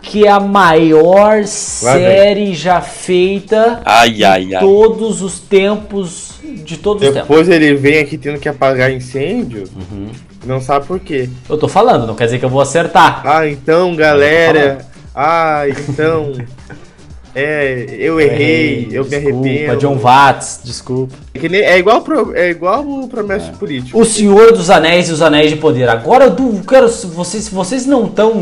que 0.09 0.27
é 0.27 0.31
a 0.31 0.41
maior 0.41 1.45
série 1.45 2.55
já 2.55 2.81
feita 2.81 3.83
Ai, 3.85 4.25
ai, 4.25 4.55
ai. 4.55 4.61
todos 4.61 5.21
os 5.21 5.39
tempos, 5.39 6.41
de 6.65 6.79
todos 6.79 7.03
os 7.03 7.13
tempos. 7.13 7.29
Depois 7.29 7.47
ele 7.47 7.75
vem 7.75 7.99
aqui 7.99 8.17
tendo 8.17 8.41
que 8.41 8.49
apagar 8.49 8.91
incêndio. 8.91 9.65
Uhum. 9.77 10.09
Não 10.47 10.63
sabe 10.63 10.87
por 10.87 10.99
quê. 10.99 11.29
Eu 11.47 11.59
tô 11.59 11.69
falando, 11.69 12.07
não 12.07 12.15
quer 12.15 12.25
dizer 12.25 12.39
que 12.39 12.45
eu 12.47 12.49
vou 12.49 12.63
acertar. 12.63 13.21
Ah, 13.23 13.47
então, 13.47 13.95
galera. 13.95 14.79
Ah, 15.15 15.65
então. 15.69 16.33
É, 17.41 17.87
eu 17.97 18.21
errei, 18.21 18.89
eu 18.91 19.05
me 19.05 19.11
Desculpa, 19.11 19.47
arrependo. 19.47 19.79
John 19.79 19.95
Watts, 19.97 20.59
desculpa. 20.65 21.15
É, 21.33 21.39
que 21.39 21.49
nem- 21.49 21.61
é 21.61 21.79
igual 21.79 22.01
pro, 22.01 22.35
é 22.37 22.51
igual 22.51 22.85
o 22.85 23.07
promessa 23.07 23.53
de 23.53 23.59
político. 23.59 23.97
O 23.97 24.05
Senhor 24.05 24.51
dos 24.53 24.71
Anéis 24.71 25.09
e 25.09 25.13
os 25.13 25.23
Anéis 25.23 25.51
de 25.51 25.57
Poder. 25.57 25.89
Agora 25.89 26.25
eu 26.25 26.35
quero. 26.67 26.89
Se 26.89 27.07
vocês, 27.07 27.45
se 27.45 27.55
vocês 27.55 27.87
não 27.87 28.07
estão 28.07 28.35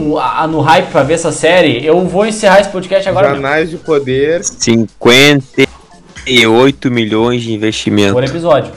no 0.48 0.61
hype 0.61 0.87
pra 0.90 1.02
ver 1.02 1.12
essa 1.14 1.30
série, 1.30 1.85
eu 1.85 2.00
vou 2.06 2.24
encerrar 2.24 2.61
esse 2.61 2.70
podcast 2.70 3.06
agora. 3.06 3.28
mesmo. 3.28 3.42
Jornais 3.42 3.68
de 3.68 3.76
poder. 3.76 4.42
58 4.42 6.90
milhões 6.90 7.42
de 7.42 7.52
investimento. 7.52 8.14
Por 8.14 8.24
episódio. 8.24 8.72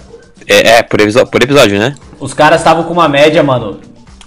É, 0.45 0.79
é, 0.79 0.83
por, 0.83 0.99
por 1.31 1.43
episódio, 1.43 1.79
né? 1.79 1.95
Os 2.19 2.33
caras 2.33 2.59
estavam 2.59 2.83
com 2.83 2.91
uma 2.91 3.07
média, 3.07 3.41
mano. 3.41 3.79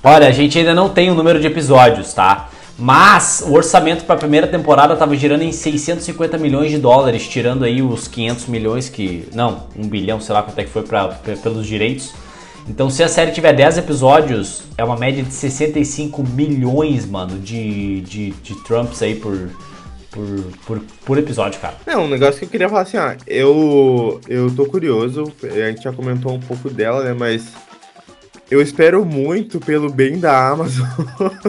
Olha, 0.02 0.26
a 0.26 0.32
gente 0.32 0.58
ainda 0.58 0.74
não 0.74 0.88
tem 0.88 1.10
o 1.10 1.14
número 1.14 1.38
de 1.38 1.46
episódios, 1.46 2.14
tá? 2.14 2.48
Mas 2.78 3.44
o 3.46 3.52
orçamento 3.52 4.04
pra 4.04 4.16
primeira 4.16 4.46
temporada 4.46 4.96
tava 4.96 5.14
girando 5.16 5.42
em 5.42 5.52
650 5.52 6.38
milhões 6.38 6.70
de 6.70 6.78
dólares, 6.78 7.28
tirando 7.28 7.64
aí 7.64 7.82
os 7.82 8.08
500 8.08 8.46
milhões 8.46 8.88
que. 8.88 9.28
Não, 9.34 9.64
um 9.76 9.86
bilhão, 9.86 10.20
sei 10.20 10.34
lá 10.34 10.42
quanto 10.42 10.58
é 10.58 10.64
que 10.64 10.70
foi 10.70 10.82
pra, 10.82 11.08
pe- 11.08 11.36
pelos 11.36 11.66
direitos. 11.66 12.12
Então, 12.68 12.88
se 12.88 13.02
a 13.02 13.08
série 13.08 13.32
tiver 13.32 13.52
10 13.52 13.78
episódios, 13.78 14.62
é 14.78 14.84
uma 14.84 14.96
média 14.96 15.22
de 15.22 15.32
65 15.32 16.22
milhões, 16.22 17.04
mano, 17.06 17.38
de, 17.38 18.00
de, 18.02 18.30
de 18.30 18.54
Trumps 18.64 19.02
aí 19.02 19.16
por, 19.16 19.50
por, 20.12 20.26
por, 20.64 20.80
por 21.04 21.18
episódio, 21.18 21.60
cara. 21.60 21.74
Não, 21.86 22.04
um 22.04 22.08
negócio 22.08 22.38
que 22.38 22.44
eu 22.44 22.48
queria 22.48 22.68
falar 22.68 22.82
assim, 22.82 22.96
ó. 22.96 23.14
Eu, 23.26 24.20
eu 24.28 24.50
tô 24.54 24.64
curioso, 24.66 25.24
a 25.42 25.68
gente 25.70 25.82
já 25.82 25.92
comentou 25.92 26.32
um 26.32 26.40
pouco 26.40 26.70
dela, 26.70 27.02
né? 27.02 27.12
Mas 27.18 27.48
eu 28.52 28.60
espero 28.60 29.04
muito, 29.04 29.58
pelo 29.58 29.90
bem 29.90 30.18
da 30.18 30.48
Amazon, 30.50 30.86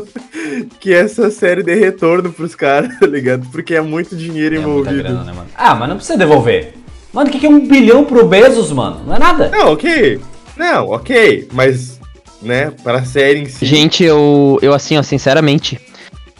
que 0.80 0.94
essa 0.94 1.30
série 1.30 1.62
dê 1.64 1.76
retorno 1.76 2.32
pros 2.32 2.56
caras, 2.56 2.98
tá 3.00 3.06
ligado? 3.06 3.48
Porque 3.52 3.76
é 3.76 3.82
muito 3.82 4.16
dinheiro 4.16 4.56
É 4.56 4.60
muita 4.60 4.90
envolvido. 4.92 5.04
grana, 5.04 5.24
né, 5.24 5.34
mano? 5.34 5.48
Ah, 5.56 5.76
mas 5.76 5.90
não 5.90 5.96
precisa 5.98 6.18
devolver. 6.18 6.74
Mano, 7.12 7.30
o 7.30 7.32
que, 7.32 7.40
que 7.40 7.46
é 7.46 7.50
um 7.50 7.68
bilhão 7.68 8.06
pro 8.06 8.26
Bezos, 8.28 8.72
mano? 8.72 9.02
Não 9.06 9.16
é 9.16 9.20
nada. 9.20 9.50
Não, 9.50 9.74
ok. 9.74 10.20
Não, 10.56 10.90
ok. 10.90 11.48
Mas, 11.52 12.00
né, 12.42 12.72
pra 12.84 13.04
série 13.06 13.42
em 13.42 13.46
si. 13.48 13.66
Gente, 13.66 14.04
eu, 14.04 14.58
eu 14.62 14.74
assim, 14.74 14.98
ó, 14.98 15.04
sinceramente, 15.04 15.80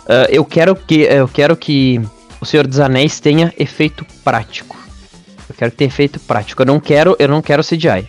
ah, 0.08 0.28
eu 0.30 0.44
quero 0.46 0.76
que 0.76 1.02
eu 1.02 1.28
quero 1.28 1.56
que 1.58 2.02
o 2.42 2.46
Senhor 2.46 2.66
dos 2.66 2.80
Anéis 2.80 3.20
tenha 3.20 3.54
efeito 3.60 4.06
prático. 4.24 4.76
Eu 5.50 5.56
quero 5.56 5.72
que 5.72 5.78
tenha 5.78 5.88
efeito 5.90 6.20
prático. 6.22 6.62
Eu 6.62 6.66
não 6.66 6.80
quero, 6.80 7.16
eu 7.20 7.28
não 7.28 7.42
quero 7.42 7.62
CGI. 7.64 8.08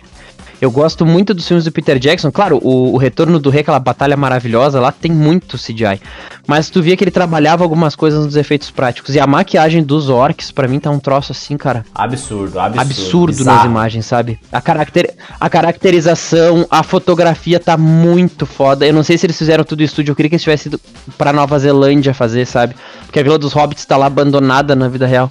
Eu 0.61 0.71
gosto 0.71 1.05
muito 1.05 1.33
dos 1.33 1.47
filmes 1.47 1.65
do 1.65 1.71
Peter 1.71 1.99
Jackson. 1.99 2.31
Claro, 2.31 2.59
o, 2.63 2.93
o 2.93 2.97
Retorno 2.97 3.39
do 3.39 3.49
Rei, 3.49 3.61
aquela 3.61 3.79
batalha 3.79 4.15
maravilhosa 4.15 4.79
lá, 4.79 4.91
tem 4.91 5.11
muito 5.11 5.57
CGI. 5.57 5.99
Mas 6.47 6.69
tu 6.69 6.81
via 6.81 6.95
que 6.95 7.03
ele 7.03 7.11
trabalhava 7.11 7.63
algumas 7.63 7.95
coisas 7.95 8.23
nos 8.25 8.35
efeitos 8.35 8.71
práticos. 8.71 9.15
E 9.15 9.19
a 9.19 9.27
maquiagem 9.27 9.83
dos 9.83 10.09
orcs, 10.09 10.51
pra 10.51 10.67
mim, 10.67 10.79
tá 10.79 10.89
um 10.89 10.99
troço 10.99 11.31
assim, 11.31 11.57
cara 11.57 11.85
Absurdo, 11.93 12.59
absurdo. 12.59 12.81
absurdo 12.81 13.37
bizarro. 13.37 13.57
nas 13.57 13.65
imagens, 13.65 14.05
sabe? 14.05 14.39
A, 14.51 14.61
caracter, 14.61 15.13
a 15.39 15.49
caracterização, 15.49 16.65
a 16.69 16.83
fotografia 16.83 17.59
tá 17.59 17.77
muito 17.77 18.45
foda. 18.45 18.85
Eu 18.85 18.93
não 18.93 19.03
sei 19.03 19.17
se 19.17 19.25
eles 19.25 19.37
fizeram 19.37 19.63
tudo 19.63 19.81
em 19.81 19.85
estúdio, 19.85 20.11
eu 20.11 20.15
queria 20.15 20.29
que 20.29 20.35
eles 20.35 20.43
tivessem 20.43 20.69
ido 20.69 20.79
pra 21.17 21.31
Nova 21.33 21.57
Zelândia 21.59 22.13
fazer, 22.13 22.45
sabe? 22.45 22.75
Porque 23.05 23.19
a 23.19 23.23
Vila 23.23 23.37
dos 23.37 23.53
Hobbits 23.53 23.85
tá 23.85 23.97
lá 23.97 24.05
abandonada 24.07 24.75
na 24.75 24.87
vida 24.87 25.05
real. 25.05 25.29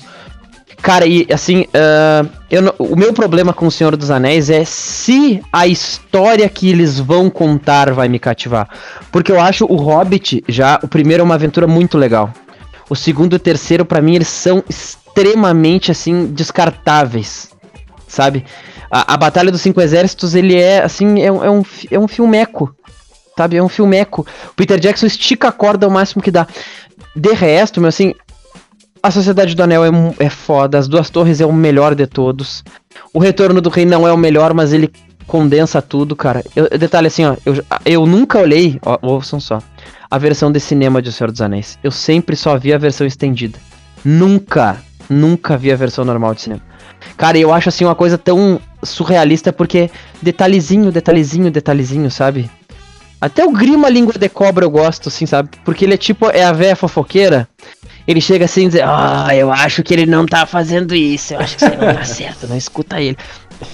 Cara, 0.82 1.06
e 1.06 1.26
assim, 1.32 1.64
ah, 1.72 2.24
eu 2.50 2.74
o 2.78 2.94
meu 2.96 3.12
problema 3.12 3.52
com 3.52 3.66
o 3.66 3.70
Senhor 3.70 3.96
dos 3.96 4.10
Anéis 4.10 4.50
é 4.50 4.64
se 4.64 5.42
a 5.52 5.66
história 5.66 6.48
que 6.48 6.68
eles 6.70 6.98
vão 6.98 7.30
contar 7.30 7.92
vai 7.92 8.08
me 8.08 8.18
cativar. 8.18 8.68
Porque 9.10 9.32
eu 9.32 9.40
acho 9.40 9.64
o 9.64 9.76
Hobbit 9.76 10.44
já, 10.48 10.78
o 10.82 10.88
primeiro 10.88 11.22
é 11.22 11.24
uma 11.24 11.34
aventura 11.36 11.66
muito 11.66 11.96
legal. 11.96 12.32
O 12.88 12.94
segundo 12.94 13.32
e 13.32 13.36
o 13.36 13.40
terceiro, 13.40 13.84
pra 13.84 14.02
mim, 14.02 14.14
eles 14.14 14.28
são 14.28 14.62
extremamente, 14.68 15.90
assim, 15.90 16.26
descartáveis, 16.26 17.48
sabe? 18.06 18.44
A, 18.90 19.14
a 19.14 19.16
Batalha 19.16 19.50
dos 19.50 19.62
Cinco 19.62 19.80
Exércitos, 19.80 20.34
ele 20.34 20.54
é, 20.54 20.82
assim, 20.82 21.22
é, 21.22 21.32
um- 21.32 21.42
é, 21.44 21.50
um, 21.50 21.62
é 21.90 21.98
um 21.98 22.06
filmeco, 22.06 22.74
sabe? 23.38 23.56
É 23.56 23.62
um 23.62 23.70
filmeco. 23.70 24.26
O 24.50 24.54
Peter 24.54 24.78
Jackson 24.78 25.06
estica 25.06 25.48
a 25.48 25.52
corda 25.52 25.86
ao 25.86 25.90
máximo 25.92 26.22
que 26.22 26.30
dá. 26.30 26.46
De 27.16 27.32
resto, 27.32 27.80
meu, 27.80 27.88
assim, 27.88 28.14
a 29.04 29.10
Sociedade 29.10 29.54
do 29.54 29.62
Anel 29.62 29.84
é, 29.84 29.90
é 30.18 30.30
foda, 30.30 30.78
As 30.78 30.88
Duas 30.88 31.10
Torres 31.10 31.38
é 31.38 31.44
o 31.44 31.52
melhor 31.52 31.94
de 31.94 32.06
todos. 32.06 32.64
O 33.12 33.18
Retorno 33.18 33.60
do 33.60 33.68
Rei 33.68 33.84
não 33.84 34.08
é 34.08 34.12
o 34.12 34.16
melhor, 34.16 34.54
mas 34.54 34.72
ele 34.72 34.90
condensa 35.26 35.82
tudo, 35.82 36.16
cara. 36.16 36.42
Eu, 36.56 36.70
detalhe 36.70 37.08
assim, 37.08 37.26
ó, 37.26 37.36
eu, 37.44 37.62
eu 37.84 38.06
nunca 38.06 38.38
olhei, 38.38 38.78
ó, 38.82 38.98
ouçam 39.02 39.38
só, 39.38 39.58
a 40.10 40.16
versão 40.16 40.50
de 40.50 40.58
cinema 40.58 41.02
de 41.02 41.10
O 41.10 41.12
Senhor 41.12 41.30
dos 41.30 41.42
Anéis. 41.42 41.78
Eu 41.84 41.90
sempre 41.90 42.34
só 42.34 42.56
vi 42.56 42.72
a 42.72 42.78
versão 42.78 43.06
estendida. 43.06 43.58
Nunca, 44.02 44.78
nunca 45.06 45.58
vi 45.58 45.70
a 45.70 45.76
versão 45.76 46.02
normal 46.02 46.34
de 46.34 46.40
cinema. 46.40 46.62
Cara, 47.18 47.36
eu 47.36 47.52
acho 47.52 47.68
assim 47.68 47.84
uma 47.84 47.94
coisa 47.94 48.16
tão 48.16 48.58
surrealista 48.82 49.52
porque 49.52 49.90
detalhezinho, 50.22 50.90
detalhezinho, 50.90 51.50
detalhezinho, 51.50 52.10
sabe? 52.10 52.50
Até 53.20 53.44
o 53.44 53.52
Grima 53.52 53.88
Língua 53.88 54.14
de 54.14 54.28
Cobra 54.28 54.64
eu 54.64 54.70
gosto, 54.70 55.10
assim, 55.10 55.26
sabe? 55.26 55.50
Porque 55.62 55.84
ele 55.84 55.94
é 55.94 55.98
tipo, 55.98 56.30
é 56.30 56.42
a 56.42 56.52
véia 56.52 56.74
fofoqueira. 56.74 57.46
Ele 58.06 58.20
chega 58.20 58.44
assim 58.44 58.66
e 58.66 58.68
diz, 58.68 58.80
ah, 58.82 59.34
eu 59.34 59.50
acho 59.50 59.82
que 59.82 59.94
ele 59.94 60.04
não 60.04 60.26
tá 60.26 60.44
fazendo 60.44 60.94
isso, 60.94 61.34
eu 61.34 61.40
acho 61.40 61.56
que 61.56 61.64
isso 61.64 61.74
não 61.74 61.94
tá 61.94 62.04
certo, 62.04 62.46
não 62.46 62.56
escuta 62.56 63.00
ele. 63.00 63.16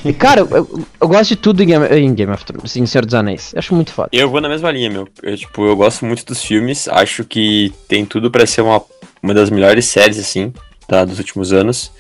E, 0.05 0.13
cara, 0.13 0.41
eu, 0.41 0.87
eu 1.01 1.09
gosto 1.09 1.31
de 1.31 1.37
tudo 1.37 1.63
em 1.63 1.67
Game, 1.67 1.87
em 1.87 2.15
Game 2.15 2.33
of 2.33 2.45
Thrones, 2.45 2.77
em 2.77 2.87
Senhor 2.87 3.05
dos 3.05 3.15
Anéis. 3.15 3.53
Eu 3.53 3.59
acho 3.59 3.75
muito 3.75 3.93
foda. 3.93 4.09
Eu 4.13 4.31
vou 4.31 4.41
na 4.41 4.49
mesma 4.49 4.71
linha, 4.71 4.91
meu. 4.91 5.09
Eu, 5.23 5.37
tipo, 5.37 5.67
eu 5.67 5.75
gosto 5.75 6.05
muito 6.05 6.25
dos 6.25 6.45
filmes, 6.45 6.87
acho 6.89 7.25
que 7.25 7.73
tem 7.89 8.05
tudo 8.05 8.31
pra 8.31 8.47
ser 8.47 8.61
uma, 8.61 8.81
uma 9.23 9.35
das 9.35 9.51
melhores 9.51 9.87
séries, 9.87 10.19
assim, 10.19 10.53
tá, 10.87 11.05
dos 11.05 11.19
últimos 11.19 11.53
anos. 11.53 11.91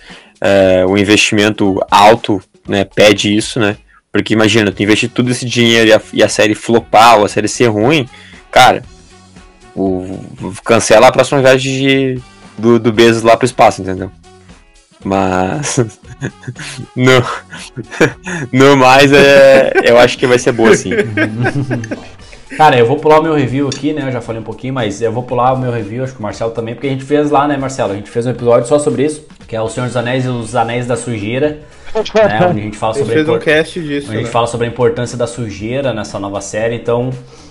É, 0.40 0.84
o 0.86 0.96
investimento 0.96 1.80
alto, 1.90 2.40
né, 2.68 2.84
pede 2.84 3.34
isso, 3.34 3.58
né? 3.58 3.76
Porque 4.12 4.34
imagina, 4.34 4.72
tu 4.72 4.82
investir 4.82 5.08
todo 5.10 5.30
esse 5.30 5.46
dinheiro 5.46 5.90
e 5.90 5.92
a, 5.92 6.00
e 6.12 6.22
a 6.22 6.28
série 6.28 6.54
flopar 6.54 7.18
ou 7.18 7.24
a 7.24 7.28
série 7.28 7.48
ser 7.48 7.68
ruim, 7.68 8.08
cara, 8.50 8.82
o, 9.74 10.18
cancela 10.64 11.08
a 11.08 11.12
próxima 11.12 11.40
viagem 11.40 11.72
de, 11.72 12.22
do, 12.58 12.78
do 12.78 12.92
Bezos 12.92 13.22
lá 13.22 13.36
pro 13.36 13.46
espaço, 13.46 13.82
entendeu? 13.82 14.10
Mas. 15.04 15.78
no, 16.94 17.24
no 18.52 18.76
mais, 18.76 19.12
é, 19.12 19.72
eu 19.84 19.98
acho 19.98 20.18
que 20.18 20.26
vai 20.26 20.38
ser 20.38 20.52
boa, 20.52 20.74
sim. 20.76 20.90
Cara, 22.56 22.76
eu 22.76 22.84
vou 22.84 22.96
pular 22.96 23.20
o 23.20 23.22
meu 23.22 23.34
review 23.34 23.68
aqui, 23.68 23.92
né? 23.92 24.02
Eu 24.08 24.12
já 24.12 24.20
falei 24.20 24.40
um 24.40 24.44
pouquinho, 24.44 24.74
mas 24.74 25.00
eu 25.00 25.12
vou 25.12 25.22
pular 25.22 25.52
o 25.52 25.58
meu 25.58 25.70
review, 25.70 26.02
acho 26.02 26.14
que 26.14 26.18
o 26.18 26.22
Marcelo 26.22 26.50
também, 26.50 26.74
porque 26.74 26.88
a 26.88 26.90
gente 26.90 27.04
fez 27.04 27.30
lá, 27.30 27.46
né, 27.46 27.56
Marcelo? 27.56 27.92
A 27.92 27.96
gente 27.96 28.10
fez 28.10 28.26
um 28.26 28.30
episódio 28.30 28.68
só 28.68 28.78
sobre 28.78 29.04
isso, 29.04 29.24
que 29.46 29.54
é 29.54 29.62
O 29.62 29.68
Senhor 29.68 29.86
dos 29.86 29.96
Anéis 29.96 30.24
e 30.24 30.28
os 30.28 30.56
Anéis 30.56 30.84
da 30.84 30.96
Sujeira. 30.96 31.60
né, 31.94 32.48
onde 32.50 32.60
a 32.60 32.64
gente 32.64 32.76
fala 32.76 32.92
A 32.92 32.96
gente 32.96 33.06
sobre 33.06 33.20
a 33.20 33.40
fez 33.40 33.80
um 33.80 33.82
disso, 33.82 34.08
onde 34.08 34.16
a 34.16 34.18
gente 34.18 34.26
né? 34.26 34.32
fala 34.32 34.46
sobre 34.48 34.66
a 34.66 34.70
importância 34.70 35.16
da 35.16 35.28
sujeira 35.28 35.94
nessa 35.94 36.18
nova 36.18 36.40
série. 36.40 36.74
Então, 36.74 37.10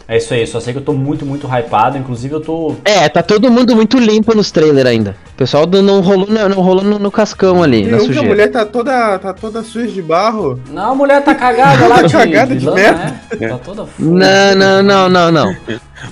é 0.09 0.17
isso 0.17 0.33
aí. 0.33 0.45
Só 0.47 0.59
sei 0.59 0.73
que 0.73 0.79
eu 0.79 0.83
tô 0.83 0.91
muito, 0.93 1.25
muito 1.25 1.47
hypado. 1.47 1.97
Inclusive, 1.97 2.33
eu 2.33 2.41
tô. 2.41 2.75
É, 2.83 3.07
tá 3.07 3.21
todo 3.23 3.49
mundo 3.51 3.75
muito 3.75 3.97
limpo 3.99 4.35
nos 4.35 4.49
trailers 4.51 4.85
ainda. 4.87 5.15
O 5.33 5.37
pessoal 5.37 5.65
não 5.67 6.01
rolou, 6.01 6.27
não, 6.27 6.49
não 6.49 6.61
rolou 6.61 6.83
no, 6.83 6.97
no 6.99 7.11
cascão 7.11 7.61
ali, 7.63 7.83
Viu 7.83 7.91
na 7.91 7.97
que 7.97 8.03
a 8.03 8.07
sujeira. 8.07 8.27
mulher 8.27 8.51
tá 8.51 8.65
toda, 8.65 9.19
tá 9.19 9.33
toda 9.33 9.63
suja 9.63 9.87
de 9.87 10.01
barro. 10.01 10.59
Não, 10.71 10.91
a 10.91 10.95
mulher 10.95 11.23
tá 11.23 11.33
cagada 11.35 11.87
lá 11.87 11.97
Tá 12.01 12.07
de, 12.07 12.13
cagada 12.13 12.55
de 12.55 12.65
lama, 12.65 12.75
merda. 12.81 13.03
né? 13.39 13.47
Tá 13.49 13.57
toda 13.59 13.85
Não, 13.99 14.55
não, 14.55 14.83
não, 14.83 15.09
não, 15.09 15.31
não. 15.31 15.55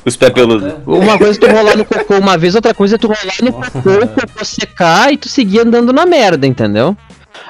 Os 0.06 0.16
pés 0.16 0.32
peludos. 0.32 0.74
Uma 0.86 1.18
coisa 1.18 1.38
é 1.38 1.48
tu 1.48 1.48
rolar 1.56 1.76
no 1.78 1.86
cocô 1.86 2.16
uma 2.18 2.38
vez, 2.38 2.54
outra 2.56 2.74
coisa 2.74 2.96
é 2.96 2.98
tu 2.98 3.08
rolar 3.08 3.42
no 3.42 3.52
cocô, 3.54 3.90
o 4.04 4.08
cocô 4.08 4.46
secar 4.46 5.12
e 5.12 5.18
tu 5.18 5.28
seguir 5.28 5.62
andando 5.62 5.92
na 5.92 6.06
merda, 6.06 6.46
entendeu? 6.46 6.96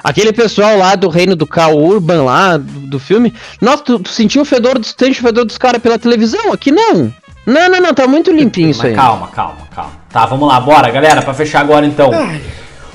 Aquele 0.02 0.32
pessoal 0.32 0.76
lá 0.76 0.94
do 0.94 1.08
reino 1.08 1.34
do 1.34 1.46
Cal 1.46 1.76
Urban 1.76 2.22
lá, 2.22 2.56
do, 2.56 2.80
do 2.80 2.98
filme, 2.98 3.34
nossa, 3.60 3.82
tu, 3.82 3.98
tu 3.98 4.10
sentiu 4.10 4.42
o 4.42 4.44
fedor 4.44 4.78
dos 4.78 4.94
sente 4.98 5.20
o 5.20 5.22
fedor 5.22 5.44
dos 5.44 5.58
caras 5.58 5.82
pela 5.82 5.98
televisão? 5.98 6.52
Aqui 6.52 6.70
não. 6.70 7.12
Não, 7.46 7.68
não, 7.68 7.80
não, 7.80 7.94
tá 7.94 8.06
muito 8.06 8.30
limpinho 8.30 8.70
isso 8.70 8.86
aí. 8.86 8.94
calma, 8.94 9.28
calma, 9.28 9.66
calma. 9.74 9.92
Tá, 10.10 10.26
vamos 10.26 10.48
lá, 10.48 10.60
bora, 10.60 10.90
galera, 10.90 11.22
pra 11.22 11.32
fechar 11.32 11.60
agora 11.60 11.86
então. 11.86 12.10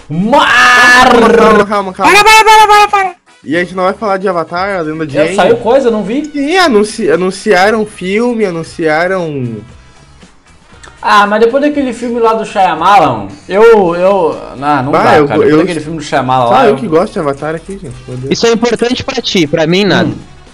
Mar! 0.09 1.09
Calma, 1.35 1.65
calma, 1.65 1.93
calma. 1.93 2.13
Para, 2.13 2.23
para, 2.23 2.43
para, 2.43 2.67
para, 2.67 2.87
para. 2.87 3.15
E 3.43 3.57
a 3.57 3.59
gente 3.59 3.75
não 3.75 3.83
vai 3.83 3.93
falar 3.93 4.17
de 4.17 4.27
Avatar, 4.27 4.77
a 4.77 4.81
lenda 4.81 5.05
de 5.05 5.35
saiu 5.35 5.57
coisa, 5.57 5.89
eu 5.89 5.91
não 5.91 6.03
vi? 6.03 6.23
Sim, 6.25 6.55
anunci 6.57 7.11
anunciaram 7.11 7.85
filme, 7.85 8.45
anunciaram... 8.45 9.57
Ah, 11.05 11.27
mas 11.27 11.41
depois 11.41 11.61
daquele 11.61 11.91
filme 11.91 12.17
lá 12.19 12.33
do 12.33 12.45
Shyamalan, 12.45 13.27
eu, 13.49 13.93
eu, 13.95 14.39
não, 14.57 14.83
não 14.83 14.91
Bah, 14.93 15.03
dá, 15.03 15.17
eu- 15.17 15.27
cara. 15.27 15.39
Depois 15.39 15.49
eu- 15.49 15.57
daquele 15.57 15.79
filme 15.81 15.97
do 15.97 16.03
Shyamalan 16.03 16.49
lá, 16.49 16.63
eu 16.63 16.69
eu, 16.69 16.75
que 16.77 16.87
gosto 16.87 17.11
de 17.13 17.19
Avatar 17.19 17.53
aqui, 17.55 17.73
gente. 17.73 17.95
Meu 18.07 18.17
Deus. 18.17 18.31
Isso 18.31 18.47
é 18.47 18.51
importante 18.53 19.03
pra 19.03 19.21
ti, 19.21 19.45
pra 19.45 19.67
mim 19.67 19.83
nada. 19.83 20.09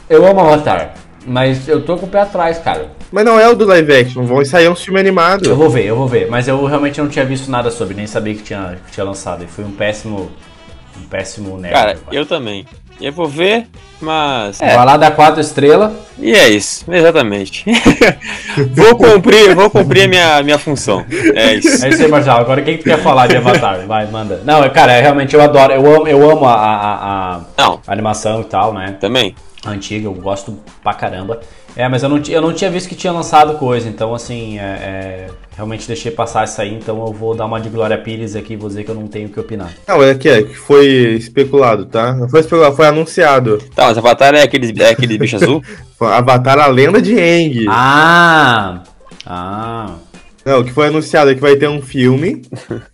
eu 0.10 0.26
amo 0.26 0.40
Avatar, 0.40 0.96
mas 1.28 1.68
eu 1.68 1.84
tô 1.86 1.98
com 1.98 2.08
o 2.08 2.10
pé 2.10 2.22
atrás, 2.22 2.58
cara. 2.58 2.90
Mas 3.12 3.26
não 3.26 3.40
é 3.40 3.48
o 3.48 3.56
do 3.56 3.66
live 3.66 3.94
action, 3.94 4.24
vão 4.24 4.42
ensaiar 4.42 4.72
um 4.72 4.76
filme 4.76 5.00
animado. 5.00 5.46
Eu 5.48 5.56
vou 5.56 5.70
ver, 5.70 5.86
eu 5.86 5.96
vou 5.96 6.08
ver, 6.08 6.28
mas 6.32 6.48
eu 6.48 6.64
realmente 6.66 7.00
não 7.00 7.08
tinha 7.08 7.26
visto 7.26 7.50
nada 7.52 7.70
sobre, 7.70 7.94
nem 7.96 8.08
sabia 8.08 8.34
que 8.34 8.42
tinha, 8.42 8.78
que 8.88 8.92
tinha 8.92 9.04
lançado, 9.04 9.44
e 9.44 9.48
foi 9.48 9.64
um 9.64 9.72
péssimo, 9.72 10.32
um 11.00 11.04
péssimo 11.08 11.58
nerd. 11.60 11.74
Cara, 11.74 11.98
eu 12.12 12.26
também. 12.26 12.66
Eu 13.02 13.14
vou 13.14 13.28
ver, 13.28 13.66
mas. 14.02 14.62
É. 14.62 14.76
Vai 14.76 14.86
lá 14.86 14.98
dar 14.98 15.12
quatro 15.12 15.40
estrelas. 15.40 15.92
E 16.18 16.34
é 16.34 16.50
isso, 16.50 16.84
exatamente. 16.92 17.64
vou 18.76 18.96
cumprir, 18.98 19.56
vou 19.56 19.70
cumprir 19.70 20.04
a 20.04 20.08
minha, 20.08 20.44
minha 20.44 20.58
função. 20.60 21.06
É 21.34 21.54
isso. 21.56 21.86
É 21.86 21.90
isso 21.90 22.02
aí, 22.04 22.08
Marcelo. 22.10 22.40
Agora 22.40 22.62
quem 22.62 22.78
que 22.78 22.84
quer 22.84 23.00
falar 23.02 23.28
de 23.28 23.38
Avatar? 23.38 23.86
Vai, 23.88 24.06
manda. 24.08 24.42
Não, 24.44 24.64
é, 24.64 24.70
cara, 24.70 24.92
é, 24.94 25.02
realmente 25.02 25.34
eu 25.34 25.42
adoro, 25.42 25.72
eu 25.74 25.96
amo, 25.96 26.08
eu 26.08 26.30
amo 26.30 26.46
a, 26.46 26.54
a, 26.54 27.36
a- 27.36 27.42
a 27.88 27.92
animação 27.92 28.42
e 28.42 28.46
tal, 28.46 28.74
né? 28.74 28.98
também. 29.00 29.34
Antiga, 29.66 30.08
eu 30.08 30.14
gosto 30.14 30.58
pra 30.84 30.94
caramba. 30.94 31.40
É, 31.80 31.88
mas 31.88 32.04
eu 32.04 32.10
não, 32.10 32.22
eu 32.28 32.42
não 32.42 32.52
tinha 32.52 32.70
visto 32.70 32.90
que 32.90 32.96
tinha 32.96 33.14
lançado 33.14 33.54
coisa, 33.54 33.88
então 33.88 34.14
assim, 34.14 34.60
é, 34.60 34.62
é, 34.62 35.28
realmente 35.56 35.88
deixei 35.88 36.12
passar 36.12 36.44
isso 36.44 36.62
aí, 36.62 36.74
então 36.74 37.00
eu 37.08 37.14
vou 37.14 37.34
dar 37.34 37.46
uma 37.46 37.58
de 37.58 37.70
Glória 37.70 37.98
Pires 37.98 38.36
aqui 38.36 38.52
e 38.52 38.58
vou 38.58 38.68
dizer 38.68 38.84
que 38.84 38.92
eu 38.92 38.96
não 38.96 39.08
tenho 39.08 39.30
o 39.30 39.32
que 39.32 39.40
opinar. 39.40 39.72
Não, 39.88 40.04
é 40.04 40.14
que 40.14 40.28
é, 40.28 40.44
que 40.44 40.56
foi 40.56 40.86
especulado, 41.16 41.86
tá? 41.86 42.12
Não 42.12 42.28
foi 42.28 42.42
especulado, 42.42 42.76
foi 42.76 42.86
anunciado. 42.86 43.60
Tá, 43.74 43.86
mas 43.86 43.98
Avatar 43.98 44.36
é 44.36 44.42
aquele, 44.42 44.84
é 44.84 44.90
aquele 44.90 45.18
bicho 45.18 45.38
azul? 45.38 45.64
Avatar, 46.02 46.60
a 46.60 46.68
lenda 46.68 47.02
de 47.02 47.18
Aang. 47.18 47.66
Ah! 47.70 48.84
Ah! 49.26 49.96
Não, 50.46 50.60
o 50.60 50.66
que 50.66 50.74
foi 50.74 50.88
anunciado 50.88 51.32
é 51.32 51.36
que 51.36 51.40
vai 51.40 51.56
ter 51.56 51.70
um 51.70 51.82
filme 51.82 52.42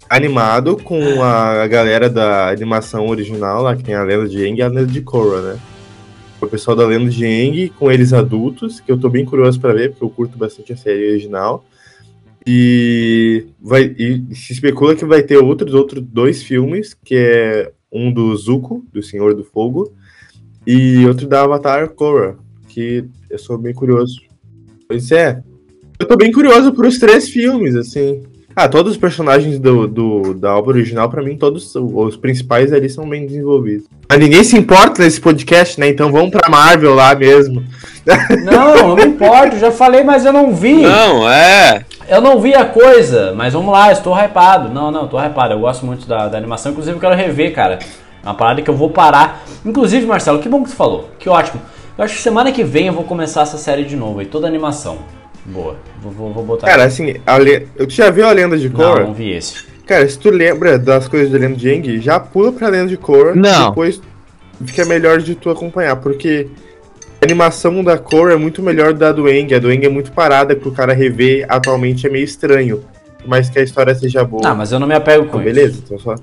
animado 0.07 0.77
com 0.77 1.23
a 1.23 1.65
galera 1.65 2.07
da 2.07 2.49
animação 2.49 3.07
original, 3.07 3.63
lá 3.63 3.75
que 3.75 3.83
tem 3.83 3.95
a 3.95 4.03
lenda 4.03 4.29
de 4.29 4.45
Aang 4.45 4.59
e 4.59 4.61
a 4.61 4.67
lenda 4.67 4.85
de 4.85 5.01
Korra, 5.01 5.41
né? 5.41 5.59
O 6.45 6.49
pessoal 6.49 6.77
da 6.77 6.85
lenda 6.85 7.09
de 7.09 7.25
Aang 7.25 7.69
com 7.69 7.91
eles 7.91 8.13
adultos, 8.13 8.79
que 8.79 8.91
eu 8.91 8.99
tô 8.99 9.09
bem 9.09 9.25
curioso 9.25 9.59
pra 9.59 9.73
ver, 9.73 9.91
porque 9.91 10.03
eu 10.03 10.09
curto 10.09 10.37
bastante 10.37 10.73
a 10.73 10.77
série 10.77 11.09
original. 11.09 11.65
E, 12.45 13.47
vai, 13.59 13.95
e 13.97 14.23
se 14.35 14.53
especula 14.53 14.95
que 14.95 15.03
vai 15.03 15.23
ter 15.23 15.37
outros, 15.37 15.73
outros 15.73 16.03
dois 16.03 16.43
filmes, 16.43 16.93
que 16.93 17.15
é 17.15 17.71
um 17.91 18.11
do 18.13 18.35
Zuko, 18.35 18.85
do 18.93 19.01
Senhor 19.01 19.33
do 19.33 19.43
Fogo, 19.43 19.91
e 20.67 21.05
outro 21.07 21.27
da 21.27 21.41
Avatar 21.41 21.89
Korra, 21.89 22.37
que 22.69 23.05
eu 23.29 23.39
sou 23.39 23.57
bem 23.57 23.73
curioso. 23.73 24.21
Pois 24.87 25.11
é, 25.11 25.43
eu 25.99 26.07
tô 26.07 26.15
bem 26.15 26.31
curioso 26.31 26.71
pros 26.73 26.99
três 26.99 27.27
filmes, 27.27 27.75
assim. 27.75 28.21
Ah, 28.55 28.69
todos 28.69 28.93
os 28.93 28.97
personagens 28.97 29.59
do, 29.59 29.85
do- 29.87 30.33
da 30.33 30.55
obra 30.57 30.71
original, 30.75 31.09
pra 31.09 31.21
mim, 31.21 31.35
todos 31.35 31.75
os 31.75 32.15
principais 32.15 32.71
ali 32.71 32.89
são 32.89 33.07
bem 33.07 33.25
desenvolvidos. 33.25 33.85
Mas 34.09 34.19
ninguém 34.19 34.43
se 34.45 34.57
importa 34.57 35.03
nesse 35.03 35.19
podcast, 35.19 35.77
né? 35.79 35.89
Então 35.89 36.09
vamos 36.11 36.29
pra 36.31 36.47
Marvel 36.49 36.95
lá 36.95 37.13
mesmo. 37.15 37.63
Não, 38.43 38.75
eu 38.75 38.87
não 38.89 38.95
me 38.95 39.03
importo, 39.05 39.57
já 39.57 39.71
falei, 39.71 40.03
mas 40.03 40.25
eu 40.25 40.31
não 40.31 40.53
vi. 40.55 40.81
Não, 40.83 41.29
é. 41.29 41.83
Eu 42.07 42.21
não 42.21 42.39
vi 42.39 42.53
a 42.53 42.63
coisa, 42.63 43.33
mas 43.35 43.53
vamos 43.53 43.73
lá, 43.73 43.87
eu 43.89 43.93
estou 43.93 44.15
hypado. 44.17 44.69
Não, 44.73 44.89
não, 44.91 45.01
eu 45.01 45.07
tô 45.07 45.19
hypado. 45.19 45.53
Eu 45.53 45.59
gosto 45.59 45.85
muito 45.85 46.07
da, 46.07 46.27
da 46.27 46.37
animação, 46.37 46.71
inclusive 46.71 46.95
eu 46.95 47.01
quero 47.01 47.15
rever, 47.15 47.53
cara. 47.53 47.79
É 48.23 48.27
uma 48.27 48.35
parada 48.35 48.61
que 48.61 48.69
eu 48.69 48.75
vou 48.75 48.89
parar. 48.89 49.43
Inclusive, 49.65 50.05
Marcelo, 50.05 50.39
que 50.39 50.47
bom 50.47 50.63
que 50.63 50.69
você 50.69 50.75
falou. 50.75 51.09
Que 51.19 51.27
ótimo. 51.27 51.61
Eu 51.97 52.03
acho 52.05 52.15
que 52.15 52.21
semana 52.21 52.51
que 52.51 52.63
vem 52.63 52.87
eu 52.87 52.93
vou 52.93 53.03
começar 53.03 53.41
essa 53.41 53.57
série 53.57 53.83
de 53.83 53.95
novo 53.95 54.19
aí, 54.19 54.25
toda 54.25 54.47
a 54.47 54.49
animação. 54.49 54.99
Boa. 55.45 55.75
Vou, 56.01 56.11
vou, 56.11 56.33
vou 56.33 56.43
botar. 56.43 56.67
Cara, 56.67 56.83
assim, 56.85 57.15
a 57.25 57.37
le... 57.37 57.67
eu 57.75 57.89
já 57.89 58.09
viu 58.09 58.25
a 58.27 58.31
lenda 58.31 58.57
de 58.57 58.67
não, 58.69 58.75
Korra? 58.75 58.99
não 59.01 59.13
vi 59.13 59.31
esse. 59.31 59.63
Cara, 59.85 60.07
se 60.07 60.17
tu 60.17 60.29
lembra 60.31 60.79
das 60.79 61.07
coisas 61.07 61.31
da 61.31 61.37
lenda 61.37 61.55
de 61.55 61.69
Aang, 61.69 61.99
já 62.01 62.19
pula 62.19 62.51
pra 62.51 62.69
lenda 62.69 62.87
de 62.87 62.97
Korra. 62.97 63.35
Não. 63.35 63.69
Depois 63.69 64.01
fica 64.65 64.83
melhor 64.85 65.19
de 65.19 65.35
tu 65.35 65.49
acompanhar, 65.51 65.95
porque 65.97 66.47
a 67.21 67.25
animação 67.25 67.83
da 67.83 67.97
Korra 67.97 68.33
é 68.33 68.35
muito 68.35 68.63
melhor 68.63 68.93
da 68.93 69.11
do 69.11 69.27
Aang. 69.27 69.53
A 69.53 69.59
do 69.59 69.67
Aang 69.67 69.85
é 69.85 69.89
muito 69.89 70.11
parada, 70.11 70.55
que 70.55 70.67
o 70.67 70.71
cara 70.71 70.93
rever 70.93 71.45
atualmente 71.47 72.07
é 72.07 72.09
meio 72.09 72.25
estranho. 72.25 72.83
Mas 73.27 73.49
que 73.49 73.59
a 73.59 73.63
história 73.63 73.93
seja 73.95 74.23
boa. 74.23 74.41
Ah, 74.45 74.53
mas 74.55 74.71
eu 74.71 74.79
não 74.79 74.87
me 74.87 74.93
apego 74.95 75.25
com 75.25 75.39
Então, 75.39 75.41
isso. 75.41 75.53
beleza, 75.55 75.81
então 75.83 75.97
só, 75.99 76.15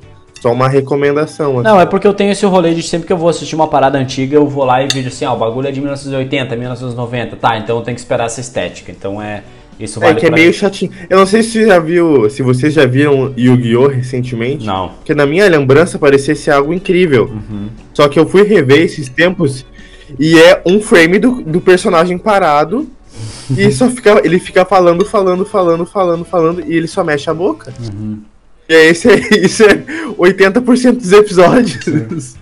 só 0.42 0.50
uma 0.52 0.68
recomendação. 0.68 1.60
assim. 1.60 1.68
Não, 1.68 1.80
é 1.80 1.86
porque 1.86 2.04
eu 2.04 2.12
tenho 2.12 2.32
esse 2.32 2.44
rolê 2.44 2.74
de 2.74 2.82
sempre 2.82 3.06
que 3.06 3.12
eu 3.12 3.16
vou 3.16 3.28
assistir 3.28 3.54
uma 3.54 3.68
parada 3.68 3.96
antiga, 3.96 4.34
eu 4.34 4.46
vou 4.48 4.64
lá 4.64 4.82
e 4.82 4.88
vejo 4.92 5.06
assim, 5.06 5.24
ó, 5.24 5.34
o 5.34 5.38
bagulho 5.38 5.68
é 5.68 5.70
de 5.70 5.80
1980, 5.80 6.56
1990, 6.56 7.36
tá, 7.36 7.56
então 7.58 7.76
eu 7.76 7.82
tenho 7.82 7.94
que 7.94 8.00
esperar 8.00 8.26
essa 8.26 8.40
estética. 8.40 8.90
Então 8.90 9.22
é. 9.22 9.44
Isso 9.78 9.98
É 10.00 10.06
vale 10.06 10.20
que 10.20 10.26
é 10.26 10.30
meio 10.30 10.48
mim. 10.48 10.52
chatinho. 10.52 10.90
Eu 11.08 11.18
não 11.18 11.26
sei 11.26 11.42
se 11.42 11.52
você 11.52 11.66
já 11.66 11.78
viu, 11.78 12.28
se 12.28 12.42
vocês 12.42 12.74
já 12.74 12.84
viram 12.84 13.32
Yu-Gi-Oh! 13.36 13.86
recentemente. 13.88 14.66
Não. 14.66 14.88
Porque 14.90 15.14
na 15.14 15.24
minha 15.26 15.48
lembrança 15.48 15.98
parecia 15.98 16.34
ser 16.36 16.50
algo 16.50 16.72
incrível. 16.74 17.24
Uhum. 17.26 17.68
Só 17.94 18.06
que 18.08 18.18
eu 18.18 18.28
fui 18.28 18.42
rever 18.42 18.80
esses 18.82 19.08
tempos 19.08 19.64
e 20.18 20.38
é 20.38 20.60
um 20.66 20.80
frame 20.80 21.18
do, 21.18 21.40
do 21.42 21.60
personagem 21.60 22.18
parado. 22.18 22.86
e 23.56 23.70
só 23.72 23.88
fica, 23.88 24.20
ele 24.24 24.38
fica 24.38 24.64
falando, 24.64 25.04
falando, 25.04 25.44
falando, 25.46 25.86
falando, 25.86 26.24
falando, 26.24 26.64
e 26.66 26.76
ele 26.76 26.86
só 26.86 27.02
mexe 27.02 27.30
a 27.30 27.34
boca. 27.34 27.72
Uhum. 27.92 28.18
E 28.72 28.74
aí 28.74 28.86
esse 28.88 29.06
é, 29.06 29.16
isso 29.36 29.62
é 29.64 29.74
80% 30.18 30.92
dos 30.96 31.12
episódios. 31.12 32.36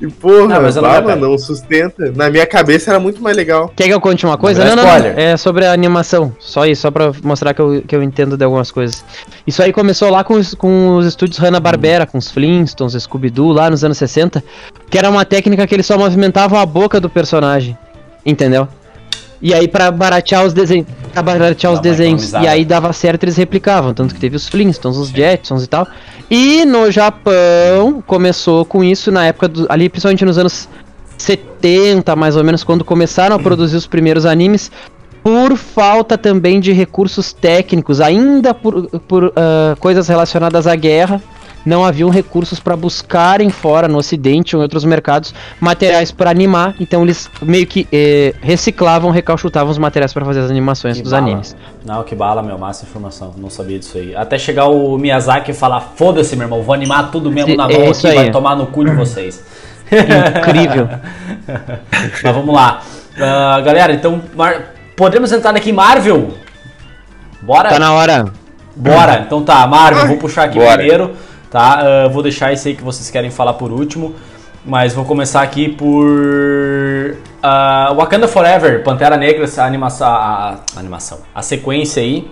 E 0.00 0.06
porra, 0.08 0.54
Não, 0.54 0.62
mas 0.62 0.74
eu 0.74 0.82
não 0.82 0.90
ah, 0.90 1.16
não 1.16 1.38
sustenta. 1.38 2.10
Na 2.10 2.28
minha 2.28 2.44
cabeça 2.46 2.90
era 2.90 2.98
muito 2.98 3.22
mais 3.22 3.36
legal. 3.36 3.70
Quer 3.76 3.84
que 3.84 3.94
eu 3.94 4.00
conte 4.00 4.26
uma 4.26 4.36
coisa? 4.36 4.64
Não, 4.64 4.74
não, 4.74 4.82
não. 4.82 4.96
spoiler. 4.96 5.16
É 5.16 5.36
sobre 5.36 5.64
a 5.64 5.72
animação. 5.72 6.34
Só 6.40 6.66
isso, 6.66 6.82
só 6.82 6.90
pra 6.90 7.12
mostrar 7.22 7.54
que 7.54 7.60
eu, 7.60 7.82
que 7.86 7.94
eu 7.94 8.02
entendo 8.02 8.36
de 8.36 8.42
algumas 8.42 8.72
coisas. 8.72 9.04
Isso 9.46 9.62
aí 9.62 9.72
começou 9.72 10.10
lá 10.10 10.24
com 10.24 10.34
os, 10.34 10.54
com 10.54 10.96
os 10.96 11.06
estúdios 11.06 11.38
Hanna-Barbera, 11.38 12.04
com 12.04 12.18
os 12.18 12.30
Flintstones, 12.30 13.00
Scooby-Doo, 13.00 13.52
lá 13.52 13.70
nos 13.70 13.84
anos 13.84 13.98
60. 13.98 14.42
Que 14.88 14.98
era 14.98 15.08
uma 15.08 15.24
técnica 15.24 15.66
que 15.68 15.74
eles 15.74 15.86
só 15.86 15.96
movimentavam 15.96 16.58
a 16.58 16.66
boca 16.66 16.98
do 16.98 17.08
personagem. 17.08 17.78
Entendeu? 18.26 18.66
E 19.40 19.54
aí 19.54 19.68
pra 19.68 19.90
baratear 19.90 20.44
os 20.44 20.52
desenhos. 20.52 20.88
Pra 21.12 21.22
baratear 21.22 21.72
os 21.72 21.80
desenhos. 21.80 22.32
E 22.32 22.46
aí 22.46 22.64
dava 22.64 22.92
certo, 22.92 23.24
eles 23.24 23.36
replicavam. 23.36 23.92
Tanto 23.92 24.14
que 24.14 24.20
teve 24.20 24.36
os 24.36 24.48
Flintstones, 24.48 24.98
os 24.98 25.08
Jetsons 25.10 25.64
e 25.64 25.66
tal. 25.66 25.86
E 26.30 26.64
no 26.64 26.90
Japão 26.90 28.02
começou 28.06 28.64
com 28.64 28.84
isso 28.84 29.10
na 29.10 29.26
época 29.26 29.48
do, 29.48 29.66
ali, 29.68 29.88
principalmente 29.88 30.24
nos 30.24 30.38
anos 30.38 30.68
70, 31.18 32.14
mais 32.16 32.36
ou 32.36 32.44
menos, 32.44 32.64
quando 32.64 32.84
começaram 32.84 33.36
a 33.36 33.38
produzir 33.42 33.76
os 33.76 33.86
primeiros 33.86 34.24
animes, 34.24 34.70
por 35.22 35.56
falta 35.56 36.16
também 36.16 36.60
de 36.60 36.72
recursos 36.72 37.32
técnicos, 37.32 38.00
ainda 38.00 38.54
por, 38.54 38.88
por 39.00 39.32
ah, 39.36 39.76
coisas 39.78 40.08
relacionadas 40.08 40.66
à 40.66 40.74
guerra, 40.74 41.20
não 41.64 41.84
haviam 41.84 42.08
recursos 42.10 42.58
para 42.60 42.74
buscarem 42.76 43.50
fora 43.50 43.86
no 43.88 43.98
ocidente 43.98 44.56
ou 44.56 44.60
em 44.60 44.64
outros 44.64 44.84
mercados 44.84 45.34
materiais 45.60 46.10
para 46.10 46.30
animar, 46.30 46.74
então 46.80 47.02
eles 47.02 47.30
meio 47.42 47.66
que 47.66 47.86
eh, 47.92 48.34
reciclavam, 48.40 49.10
recalchutavam 49.10 49.70
os 49.70 49.78
materiais 49.78 50.12
para 50.12 50.24
fazer 50.24 50.40
as 50.40 50.50
animações 50.50 50.96
Que 50.96 51.02
dos 51.02 51.12
bala. 51.12 51.22
animes. 51.26 51.54
Não, 51.84 52.02
que 52.02 52.14
bala, 52.14 52.42
meu, 52.42 52.56
massa 52.58 52.84
informação. 52.84 53.34
Não 53.36 53.50
sabia 53.50 53.78
disso 53.78 53.98
aí. 53.98 54.14
Até 54.16 54.38
chegar 54.38 54.66
o 54.68 54.96
Miyazaki 54.98 55.50
e 55.50 55.54
falar: 55.54 55.80
foda-se, 55.96 56.34
meu 56.36 56.46
irmão, 56.46 56.62
vou 56.62 56.74
animar 56.74 57.10
tudo 57.10 57.30
mesmo 57.30 57.54
na 57.56 57.70
É 57.70 57.78
mão 57.78 57.90
isso 57.90 58.06
aqui, 58.06 58.16
vai 58.16 58.26
aí. 58.26 58.32
tomar 58.32 58.56
no 58.56 58.66
cu 58.66 58.84
de 58.84 58.92
vocês. 58.92 59.42
Incrível. 60.38 60.88
Mas 62.22 62.34
vamos 62.34 62.54
lá. 62.54 62.80
Ah, 63.20 63.60
galera, 63.64 63.92
então, 63.92 64.22
Mar- 64.34 64.72
podemos 64.96 65.32
entrar 65.32 65.54
aqui 65.54 65.70
em 65.70 65.74
Marvel? 65.74 66.30
Bora? 67.42 67.68
Tá 67.70 67.78
na 67.78 67.92
hora. 67.92 68.26
Bora, 68.76 69.24
então 69.26 69.42
tá, 69.42 69.66
Marvel, 69.66 70.06
vou 70.06 70.16
puxar 70.16 70.44
aqui 70.44 70.58
Bora. 70.58 70.78
primeiro, 70.78 71.10
tá? 71.50 71.80
Ah, 71.80 72.08
vou 72.08 72.22
deixar 72.22 72.52
esse 72.52 72.68
aí 72.68 72.74
que 72.74 72.82
vocês 72.82 73.10
querem 73.10 73.30
falar 73.30 73.54
por 73.54 73.72
último. 73.72 74.14
Mas 74.64 74.92
vou 74.92 75.04
começar 75.04 75.40
aqui 75.40 75.70
por. 75.70 77.16
ah, 77.42 77.92
Wakanda 77.96 78.28
Forever, 78.28 78.82
Pantera 78.82 79.16
Negra, 79.16 79.46
a 79.56 79.64
animação. 79.64 80.06
A, 80.06 80.58
a 80.76 80.78
animação. 80.78 81.18
A 81.34 81.42
sequência 81.42 82.02
aí 82.02 82.30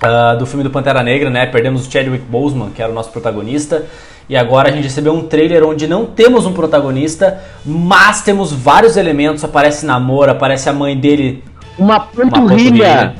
ah, 0.00 0.36
do 0.36 0.46
filme 0.46 0.62
do 0.62 0.70
Pantera 0.70 1.02
Negra, 1.02 1.30
né? 1.30 1.46
Perdemos 1.46 1.86
o 1.86 1.90
Chadwick 1.90 2.24
Boseman, 2.24 2.70
que 2.70 2.80
era 2.80 2.90
o 2.90 2.94
nosso 2.94 3.10
protagonista. 3.10 3.86
E 4.28 4.36
agora 4.36 4.68
a 4.68 4.72
gente 4.72 4.84
recebeu 4.84 5.14
um 5.14 5.22
trailer 5.22 5.64
onde 5.64 5.86
não 5.86 6.04
temos 6.04 6.44
um 6.44 6.52
protagonista, 6.52 7.40
mas 7.64 8.22
temos 8.22 8.52
vários 8.52 8.96
elementos. 8.96 9.42
Aparece 9.42 9.86
Namor, 9.86 10.28
aparece 10.28 10.68
a 10.68 10.72
mãe 10.72 10.96
dele. 10.96 11.42
Uma 11.78 12.00
panturrilha. 12.00 13.14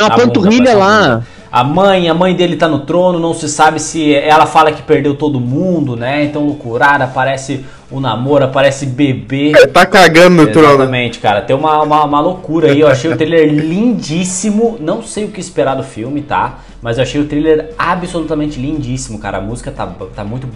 Uma 0.00 0.10
panturrilha 0.10 0.72
bunda, 0.72 0.78
lá. 0.78 1.22
A 1.56 1.64
mãe, 1.64 2.06
a 2.06 2.12
mãe 2.12 2.36
dele 2.36 2.54
tá 2.54 2.68
no 2.68 2.80
trono, 2.80 3.18
não 3.18 3.32
se 3.32 3.48
sabe 3.48 3.80
se 3.80 4.14
ela 4.14 4.44
fala 4.44 4.72
que 4.72 4.82
perdeu 4.82 5.14
todo 5.14 5.40
mundo, 5.40 5.96
né? 5.96 6.22
Então 6.22 6.44
loucurada, 6.44 7.04
aparece 7.04 7.64
o 7.90 7.98
namoro, 7.98 8.44
aparece 8.44 8.84
bebê. 8.84 9.52
Tá 9.72 9.86
cagando 9.86 10.36
no 10.36 10.52
trono. 10.52 10.74
Exatamente, 10.74 11.18
cara. 11.18 11.40
Tem 11.40 11.56
uma, 11.56 11.82
uma, 11.82 12.04
uma 12.04 12.20
loucura 12.20 12.70
aí. 12.70 12.80
Eu 12.80 12.88
achei 12.88 13.10
o 13.10 13.16
trailer 13.16 13.48
lindíssimo. 13.48 14.76
Não 14.78 15.00
sei 15.02 15.24
o 15.24 15.28
que 15.28 15.40
esperar 15.40 15.76
do 15.76 15.82
filme, 15.82 16.20
tá? 16.20 16.58
Mas 16.82 16.98
eu 16.98 17.04
achei 17.04 17.22
o 17.22 17.24
trailer 17.24 17.70
absolutamente 17.78 18.60
lindíssimo, 18.60 19.18
cara. 19.18 19.38
A 19.38 19.40
música 19.40 19.70
tá, 19.70 19.86
tá 20.14 20.22
muito, 20.22 20.46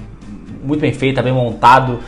muito 0.62 0.80
bem 0.82 0.92
feita, 0.92 1.22
bem 1.22 1.32
montado. 1.32 2.00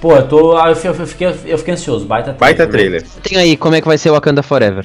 Pô, 0.00 0.16
eu 0.16 0.26
tô. 0.26 0.58
Eu 0.58 0.74
fiquei, 0.74 0.90
eu 0.90 1.06
fiquei, 1.06 1.26
eu 1.46 1.58
fiquei 1.58 1.74
ansioso. 1.74 2.06
Baita 2.06 2.32
trailer. 2.32 2.56
Baita 2.58 2.66
trailer. 2.66 3.04
Tem 3.22 3.38
aí 3.38 3.56
como 3.56 3.76
é 3.76 3.80
que 3.80 3.86
vai 3.86 3.96
ser 3.96 4.10
o 4.10 4.14
Wakanda 4.14 4.42
Forever. 4.42 4.84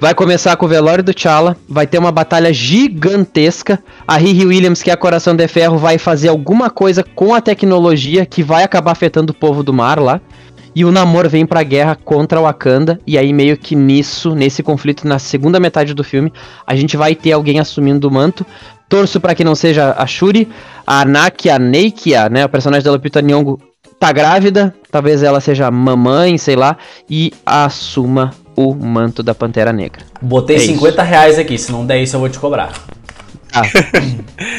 Vai 0.00 0.14
começar 0.14 0.56
com 0.56 0.64
o 0.64 0.68
velório 0.68 1.04
do 1.04 1.12
T'Challa, 1.12 1.54
vai 1.68 1.86
ter 1.86 1.98
uma 1.98 2.10
batalha 2.10 2.50
gigantesca. 2.54 3.78
A 4.08 4.16
Riri 4.16 4.46
Williams, 4.46 4.82
que 4.82 4.88
é 4.88 4.94
a 4.94 4.96
Coração 4.96 5.36
de 5.36 5.46
Ferro, 5.46 5.76
vai 5.76 5.98
fazer 5.98 6.28
alguma 6.28 6.70
coisa 6.70 7.04
com 7.04 7.34
a 7.34 7.40
tecnologia 7.42 8.24
que 8.24 8.42
vai 8.42 8.64
acabar 8.64 8.92
afetando 8.92 9.32
o 9.32 9.36
povo 9.36 9.62
do 9.62 9.74
mar 9.74 10.00
lá. 10.00 10.18
E 10.74 10.86
o 10.86 10.90
Namor 10.90 11.28
vem 11.28 11.44
pra 11.44 11.62
guerra 11.62 11.94
contra 12.02 12.40
o 12.40 12.44
Wakanda. 12.44 12.98
E 13.06 13.18
aí, 13.18 13.30
meio 13.30 13.58
que 13.58 13.76
nisso, 13.76 14.34
nesse 14.34 14.62
conflito, 14.62 15.06
na 15.06 15.18
segunda 15.18 15.60
metade 15.60 15.92
do 15.92 16.02
filme, 16.02 16.32
a 16.66 16.74
gente 16.74 16.96
vai 16.96 17.14
ter 17.14 17.32
alguém 17.32 17.60
assumindo 17.60 18.08
o 18.08 18.10
manto. 18.10 18.46
Torço 18.88 19.20
pra 19.20 19.34
que 19.34 19.44
não 19.44 19.54
seja 19.54 19.94
a 19.98 20.06
Shuri, 20.06 20.48
a 20.86 21.04
Nakia, 21.04 21.56
a 21.56 21.58
Neikia, 21.58 22.30
né? 22.30 22.46
O 22.46 22.48
personagem 22.48 22.84
da 22.86 22.92
Lupita 22.92 23.20
Nyong'o 23.20 23.60
tá 23.98 24.12
grávida, 24.12 24.74
talvez 24.90 25.22
ela 25.22 25.40
seja 25.40 25.70
mamãe, 25.70 26.38
sei 26.38 26.56
lá, 26.56 26.78
e 27.08 27.34
assuma 27.44 28.30
o 28.68 28.74
manto 28.74 29.22
da 29.22 29.34
Pantera 29.34 29.72
Negra. 29.72 30.02
Botei 30.20 30.56
É 30.56 30.60
50 30.60 31.02
reais 31.02 31.38
aqui. 31.38 31.56
Se 31.58 31.72
não 31.72 31.86
der 31.86 32.02
isso, 32.02 32.16
eu 32.16 32.20
vou 32.20 32.28
te 32.28 32.38
cobrar. 32.38 32.72
Ah, 33.52 33.62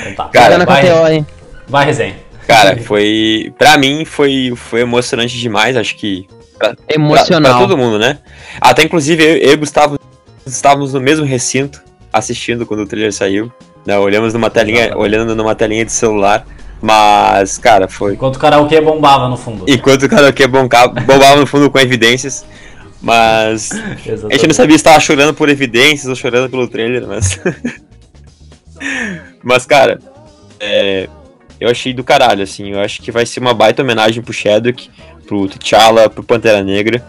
Então 0.02 0.14
tá. 0.16 0.30
Cara, 0.30 0.58
na 0.58 0.66
vai, 0.66 0.84
KTO, 0.84 1.08
hein? 1.08 1.26
vai, 1.68 1.86
resenha. 1.86 2.16
Cara, 2.48 2.78
foi. 2.78 3.54
Pra 3.58 3.78
mim, 3.78 4.04
foi, 4.04 4.54
foi 4.56 4.82
emocionante 4.82 5.38
demais. 5.38 5.78
Acho 5.78 5.96
que. 5.96 6.28
Pra, 6.58 6.76
Emocional. 6.90 7.52
Pra, 7.52 7.60
pra 7.60 7.68
todo 7.68 7.78
mundo, 7.78 7.98
né? 7.98 8.20
Até 8.60 8.84
inclusive 8.84 9.24
eu, 9.24 9.38
eu 9.38 9.54
e 9.54 9.56
Gustavo 9.56 9.98
estávamos 10.46 10.94
no 10.94 11.00
mesmo 11.00 11.26
recinto 11.26 11.82
assistindo 12.12 12.66
quando 12.66 12.82
o 12.82 12.86
trailer 12.86 13.14
saiu. 13.14 13.52
Né? 13.86 13.98
Olhamos 13.98 14.34
numa 14.34 14.50
telinha, 14.50 14.86
Exatamente. 14.86 15.04
olhando 15.04 15.36
numa 15.36 15.56
telinha 15.56 15.86
de 15.86 15.92
celular. 15.92 16.46
Mas, 16.82 17.58
cara, 17.58 17.88
foi. 17.88 18.14
Enquanto 18.14 18.36
o 18.38 18.40
karaokê 18.40 18.82
bombava 18.82 19.30
no 19.30 19.38
fundo. 19.38 19.66
Enquanto 19.68 20.04
o 20.04 20.34
que 20.34 20.48
bombava 20.48 21.36
no 21.38 21.46
fundo 21.46 21.70
com 21.70 21.80
evidências. 21.80 22.44
Mas. 23.02 23.72
A 24.30 24.34
gente 24.34 24.48
não 24.48 24.54
sabia 24.54 24.78
se 24.78 24.84
tava 24.84 25.00
chorando 25.00 25.34
por 25.34 25.50
evidências 25.50 26.08
ou 26.08 26.16
chorando 26.16 26.50
pelo 26.50 26.68
trailer, 26.68 27.08
mas. 27.08 27.40
mas, 29.44 29.66
cara, 29.66 30.00
é, 30.60 31.10
eu 31.60 31.70
achei 31.70 31.94
do 31.94 32.04
caralho, 32.04 32.44
assim. 32.44 32.72
Eu 32.72 32.80
acho 32.80 33.02
que 33.02 33.12
vai 33.12 33.26
ser 33.26 33.40
uma 33.40 33.54
baita 33.54 33.82
homenagem 33.82 34.22
pro 34.22 34.34
Shadwick, 34.34 34.90
pro 35.26 35.48
T'Challa, 35.48 36.10
pro 36.10 36.24
Pantera 36.24 36.64
Negra. 36.64 37.04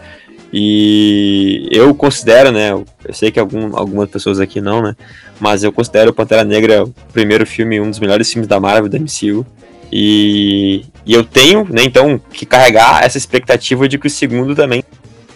E 0.55 1.67
eu 1.71 1.95
considero, 1.95 2.51
né? 2.51 2.71
Eu 2.71 2.85
sei 3.11 3.31
que 3.31 3.39
algum, 3.39 3.75
algumas 3.75 4.07
pessoas 4.09 4.39
aqui 4.39 4.61
não, 4.61 4.83
né? 4.83 4.95
Mas 5.39 5.63
eu 5.63 5.71
considero 5.71 6.11
o 6.11 6.13
Pantera 6.13 6.43
Negra 6.43 6.83
o 6.83 6.93
primeiro 7.11 7.45
filme, 7.45 7.81
um 7.81 7.89
dos 7.89 7.99
melhores 7.99 8.31
filmes 8.31 8.47
da 8.47 8.59
Marvel, 8.59 8.87
da 8.87 8.99
MCU. 8.99 9.43
E, 9.91 10.85
e 11.05 11.13
eu 11.13 11.23
tenho, 11.23 11.67
né, 11.69 11.83
então, 11.83 12.19
que 12.31 12.45
carregar 12.45 13.03
essa 13.03 13.17
expectativa 13.17 13.87
de 13.87 13.97
que 13.97 14.07
o 14.07 14.09
segundo 14.09 14.55
também 14.55 14.83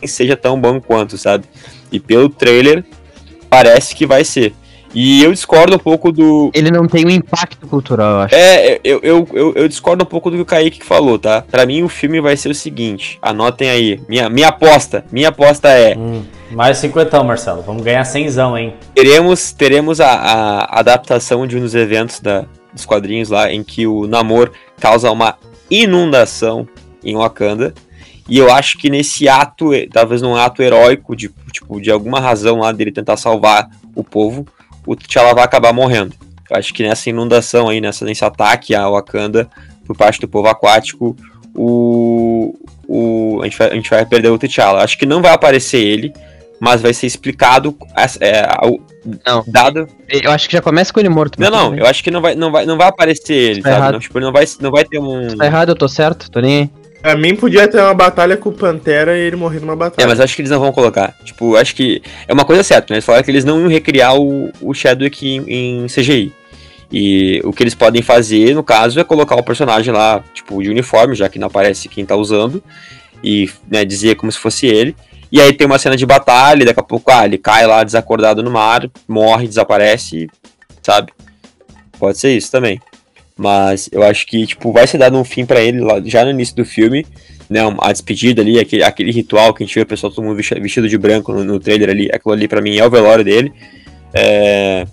seja 0.06 0.36
tão 0.36 0.60
bom 0.60 0.80
quanto, 0.80 1.18
sabe? 1.18 1.46
E 1.92 2.00
pelo 2.00 2.30
trailer, 2.30 2.84
parece 3.50 3.96
que 3.96 4.06
vai 4.06 4.24
ser. 4.24 4.54
E 4.94 5.24
eu 5.24 5.32
discordo 5.32 5.76
um 5.76 5.80
pouco 5.80 6.12
do. 6.12 6.50
Ele 6.54 6.72
não 6.72 6.88
tem 6.88 7.06
um 7.06 7.10
impacto 7.10 7.68
cultural, 7.68 8.12
eu 8.12 8.20
acho. 8.22 8.36
É, 8.36 8.80
eu, 8.84 9.00
eu, 9.04 9.28
eu, 9.34 9.54
eu 9.56 9.68
discordo 9.68 10.04
um 10.04 10.08
pouco 10.08 10.30
do 10.30 10.38
que 10.38 10.42
o 10.42 10.46
Kaique 10.46 10.84
falou, 10.84 11.20
tá? 11.20 11.42
Pra 11.42 11.66
mim, 11.66 11.84
o 11.84 11.90
filme 11.90 12.22
vai 12.22 12.38
ser 12.38 12.50
o 12.50 12.56
seguinte: 12.56 13.20
anotem 13.22 13.70
aí. 13.70 14.02
Minha, 14.08 14.30
minha 14.30 14.48
aposta, 14.48 15.06
minha 15.12 15.30
aposta 15.30 15.70
é: 15.70 15.96
Hum, 15.96 16.24
mais 16.52 16.78
50, 16.78 17.24
Marcelo. 17.24 17.62
Vamos 17.62 17.84
ganhar 17.84 18.04
100, 18.06 18.28
hein? 18.58 18.74
teremos, 18.96 19.52
teremos 19.52 20.00
a, 20.00 20.10
a 20.10 20.80
adaptação 20.80 21.46
de 21.46 21.58
um 21.58 21.62
dos 21.62 21.76
eventos 21.76 22.20
da, 22.20 22.46
dos 22.74 22.86
quadrinhos 22.86 23.30
lá, 23.30 23.52
em 23.52 23.64
que 23.64 23.86
o 23.86 24.08
Namor 24.08 24.52
causa 24.80 25.12
uma 25.12 25.38
inundação 25.70 26.68
em 27.04 27.16
Wakanda. 27.16 27.74
E 28.28 28.38
eu 28.38 28.52
acho 28.52 28.78
que 28.78 28.90
nesse 28.90 29.28
ato, 29.30 29.74
eh, 29.74 29.88
talvez 29.92 30.22
num 30.22 30.36
ato 30.36 30.62
heróico, 30.62 31.16
de, 31.16 31.30
tipo, 31.52 31.80
de 31.82 31.90
alguma 31.90 32.20
razão 32.20 32.60
lá 32.60 32.72
dele 32.72 32.92
tentar 32.92 33.16
salvar 33.18 33.70
o 33.96 34.04
povo, 34.04 34.46
o 34.86 34.96
T'Challa 34.96 35.34
vai 35.34 35.44
acabar 35.44 35.72
morrendo. 35.74 36.14
Eu 36.50 36.58
acho 36.58 36.74
que 36.74 36.84
nessa 36.84 37.10
inundação 37.10 37.70
aí, 37.70 37.80
nessa, 37.82 38.04
nesse 38.06 38.24
ataque 38.26 38.74
a 38.76 38.88
Wakanda 38.90 39.50
por 39.86 39.96
parte 39.96 40.20
do 40.20 40.28
povo 40.28 40.48
aquático, 40.50 41.16
o, 41.56 42.54
o, 42.88 43.40
a, 43.42 43.46
gente 43.46 43.58
vai, 43.58 43.70
a 43.70 43.74
gente 43.76 43.90
vai 43.90 44.06
perder 44.06 44.30
o 44.30 44.38
T'Challa. 44.38 44.84
Acho 44.84 44.98
que 44.98 45.06
não 45.06 45.22
vai 45.22 45.32
aparecer 45.32 45.80
ele, 45.80 46.14
mas 46.60 46.82
vai 46.82 46.94
ser 46.94 47.08
explicado 47.08 47.76
é, 48.20 48.46
ao- 48.58 48.80
Não. 49.26 49.44
dado 49.48 49.88
Eu 50.10 50.32
acho 50.32 50.48
que 50.48 50.54
já 50.54 50.62
começa 50.62 50.92
com 50.94 51.00
ele 51.00 51.10
morto. 51.10 51.40
não, 51.40 51.50
não, 51.50 51.76
eu 51.76 51.86
acho 51.86 52.04
que 52.04 52.12
não 52.12 52.22
vai, 52.22 52.36
não 52.36 52.52
vai, 52.52 52.66
não 52.66 52.78
vai 52.78 52.88
aparecer 52.88 53.34
ele, 53.34 53.62
Tá 53.62 53.70
sabe? 53.70 53.82
errado. 53.82 53.94
Não, 53.94 54.00
tipo, 54.00 54.20
não 54.20 54.32
vai, 54.32 54.46
não 54.62 54.72
vai 54.72 54.86
ter 54.86 55.00
um. 55.00 55.36
Tá 55.38 55.46
errado, 55.46 55.70
eu 55.70 55.76
tô 55.76 55.88
certo, 55.88 56.30
tô 56.30 56.40
nem. 56.40 56.70
Pra 57.08 57.16
mim 57.16 57.38
podia 57.38 57.70
ter 57.70 57.80
uma 57.80 57.94
batalha 57.94 58.36
com 58.36 58.50
o 58.50 58.52
Pantera 58.52 59.18
e 59.18 59.22
ele 59.22 59.38
morrer 59.38 59.62
numa 59.62 59.72
É, 59.72 59.76
batalha. 59.78 60.08
mas 60.10 60.20
acho 60.20 60.36
que 60.36 60.42
eles 60.42 60.52
não 60.52 60.60
vão 60.60 60.74
colocar. 60.74 61.16
Tipo, 61.24 61.56
acho 61.56 61.74
que 61.74 62.02
é 62.28 62.34
uma 62.34 62.44
coisa 62.44 62.62
certa, 62.64 62.92
né? 62.94 62.98
Eles 62.98 63.06
falaram 63.06 63.24
que 63.24 63.32
eles 63.32 63.46
não 63.46 63.62
iam 63.62 63.70
recriar 63.70 64.18
o, 64.20 64.52
o 64.60 64.74
Chadwick 64.74 65.26
em, 65.26 65.84
em 65.84 65.86
CGI. 65.88 66.34
E 66.92 67.40
o 67.46 67.54
que 67.54 67.64
eles 67.64 67.74
podem 67.74 68.02
fazer, 68.02 68.54
no 68.54 68.62
caso, 68.62 69.00
é 69.00 69.06
colocar 69.06 69.38
o 69.38 69.44
personagem 69.44 69.94
lá, 69.94 70.22
tipo, 70.34 70.62
de 70.62 70.70
uniforme, 70.70 71.16
já 71.16 71.30
que 71.30 71.40
não 71.40 71.48
aparece 71.48 71.88
quem 71.88 72.06
tá 72.06 72.18
usando, 72.18 72.62
e 73.24 73.50
né, 73.72 73.86
dizer 73.86 74.16
como 74.16 74.30
se 74.30 74.38
fosse 74.38 74.66
ele. 74.66 74.94
E 75.32 75.40
aí 75.40 75.54
tem 75.54 75.66
uma 75.66 75.80
cena 75.80 75.96
de 75.96 76.06
batalha, 76.06 76.66
daqui 76.66 76.82
a 76.82 76.84
pouco, 76.84 77.10
ah, 77.10 77.24
ele 77.24 77.38
cai 77.38 77.66
lá 77.66 77.86
desacordado 77.86 78.44
no 78.44 78.52
mar, 78.52 78.86
morre, 79.08 79.48
desaparece, 79.48 80.28
sabe? 80.84 81.14
Pode 81.98 82.18
ser 82.18 82.36
isso 82.36 82.52
também. 82.52 82.82
Mas 83.38 83.88
eu 83.92 84.02
acho 84.02 84.26
que, 84.26 84.48
tipo, 84.48 84.72
vai 84.72 84.88
ser 84.88 84.98
dado 84.98 85.16
um 85.18 85.24
fim 85.24 85.46
pra 85.46 85.62
ele 85.62 85.80
lá, 85.80 86.02
já 86.04 86.26
no 86.26 86.32
início 86.32 86.56
do 86.56 86.66
filme, 86.66 87.06
né? 87.50 87.60
A 87.80 87.92
despedida 87.92 88.42
ali, 88.42 88.60
aquele, 88.60 88.84
aquele 88.84 89.12
ritual 89.12 89.54
que 89.54 89.64
a 89.64 89.66
gente 89.66 89.76
vê 89.76 89.82
o 89.82 89.86
pessoal 89.86 90.12
todo 90.12 90.26
mundo 90.26 90.36
vesti- 90.36 90.60
vestido 90.60 90.90
de 90.90 90.98
branco 90.98 91.32
no, 91.32 91.44
no 91.44 91.60
trailer 91.60 91.90
ali, 91.90 92.10
aquilo 92.12 92.34
ali 92.34 92.48
pra 92.48 92.62
mim 92.62 92.78
é 92.78 92.86
o 92.86 92.90
velório 92.90 93.24
dele. 93.24 93.54
É... 94.14 94.86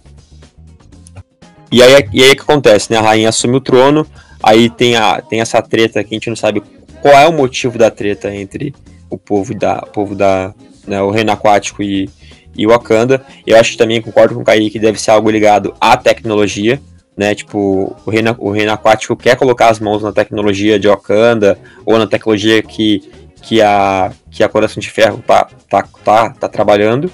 E 1.73 1.83
aí, 1.83 2.07
e 2.13 2.23
aí 2.23 2.33
o 2.33 2.37
que 2.37 2.43
acontece, 2.43 2.93
né? 2.93 2.99
A 2.99 3.03
rainha 3.03 3.31
assume 3.31 3.57
o 3.57 3.61
trono, 3.61 4.07
aí 4.43 4.69
tem, 4.69 4.95
a, 4.95 5.21
tem 5.23 5.41
essa 5.41 5.61
treta 5.63 6.05
que 6.05 6.15
a 6.15 6.17
gente 6.17 6.29
não 6.29 6.37
sabe 6.37 6.63
qual 7.01 7.15
é 7.15 7.27
o 7.27 7.33
motivo 7.33 7.79
da 7.79 7.91
treta 7.91 8.35
entre 8.35 8.75
o 9.11 9.19
povo 9.19 9.55
da. 9.55 9.79
O 9.79 9.91
povo 9.91 10.15
da. 10.15 10.55
Né, 10.87 11.01
o 11.01 11.11
reino 11.11 11.33
aquático 11.33 11.83
e, 11.83 12.11
e 12.55 12.67
Wakanda. 12.67 13.25
Eu 13.47 13.59
acho 13.59 13.73
que 13.73 13.79
também 13.79 14.03
concordo 14.03 14.35
com 14.35 14.43
o 14.43 14.45
Kaique 14.45 14.71
que 14.71 14.79
deve 14.79 15.01
ser 15.01 15.13
algo 15.13 15.31
ligado 15.31 15.75
à 15.81 15.97
tecnologia. 15.97 16.81
Né, 17.17 17.33
tipo, 17.33 17.95
o 18.05 18.11
reino, 18.11 18.35
o 18.39 18.51
reino 18.51 18.73
aquático 18.73 19.15
quer 19.15 19.37
colocar 19.37 19.69
as 19.69 19.79
mãos 19.79 20.03
na 20.03 20.11
tecnologia 20.11 20.81
de 20.81 20.89
Wakanda 20.89 21.57
ou 21.87 21.97
na 21.97 22.09
tecnologia 22.09 22.61
que, 22.61 23.09
que, 23.41 23.63
a, 23.63 24.11
que 24.33 24.43
a 24.43 24.49
Coração 24.49 24.81
de 24.81 24.91
Ferro 24.91 25.23
tá, 25.25 25.47
tá, 25.71 25.85
tá, 26.05 26.31
tá 26.31 26.49
trabalhando. 26.49 27.09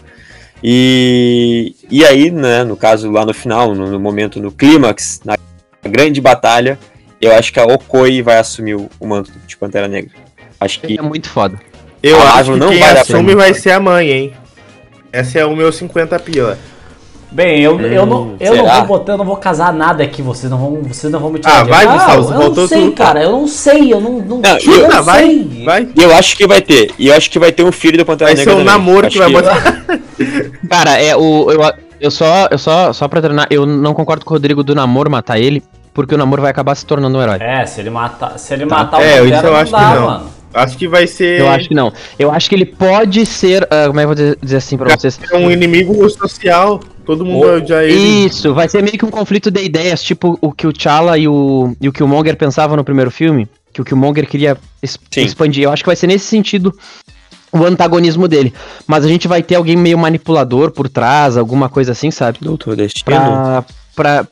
E, 0.62 1.74
e 1.90 2.04
aí, 2.04 2.30
né, 2.30 2.64
no 2.64 2.76
caso, 2.76 3.10
lá 3.10 3.26
no 3.26 3.34
final, 3.34 3.74
no, 3.74 3.90
no 3.90 4.00
momento, 4.00 4.40
no 4.40 4.50
clímax, 4.50 5.20
na 5.22 5.36
grande 5.82 6.20
batalha, 6.20 6.78
eu 7.20 7.32
acho 7.32 7.52
que 7.52 7.60
a 7.60 7.64
Okoi 7.64 8.22
vai 8.22 8.38
assumir 8.38 8.76
o, 8.76 8.88
o 8.98 9.06
manto 9.06 9.30
de 9.46 9.56
Pantera 9.56 9.86
Negra. 9.86 10.12
Acho 10.58 10.80
que 10.80 10.98
É 10.98 11.02
muito 11.02 11.28
foda. 11.28 11.58
Eu 12.02 12.20
a 12.20 12.34
acho 12.34 12.52
que 12.52 12.58
não 12.58 12.68
quem 12.68 12.80
vai 12.80 12.94
dar 12.94 13.00
assume 13.00 13.34
vai 13.34 13.54
ser 13.54 13.72
a 13.72 13.80
mãe, 13.80 14.10
hein? 14.10 14.32
Essa 15.12 15.40
é 15.40 15.44
o 15.44 15.54
meu 15.54 15.70
50 15.72 16.18
pila. 16.20 16.58
Bem, 17.32 17.60
eu, 17.60 17.80
eu, 17.80 18.04
não, 18.06 18.34
eu 18.40 18.56
não 18.56 18.66
vou 18.66 18.84
botar, 18.86 19.12
eu 19.12 19.18
não 19.18 19.24
vou 19.24 19.36
casar 19.36 19.72
nada 19.72 20.02
aqui, 20.02 20.20
vocês 20.20 20.50
não 20.50 20.58
vão, 20.58 20.82
vocês 20.82 21.12
não 21.12 21.20
vão 21.20 21.30
me 21.30 21.40
Ah, 21.44 21.48
dinheiro. 21.62 21.68
vai, 21.68 21.84
Não, 21.86 21.92
Gustavo, 21.92 22.22
você 22.24 22.32
eu 22.32 22.36
voltou 22.38 22.62
não 22.62 22.68
sei, 22.68 22.80
tudo. 22.82 22.92
cara, 22.92 23.22
eu 23.22 23.30
não 23.30 23.46
sei, 23.46 23.92
eu 23.92 24.00
não, 24.00 24.12
não, 24.18 24.38
Não, 24.38 24.58
eu 24.58 24.72
eu- 24.72 24.88
não 24.88 24.96
Ah, 24.98 25.00
vai, 25.00 25.24
sei. 25.26 25.62
vai. 25.64 25.88
E 25.96 26.02
eu 26.02 26.14
acho 26.16 26.36
que 26.36 26.46
vai 26.46 26.60
ter. 26.60 26.90
E 26.98 27.06
eu 27.06 27.14
acho 27.14 27.30
que 27.30 27.38
vai 27.38 27.52
ter 27.52 27.62
um 27.62 27.70
filho 27.70 27.96
do 27.98 28.04
Pantera 28.04 28.30
Vai 28.30 28.36
ser 28.36 28.46
Negra. 28.46 28.54
um 28.54 28.66
também. 28.66 28.72
namoro 28.72 29.06
Acho 29.06 29.12
que 29.16 29.22
vai 29.22 29.30
botar. 29.32 29.84
Cara, 30.68 30.98
é 31.00 31.14
o. 31.16 31.50
Eu, 31.52 31.60
eu 32.00 32.10
só, 32.10 32.48
eu 32.50 32.58
só, 32.58 32.92
só 32.92 33.06
pra 33.06 33.20
treinar, 33.20 33.46
eu 33.50 33.64
não 33.64 33.94
concordo 33.94 34.24
com 34.24 34.32
o 34.32 34.36
Rodrigo 34.36 34.64
do 34.64 34.74
namoro 34.74 35.08
matar 35.10 35.38
ele, 35.38 35.62
porque 35.94 36.14
o 36.14 36.18
namoro 36.18 36.42
vai 36.42 36.50
acabar 36.50 36.74
se 36.74 36.84
tornando 36.84 37.16
um 37.16 37.22
herói. 37.22 37.38
É, 37.40 37.64
se 37.64 37.80
ele 37.80 37.90
matar, 37.90 38.38
se 38.38 38.52
ele 38.54 38.66
Tá. 38.66 38.76
matar 38.76 39.00
É, 39.02 39.20
o 39.20 39.24
isso 39.26 39.34
Pantera, 39.36 39.48
eu 39.48 39.56
acho 39.56 39.72
não 39.72 39.78
que 39.78 39.84
dá, 39.84 39.94
não. 39.94 40.06
mano. 40.06 40.40
Acho 40.52 40.76
que 40.76 40.88
vai 40.88 41.06
ser 41.06 41.38
Eu 41.42 41.48
acho 41.48 41.68
que 41.68 41.74
não. 41.76 41.92
Eu 42.18 42.32
acho 42.32 42.48
que 42.48 42.56
ele 42.56 42.64
pode 42.66 43.24
ser. 43.24 43.62
ah, 43.70 43.86
como 43.86 44.00
é 44.00 44.02
que 44.04 44.10
eu 44.10 44.16
vou 44.26 44.36
dizer- 44.42 44.56
assim 44.56 44.76
pra 44.76 44.96
vocês? 44.96 45.16
um 45.32 45.48
inimigo 45.48 45.94
social. 46.10 46.80
Todo 47.10 47.24
mundo 47.24 47.44
vai 47.46 47.56
odiar 47.56 47.82
ele. 47.82 48.26
Isso, 48.26 48.54
vai 48.54 48.68
ser 48.68 48.82
meio 48.82 48.96
que 48.96 49.04
um 49.04 49.10
conflito 49.10 49.50
de 49.50 49.62
ideias, 49.64 50.00
tipo 50.02 50.38
o 50.40 50.52
que 50.52 50.66
o 50.66 50.72
T'Challa 50.72 51.18
e 51.18 51.26
o, 51.26 51.74
e 51.80 51.88
o 51.88 51.92
Killmonger 51.92 52.36
pensavam 52.36 52.76
no 52.76 52.84
primeiro 52.84 53.10
filme, 53.10 53.48
que 53.72 53.80
o 53.80 53.84
Killmonger 53.84 54.28
queria 54.28 54.56
es- 54.82 54.96
Sim. 55.10 55.22
expandir. 55.22 55.64
Eu 55.64 55.72
acho 55.72 55.82
que 55.82 55.88
vai 55.88 55.96
ser 55.96 56.06
nesse 56.06 56.26
sentido 56.26 56.72
o 57.52 57.64
antagonismo 57.64 58.28
dele. 58.28 58.54
Mas 58.86 59.04
a 59.04 59.08
gente 59.08 59.26
vai 59.26 59.42
ter 59.42 59.56
alguém 59.56 59.76
meio 59.76 59.98
manipulador 59.98 60.70
por 60.70 60.88
trás, 60.88 61.36
alguma 61.36 61.68
coisa 61.68 61.90
assim, 61.92 62.10
sabe? 62.12 62.38
Doutor 62.40 62.76
Destino. 62.76 63.04
Pra. 63.04 63.64
pra 63.96 64.26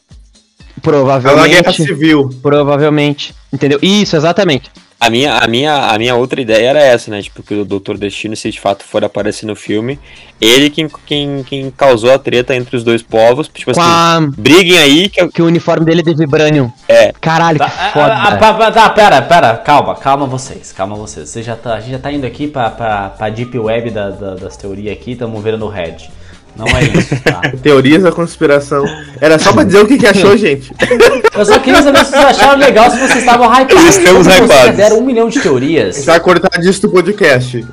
É 0.87 0.91
uma 0.91 1.19
guerra 1.49 1.63
provavelmente. 1.63 1.83
civil. 1.83 2.31
Provavelmente. 2.41 3.35
Entendeu? 3.53 3.79
Isso, 3.83 4.15
exatamente. 4.17 4.71
A 5.01 5.09
minha, 5.09 5.35
a, 5.39 5.47
minha, 5.47 5.75
a 5.91 5.97
minha 5.97 6.17
outra 6.17 6.41
ideia 6.41 6.71
era 6.71 6.81
essa, 6.81 7.09
né? 7.09 7.23
Tipo, 7.23 7.41
que 7.41 7.55
o 7.55 7.65
Doutor 7.65 7.97
Destino, 7.97 8.35
se 8.35 8.51
de 8.51 8.59
fato 8.61 8.83
for 8.85 9.05
aparecer 9.05 9.47
no 9.47 9.55
filme, 9.55 9.97
ele 10.41 10.69
quem, 10.71 10.89
quem, 11.07 11.45
quem 11.45 11.71
causou 11.71 12.13
a 12.13 12.19
treta 12.19 12.53
entre 12.57 12.77
os 12.77 12.83
dois 12.83 13.01
povos. 13.01 13.47
Tipo 13.47 13.73
Com 13.75 13.81
assim, 13.81 13.91
a. 13.91 14.21
briguem 14.37 14.77
aí 14.77 15.09
que 15.09 15.23
eu- 15.23 15.29
Que 15.31 15.41
o 15.41 15.47
uniforme 15.47 15.87
dele 15.87 16.01
é 16.01 16.03
de 16.03 16.15
Vibranium. 16.17 16.69
É. 16.89 17.13
Caralho, 17.21 17.59
Tá, 17.59 17.71
que 17.71 17.79
ah, 17.79 17.91
foda. 17.93 18.15
ah, 18.17 18.73
tá, 18.73 18.91
pera, 18.91 19.23
pera, 19.23 19.57
calma, 19.59 19.95
calma 19.95 20.27
vocês, 20.27 20.73
calma 20.73 20.97
vocês. 20.97 21.29
Você 21.29 21.45
já 21.45 21.55
tá, 21.55 21.75
a 21.75 21.81
gente 21.81 21.93
já 21.93 21.99
tá 22.01 22.11
indo 22.11 22.27
aqui 22.27 22.49
pra, 22.49 22.69
pra, 22.69 23.11
pra 23.11 23.29
deep 23.31 23.57
web 23.57 23.91
da, 23.91 24.11
da- 24.11 24.35
das 24.35 24.57
teorias 24.57 24.93
aqui, 24.97 25.13
estamos 25.13 25.41
vendo 25.45 25.65
o 25.65 25.69
Red. 25.69 26.09
Não 26.59 26.67
é 26.67 26.83
isso, 26.85 27.15
tá? 27.23 27.41
Teorias 27.63 28.03
da 28.03 28.11
conspiração. 28.11 28.85
Era 29.21 29.39
só 29.39 29.53
pra 29.53 29.63
dizer 29.63 29.81
o 29.81 29.87
que, 29.87 29.97
que 29.97 30.07
achou, 30.07 30.35
gente. 30.37 30.73
Eu 31.37 31.45
só 31.45 31.59
queria 31.61 31.83
saber 31.83 32.05
se 32.05 32.11
vocês 32.11 32.25
acharam 32.25 32.59
legal, 32.59 32.91
se 32.91 32.99
vocês 32.99 33.17
estavam 33.17 33.47
hypados. 33.53 33.97
Estamos 33.97 34.11
Como 34.11 34.25
vocês 34.25 34.51
hypados. 34.51 34.77
deram 34.77 34.99
um 34.99 35.03
milhão 35.03 35.29
de 35.29 35.39
A 35.39 35.43
teorias. 35.43 35.97
gente 35.97 36.07
vai 36.07 36.21
cortar 36.21 36.61
disso 36.61 36.83
do 36.83 36.91
podcast. 36.91 37.65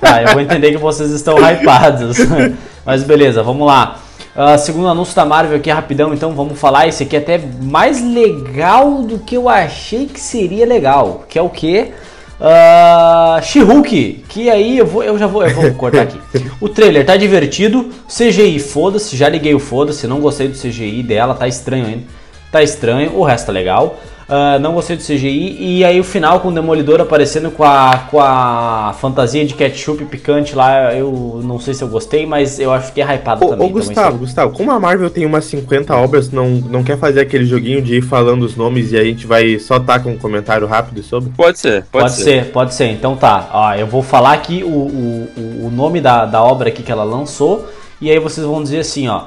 Tá, 0.00 0.22
eu 0.22 0.32
vou 0.32 0.40
entender 0.40 0.72
que 0.72 0.78
vocês 0.78 1.10
estão 1.10 1.36
hypados. 1.38 2.16
Mas 2.84 3.02
beleza, 3.04 3.42
vamos 3.42 3.66
lá. 3.66 3.98
Ah, 4.34 4.56
segundo 4.56 4.88
anúncio 4.88 5.14
da 5.16 5.24
Marvel 5.24 5.56
aqui, 5.56 5.68
rapidão, 5.70 6.14
então 6.14 6.32
vamos 6.32 6.58
falar. 6.58 6.86
Esse 6.86 7.02
aqui 7.02 7.16
é 7.16 7.18
até 7.18 7.40
mais 7.60 8.00
legal 8.02 9.02
do 9.02 9.18
que 9.18 9.36
eu 9.36 9.48
achei 9.48 10.06
que 10.06 10.20
seria 10.20 10.64
legal. 10.64 11.24
Que 11.28 11.38
é 11.38 11.42
o 11.42 11.48
quê? 11.48 11.92
Uh, 12.40 13.42
She-Hulk, 13.42 14.24
que 14.28 14.48
aí 14.48 14.78
eu 14.78 14.86
vou, 14.86 15.02
eu 15.02 15.18
já 15.18 15.26
vou, 15.26 15.44
eu 15.44 15.54
vou 15.54 15.74
cortar 15.74 16.02
aqui. 16.02 16.20
O 16.60 16.68
trailer 16.68 17.04
tá 17.04 17.16
divertido, 17.16 17.90
CGI 18.06 18.58
foda-se, 18.58 19.16
já 19.16 19.28
liguei 19.28 19.54
o 19.54 19.58
foda-se, 19.58 20.06
não 20.06 20.20
gostei 20.20 20.48
do 20.48 20.56
CGI 20.56 21.02
dela, 21.02 21.34
tá 21.34 21.48
estranho 21.48 21.86
ainda. 21.86 22.04
Tá 22.50 22.62
estranho, 22.62 23.16
o 23.16 23.24
resto 23.24 23.46
tá 23.46 23.52
legal. 23.52 23.98
Ah, 24.30 24.58
não 24.58 24.74
gostei 24.74 24.94
do 24.94 25.02
CGI. 25.02 25.56
E 25.58 25.84
aí 25.84 25.98
o 25.98 26.04
final 26.04 26.40
com 26.40 26.48
o 26.48 26.52
Demolidor 26.52 27.00
aparecendo 27.00 27.50
com 27.50 27.64
a, 27.64 28.06
com 28.10 28.20
a 28.20 28.94
fantasia 29.00 29.42
de 29.46 29.54
ketchup 29.54 30.04
picante 30.04 30.54
lá, 30.54 30.92
eu 30.94 31.40
não 31.42 31.58
sei 31.58 31.72
se 31.72 31.82
eu 31.82 31.88
gostei, 31.88 32.26
mas 32.26 32.60
eu 32.60 32.70
acho 32.70 32.92
que 32.92 33.00
é 33.00 33.14
hypado 33.14 33.46
Ô, 33.46 33.48
também. 33.48 33.66
ô 33.66 33.70
Gustavo, 33.70 34.08
isso- 34.10 34.18
Gustavo, 34.18 34.52
como 34.54 34.70
a 34.70 34.78
Marvel 34.78 35.08
tem 35.08 35.24
umas 35.24 35.46
50 35.46 35.96
obras, 35.96 36.30
não, 36.30 36.46
não 36.50 36.84
quer 36.84 36.98
fazer 36.98 37.20
aquele 37.20 37.46
joguinho 37.46 37.80
de 37.80 37.96
ir 37.96 38.02
falando 38.02 38.42
os 38.42 38.54
nomes 38.54 38.92
e 38.92 38.98
a 38.98 39.04
gente 39.04 39.26
vai 39.26 39.58
só 39.58 39.80
tá 39.80 39.98
com 39.98 40.10
um 40.10 40.18
comentário 40.18 40.66
rápido 40.66 41.02
sobre? 41.02 41.30
Pode 41.30 41.58
ser, 41.58 41.84
pode, 41.90 42.04
Pode, 42.04 42.12
ser. 42.16 42.22
ser. 42.24 42.44
pode 42.52 42.74
ser. 42.74 42.90
Então 42.90 43.16
tá. 43.16 43.48
Ó, 43.52 43.72
eu 43.74 43.86
vou 43.86 44.02
falar 44.02 44.32
aqui 44.34 44.62
o, 44.62 44.68
o, 44.68 45.28
o- 45.36 45.66
o 45.68 45.70
nome 45.70 46.02
da, 46.02 46.26
da 46.26 46.42
obra 46.42 46.68
aqui 46.68 46.82
que 46.82 46.92
ela 46.92 47.04
lançou. 47.04 47.66
E 47.98 48.10
aí 48.10 48.18
vocês 48.18 48.46
vão 48.46 48.62
dizer 48.62 48.80
assim, 48.80 49.08
ó. 49.08 49.22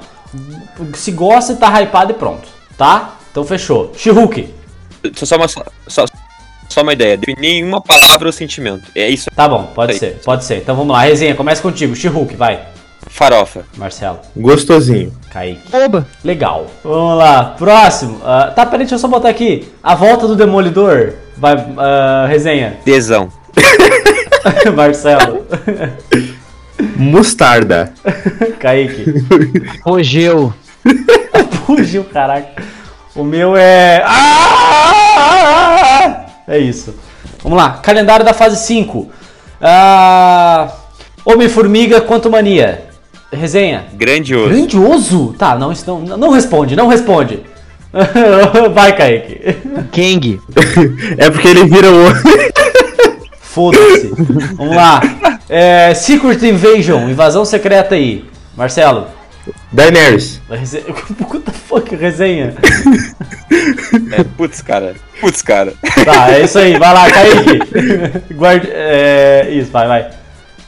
Se 0.94 1.12
gosta, 1.12 1.56
tá 1.56 1.82
hypado 1.82 2.12
e 2.12 2.14
pronto. 2.14 2.48
Tá? 2.78 3.16
Então 3.32 3.44
fechou. 3.44 3.92
She-Hulk. 3.98 4.61
Só, 5.16 5.26
só, 5.26 5.36
uma, 5.38 5.48
só, 5.48 6.06
só 6.70 6.82
uma 6.82 6.94
ideia. 6.94 7.18
Definir 7.18 7.64
uma 7.64 7.82
palavra 7.82 8.30
o 8.30 8.34
sentimento. 8.34 8.84
É 8.96 9.10
isso. 9.10 9.30
Tá 9.36 9.48
bom, 9.48 9.72
pode 9.76 9.94
Aí. 9.94 10.00
ser, 10.00 10.22
pode 10.24 10.46
ser. 10.46 10.58
Então 10.58 10.76
vamos 10.76 10.94
lá, 10.94 11.02
resenha, 11.02 11.36
começa 11.36 11.62
contigo. 11.62 11.96
She-Hulk, 11.96 12.36
vai. 12.36 12.68
Farofa. 13.08 13.66
Marcelo, 13.76 14.20
Gostosinho. 14.36 15.12
Kaique. 15.32 15.76
Oba! 15.76 16.08
Legal. 16.24 16.68
Vamos 16.84 17.18
lá, 17.18 17.56
próximo. 17.58 18.22
Ah, 18.24 18.52
tá, 18.56 18.66
peraí, 18.66 18.80
deixa 18.80 18.96
eu 18.96 19.00
só 19.00 19.08
botar 19.08 19.30
aqui. 19.30 19.68
A 19.84 19.96
volta 19.96 20.28
do 20.28 20.36
Demolidor. 20.36 21.14
Vai, 21.36 21.56
ah, 21.78 22.26
resenha. 22.30 22.78
Tesão. 22.86 23.30
Marcelo. 24.76 25.46
Mostarda. 26.96 27.94
Kaique. 28.60 29.06
Rogeu. 29.84 30.54
Fugiu, 31.66 32.04
caraca. 32.06 32.62
O 33.16 33.24
meu 33.24 33.56
é. 33.58 34.04
Ah! 34.06 35.02
É 36.48 36.58
isso. 36.58 36.96
Vamos 37.44 37.58
lá. 37.58 37.80
Calendário 37.82 38.26
da 38.26 38.34
fase 38.34 38.58
5. 38.66 39.10
Ah... 39.62 40.70
Homem-Formiga, 41.24 42.02
quanto 42.02 42.30
mania? 42.32 42.86
Resenha. 43.32 43.86
Grandioso. 43.94 44.50
Grandioso? 44.50 45.36
Tá, 45.38 45.56
não, 45.58 45.72
isso 45.72 45.86
não, 45.88 46.18
não 46.18 46.32
responde, 46.32 46.76
não 46.76 46.88
responde. 46.88 47.40
Vai, 48.74 48.96
Kaique. 48.96 49.58
Kang. 49.92 50.42
É 51.18 51.30
porque 51.30 51.48
ele 51.48 51.66
vira 51.66 51.88
o. 51.92 52.06
Foda-se. 53.42 54.12
Vamos 54.56 54.76
lá. 54.76 55.02
É, 55.50 55.94
Secret 55.94 56.42
Invasion, 56.44 57.10
invasão 57.10 57.44
secreta 57.46 57.96
aí. 57.96 58.26
Marcelo. 58.56 59.08
Daenerys. 59.72 60.42
Rese... 60.50 60.84
What 61.20 61.40
the 61.40 61.52
fuck, 61.52 61.96
resenha? 61.96 62.54
É, 64.12 64.24
putz, 64.24 64.62
cara. 64.62 64.96
Putz, 65.20 65.42
cara. 65.42 65.74
Tá, 66.04 66.34
é 66.34 66.44
isso 66.44 66.58
aí, 66.58 66.78
vai 66.78 66.94
lá, 66.94 67.10
Kaique. 67.10 68.34
Guardi... 68.36 68.68
É, 68.72 69.48
isso, 69.52 69.72
vai, 69.72 69.88
vai. 69.88 70.12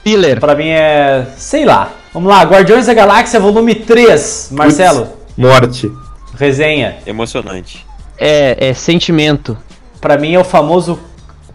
Filler. 0.03 0.39
Pra 0.39 0.55
mim 0.55 0.69
é. 0.69 1.25
sei 1.38 1.65
lá. 1.65 1.91
Vamos 2.13 2.29
lá, 2.29 2.43
Guardiões 2.43 2.86
da 2.86 2.93
Galáxia, 2.93 3.39
volume 3.39 3.73
3. 3.73 4.49
Marcelo, 4.51 5.07
Morte. 5.36 5.91
resenha. 6.38 6.97
Emocionante. 7.05 7.86
É, 8.17 8.69
é 8.69 8.73
sentimento. 8.73 9.57
Pra 9.99 10.17
mim 10.17 10.34
é 10.34 10.39
o 10.39 10.43
famoso. 10.43 10.99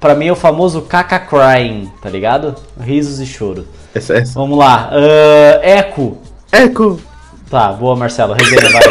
Pra 0.01 0.15
mim 0.15 0.27
é 0.29 0.33
o 0.33 0.37
famoso 0.37 0.83
caca 0.83 1.19
crying, 1.19 1.91
tá 2.03 2.09
ligado? 2.09 2.55
Risos 2.81 3.21
e 3.21 3.27
choro. 3.27 3.67
Essa, 3.95 4.15
essa. 4.15 4.35
Vamos 4.35 4.59
lá. 4.59 4.91
ahn, 4.93 5.61
Echo. 5.63 6.19
Eco. 6.51 7.01
Tá, 7.51 7.73
boa, 7.73 7.97
Marcelo. 7.97 8.35
Resenha, 8.35 8.71
vai. 8.71 8.83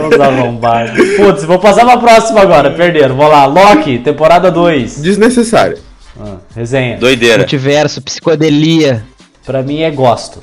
Vamos 0.00 0.20
arrombar. 0.20 0.94
Putz, 1.16 1.44
vou 1.44 1.58
passar 1.58 1.84
pra 1.84 1.96
próxima 1.98 2.40
agora. 2.40 2.70
Perderam. 2.70 3.16
Vamos 3.16 3.32
lá. 3.32 3.46
Loki, 3.46 3.98
temporada 3.98 4.50
2. 4.50 5.00
Desnecessário. 5.00 5.78
Ah, 6.18 6.36
resenha. 6.54 6.96
Doideira. 6.98 7.38
Multiverso, 7.38 8.00
psicodelia, 8.02 9.04
Pra 9.44 9.62
mim 9.62 9.82
é 9.82 9.90
gosto. 9.90 10.42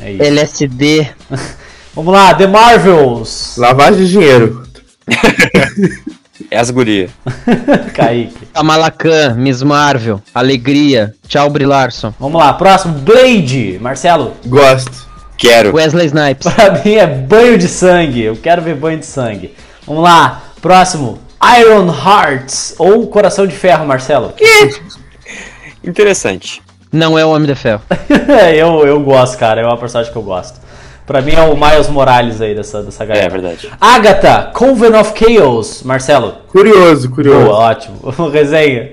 É 0.00 0.12
isso. 0.12 0.22
LSD. 0.22 1.08
Vamos 1.94 2.12
lá, 2.12 2.34
The 2.34 2.46
Marvels. 2.46 3.56
Lavagem 3.56 4.04
de 4.04 4.10
dinheiro. 4.10 4.62
É 6.52 6.58
as 6.58 6.70
gurias. 6.70 7.10
Kaique. 7.94 8.46
Kamalakan, 8.52 9.36
Miss 9.36 9.62
Marvel, 9.62 10.20
Alegria, 10.34 11.14
Tchau 11.26 11.48
Brie 11.48 11.64
Larson, 11.64 12.12
Vamos 12.20 12.38
lá, 12.38 12.52
próximo. 12.52 12.92
Blade. 12.98 13.78
Marcelo. 13.80 14.34
Gosto. 14.44 14.92
Quero. 15.38 15.74
Wesley 15.74 16.06
Snipes, 16.08 16.46
Pra 16.52 16.72
mim 16.84 16.96
é 16.96 17.06
banho 17.06 17.56
de 17.56 17.66
sangue. 17.66 18.20
Eu 18.20 18.36
quero 18.36 18.60
ver 18.60 18.74
banho 18.74 18.98
de 18.98 19.06
sangue. 19.06 19.54
Vamos 19.86 20.02
lá, 20.02 20.42
próximo. 20.60 21.18
Iron 21.58 21.86
Hearts. 21.90 22.74
Ou 22.78 23.06
Coração 23.06 23.46
de 23.46 23.54
Ferro, 23.56 23.86
Marcelo. 23.86 24.34
Interessante. 25.82 26.60
não 26.92 27.18
é 27.18 27.24
o 27.24 27.30
Homem 27.30 27.48
de 27.48 27.54
Ferro. 27.54 27.80
eu, 28.54 28.86
eu 28.86 29.00
gosto, 29.00 29.38
cara. 29.38 29.62
É 29.62 29.64
uma 29.64 29.78
personagem 29.78 30.12
que 30.12 30.18
eu 30.18 30.22
gosto. 30.22 30.60
Pra 31.06 31.20
mim 31.20 31.32
é 31.32 31.40
o 31.42 31.56
Miles 31.56 31.88
Morales 31.88 32.40
aí 32.40 32.54
dessa, 32.54 32.82
dessa 32.82 33.04
galera. 33.04 33.26
É 33.26 33.28
verdade. 33.28 33.68
Agatha, 33.80 34.50
Coven 34.54 34.94
of 34.94 35.12
Chaos. 35.18 35.82
Marcelo. 35.82 36.36
Curioso, 36.48 37.10
curioso. 37.10 37.46
Boa, 37.46 37.58
ótimo. 37.58 38.00
Resenha. 38.30 38.92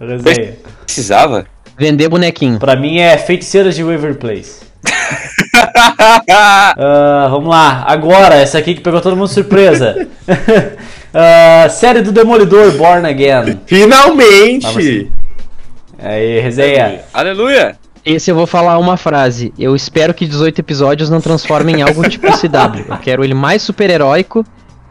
Resenha. 0.00 0.54
Precisava? 0.84 1.46
Vender 1.78 2.08
bonequinho. 2.08 2.58
Pra 2.58 2.76
mim 2.76 2.98
é 2.98 3.16
Feiticeiras 3.16 3.74
de 3.74 3.82
Waver 3.82 4.16
Place. 4.16 4.62
Ah, 6.76 7.28
vamos 7.30 7.48
lá, 7.48 7.84
agora, 7.86 8.34
essa 8.34 8.58
aqui 8.58 8.74
que 8.74 8.80
pegou 8.80 9.00
todo 9.00 9.16
mundo 9.16 9.28
de 9.28 9.34
surpresa. 9.34 10.06
Ah, 11.16 11.68
série 11.70 12.02
do 12.02 12.10
Demolidor, 12.10 12.72
Born 12.72 13.08
Again. 13.08 13.60
Finalmente! 13.66 15.12
Aí, 15.96 16.40
resenha. 16.40 17.02
Aleluia! 17.14 17.76
Esse 18.04 18.30
eu 18.30 18.34
vou 18.34 18.46
falar 18.46 18.78
uma 18.78 18.96
frase. 18.96 19.52
Eu 19.58 19.74
espero 19.74 20.12
que 20.12 20.26
18 20.26 20.58
episódios 20.60 21.08
não 21.08 21.20
transformem 21.20 21.76
em 21.76 21.82
algo 21.82 22.06
tipo 22.08 22.26
CW. 22.32 22.84
Eu 22.88 22.98
quero 22.98 23.24
ele 23.24 23.34
mais 23.34 23.62
super-heróico. 23.62 24.44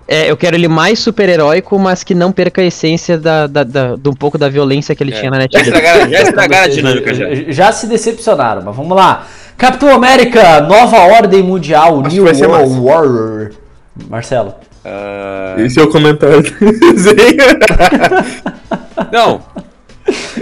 É, 0.07 0.29
eu 0.29 0.35
quero 0.35 0.55
ele 0.57 0.67
mais 0.67 0.99
super-heróico, 0.99 1.77
mas 1.79 2.03
que 2.03 2.13
não 2.15 2.31
perca 2.31 2.61
a 2.61 2.65
essência 2.65 3.17
da, 3.17 3.47
da, 3.47 3.63
da- 3.63 3.95
de 3.95 4.09
um 4.09 4.13
pouco 4.13 4.37
da 4.37 4.49
violência 4.49 4.93
que 4.95 5.01
ele 5.03 5.11
tinha 5.13 5.29
na 5.31 5.37
Já 5.37 5.41
Netflix. 5.43 5.67
estragaram, 5.67 6.09
já 6.11 6.21
estragaram 6.23 6.65
a 6.65 6.67
dinâmica 6.67 7.13
já. 7.13 7.25
Já 7.51 7.71
se 7.71 7.87
decepcionaram, 7.87 8.63
mas 8.65 8.75
vamos 8.75 8.97
lá. 8.97 9.25
Capitão 9.57 9.93
América, 9.93 10.59
Nova 10.61 10.97
Ordem 10.97 11.41
Mundial, 11.43 12.01
Acho 12.05 12.15
New 12.15 12.25
World. 12.25 12.79
Warrior. 12.81 13.51
Marcelo. 14.09 14.55
Ah, 14.83 15.55
Esse 15.59 15.79
é 15.79 15.83
o 15.83 15.87
comentário. 15.89 16.43
não. 19.11 19.41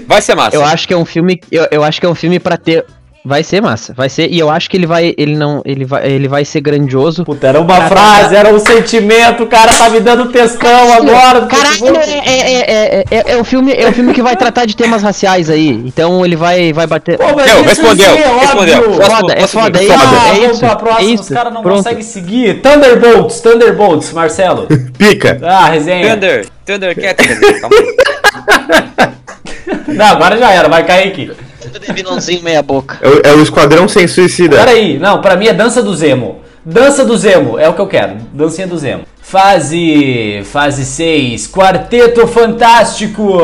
Vai 0.08 0.22
ser 0.22 0.36
massa. 0.36 0.56
Eu 0.56 0.64
acho 0.64 0.88
que 0.88 0.94
é 0.94 0.98
um 0.98 1.06
filme. 1.06 1.40
Eu, 1.52 1.68
eu 1.72 1.84
acho 1.84 2.00
que 2.00 2.06
é 2.06 2.10
um 2.10 2.16
filme 2.16 2.40
pra 2.40 2.58
ter. 2.58 2.86
Vai 3.24 3.44
ser 3.44 3.62
massa, 3.62 3.94
vai 3.94 4.10
ser. 4.10 4.32
E 4.32 4.40
eu 4.40 4.50
acho 4.50 4.68
que 4.68 4.76
ele 4.76 4.88
vai. 4.88 5.14
Ele 5.16 5.36
não. 5.36 5.62
Ele 5.64 5.86
vai, 5.86 6.12
ele 6.12 6.28
vai 6.28 6.44
ser 6.44 6.60
grandioso. 6.60 7.24
Puta, 7.24 7.48
era 7.50 7.62
uma 7.62 7.88
frase, 7.88 8.36
era 8.36 8.52
um 8.52 8.58
sentimento, 8.58 9.44
o 9.44 9.48
cara 9.48 9.72
tá 9.76 9.92
me 9.92 10.00
dando 10.00 10.32
textão 10.32 10.92
agora. 10.92 11.46
Caralho, 11.46 11.98
é, 11.98 12.20
é, 12.26 12.40
é, 12.40 12.60
é, 12.72 13.06
é, 13.12 13.32
é 13.34 13.38
o 13.38 13.44
filme, 13.44 13.72
é 13.74 13.88
o 13.88 13.94
filme 13.94 14.12
que 14.12 14.24
vai 14.24 14.36
tratar 14.36 14.66
de 14.66 14.76
temas 14.76 15.04
raciais 15.04 15.52
aí. 15.52 15.70
Então 15.70 16.26
ele 16.26 16.36
vai, 16.36 16.74
vai 16.74 16.88
bater. 16.88 17.20
Pô, 17.20 17.26
isso 17.40 17.62
respondeu, 17.62 18.10
é 18.10 18.40
respondeu. 18.40 18.94
Foda, 18.94 19.34
é 19.36 19.48
foda, 19.48 19.80
é 19.80 19.84
isso, 19.84 19.94
Ah, 19.94 20.28
é 20.28 20.34
vamos 20.34 20.52
isso, 20.52 20.60
pra 20.60 20.76
próxima, 20.78 21.12
é 21.12 21.14
os 21.14 21.30
caras 21.30 21.54
não 21.54 21.62
Pronto. 21.62 21.78
conseguem 21.78 22.02
seguir. 22.02 22.60
Thunderbolts, 22.62 23.40
Thunderbolts, 23.40 24.12
Marcelo. 24.14 24.68
Pica. 24.98 25.40
Ah, 25.44 25.68
resenha. 25.70 26.16
Thunder, 26.16 26.48
Thundercat. 26.66 27.18
Não, 29.88 30.06
agora 30.06 30.38
já 30.38 30.52
era, 30.52 30.68
vai 30.68 30.86
cair 30.86 31.10
aqui. 31.10 31.32
vilãozinho 31.94 32.44
meia 32.44 32.62
boca. 32.62 32.98
É 33.02 33.08
o, 33.08 33.22
é 33.24 33.34
o 33.36 33.44
Esquadrão 33.44 33.88
Sem 33.88 34.08
Suicida. 34.08 34.58
Peraí, 34.58 34.98
não, 34.98 35.22
pra 35.22 35.36
mim 35.36 35.48
é 35.48 35.54
dança 35.54 35.82
do 35.82 35.94
Zemo. 35.96 36.42
Dança 36.64 37.04
do 37.04 37.18
Zemo, 37.18 37.58
é 37.58 37.68
o 37.68 37.74
que 37.74 37.82
eu 37.82 37.88
quero. 37.88 38.18
Dancinha 38.34 38.68
do 38.68 38.78
Zemo. 38.78 39.04
Fase. 39.20 40.44
Fase 40.46 40.86
6. 40.86 41.48
Quarteto 41.48 42.28
Fantástico. 42.28 43.40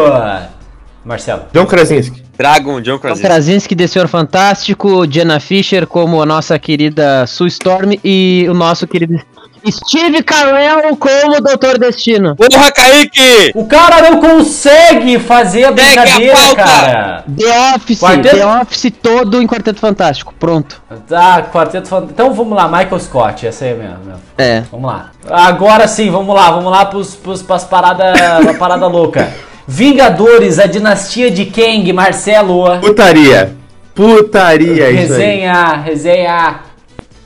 Marcelo. 1.03 1.43
John 1.53 1.65
Krasinski. 1.65 2.23
Dragon, 2.37 2.79
John 2.81 2.99
Krasinski. 2.99 3.25
Krasinski 3.27 3.75
de 3.75 3.87
Senhor 3.87 4.07
Fantástico, 4.07 5.09
Jenna 5.09 5.39
Fischer 5.39 5.87
como 5.87 6.21
a 6.21 6.25
nossa 6.25 6.59
querida 6.59 7.25
Sue 7.25 7.47
Storm 7.47 7.97
e 8.03 8.45
o 8.47 8.53
nosso 8.53 8.85
querido 8.85 9.19
Steve 9.71 10.23
Carell 10.23 10.95
como 10.97 11.41
Doutor 11.41 11.77
Destino. 11.77 12.35
Porra, 12.35 12.71
Kaique! 12.71 13.51
O 13.55 13.65
cara 13.65 14.09
não 14.09 14.19
consegue 14.19 15.19
fazer 15.19 15.65
a 15.65 15.69
a 15.69 15.71
brincadeira, 15.71 16.33
pauta. 16.35 16.55
cara. 16.55 17.23
The 17.37 17.75
Office, 17.75 17.99
Quarteto- 17.99 18.35
The 18.37 18.45
Office 18.45 18.93
todo 19.01 19.41
em 19.41 19.47
Quarteto 19.47 19.79
Fantástico, 19.79 20.33
pronto. 20.39 20.81
Tá, 21.07 21.41
Quarteto 21.51 21.87
Fantástico. 21.87 22.13
Então 22.13 22.33
vamos 22.33 22.55
lá, 22.55 22.67
Michael 22.67 22.99
Scott, 22.99 23.45
essa 23.47 23.65
aí 23.65 23.73
mesmo. 23.73 23.97
mesmo. 24.05 24.21
É. 24.37 24.63
Vamos 24.71 24.87
lá. 24.91 25.11
Agora 25.29 25.87
sim, 25.87 26.09
vamos 26.09 26.33
lá, 26.35 26.51
vamos 26.51 26.71
lá 26.71 26.85
pros, 26.85 27.15
pros, 27.15 27.41
pras 27.41 27.63
paradas 27.63 28.17
pra 28.43 28.53
parada 28.53 28.87
louca. 28.87 29.31
Vingadores, 29.67 30.59
a 30.59 30.65
dinastia 30.65 31.29
de 31.29 31.45
Kang, 31.45 31.91
Marcelo. 31.91 32.79
Putaria. 32.79 33.53
Putaria, 33.93 34.85
é 34.85 34.91
isso 34.91 35.13
aí. 35.13 35.19
resenha, 35.19 35.73
resenha. 35.83 36.55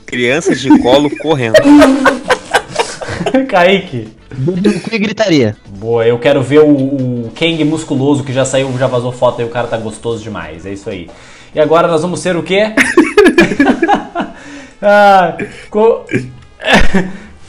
Crianças 0.06 0.60
de 0.60 0.76
colo 0.80 1.08
correndo. 1.18 1.54
Kaique. 3.48 4.08
Dedo 4.34 4.72
no 4.72 4.80
cu 4.80 4.94
e 4.94 4.98
gritaria. 4.98 5.56
Boa, 5.68 6.06
eu 6.06 6.18
quero 6.18 6.42
ver 6.42 6.60
o, 6.60 6.70
o 7.26 7.32
Kang 7.38 7.62
musculoso 7.64 8.24
que 8.24 8.32
já 8.32 8.44
saiu, 8.44 8.72
já 8.78 8.86
vazou 8.86 9.12
foto 9.12 9.40
aí, 9.40 9.46
o 9.46 9.50
cara 9.50 9.68
tá 9.68 9.76
gostoso 9.76 10.22
demais, 10.22 10.64
é 10.66 10.72
isso 10.72 10.88
aí. 10.88 11.08
E 11.54 11.60
agora 11.60 11.86
nós 11.88 12.02
vamos 12.02 12.20
ser 12.20 12.36
o 12.36 12.42
quê? 12.42 12.72
ah, 14.80 15.36
co- 15.70 16.04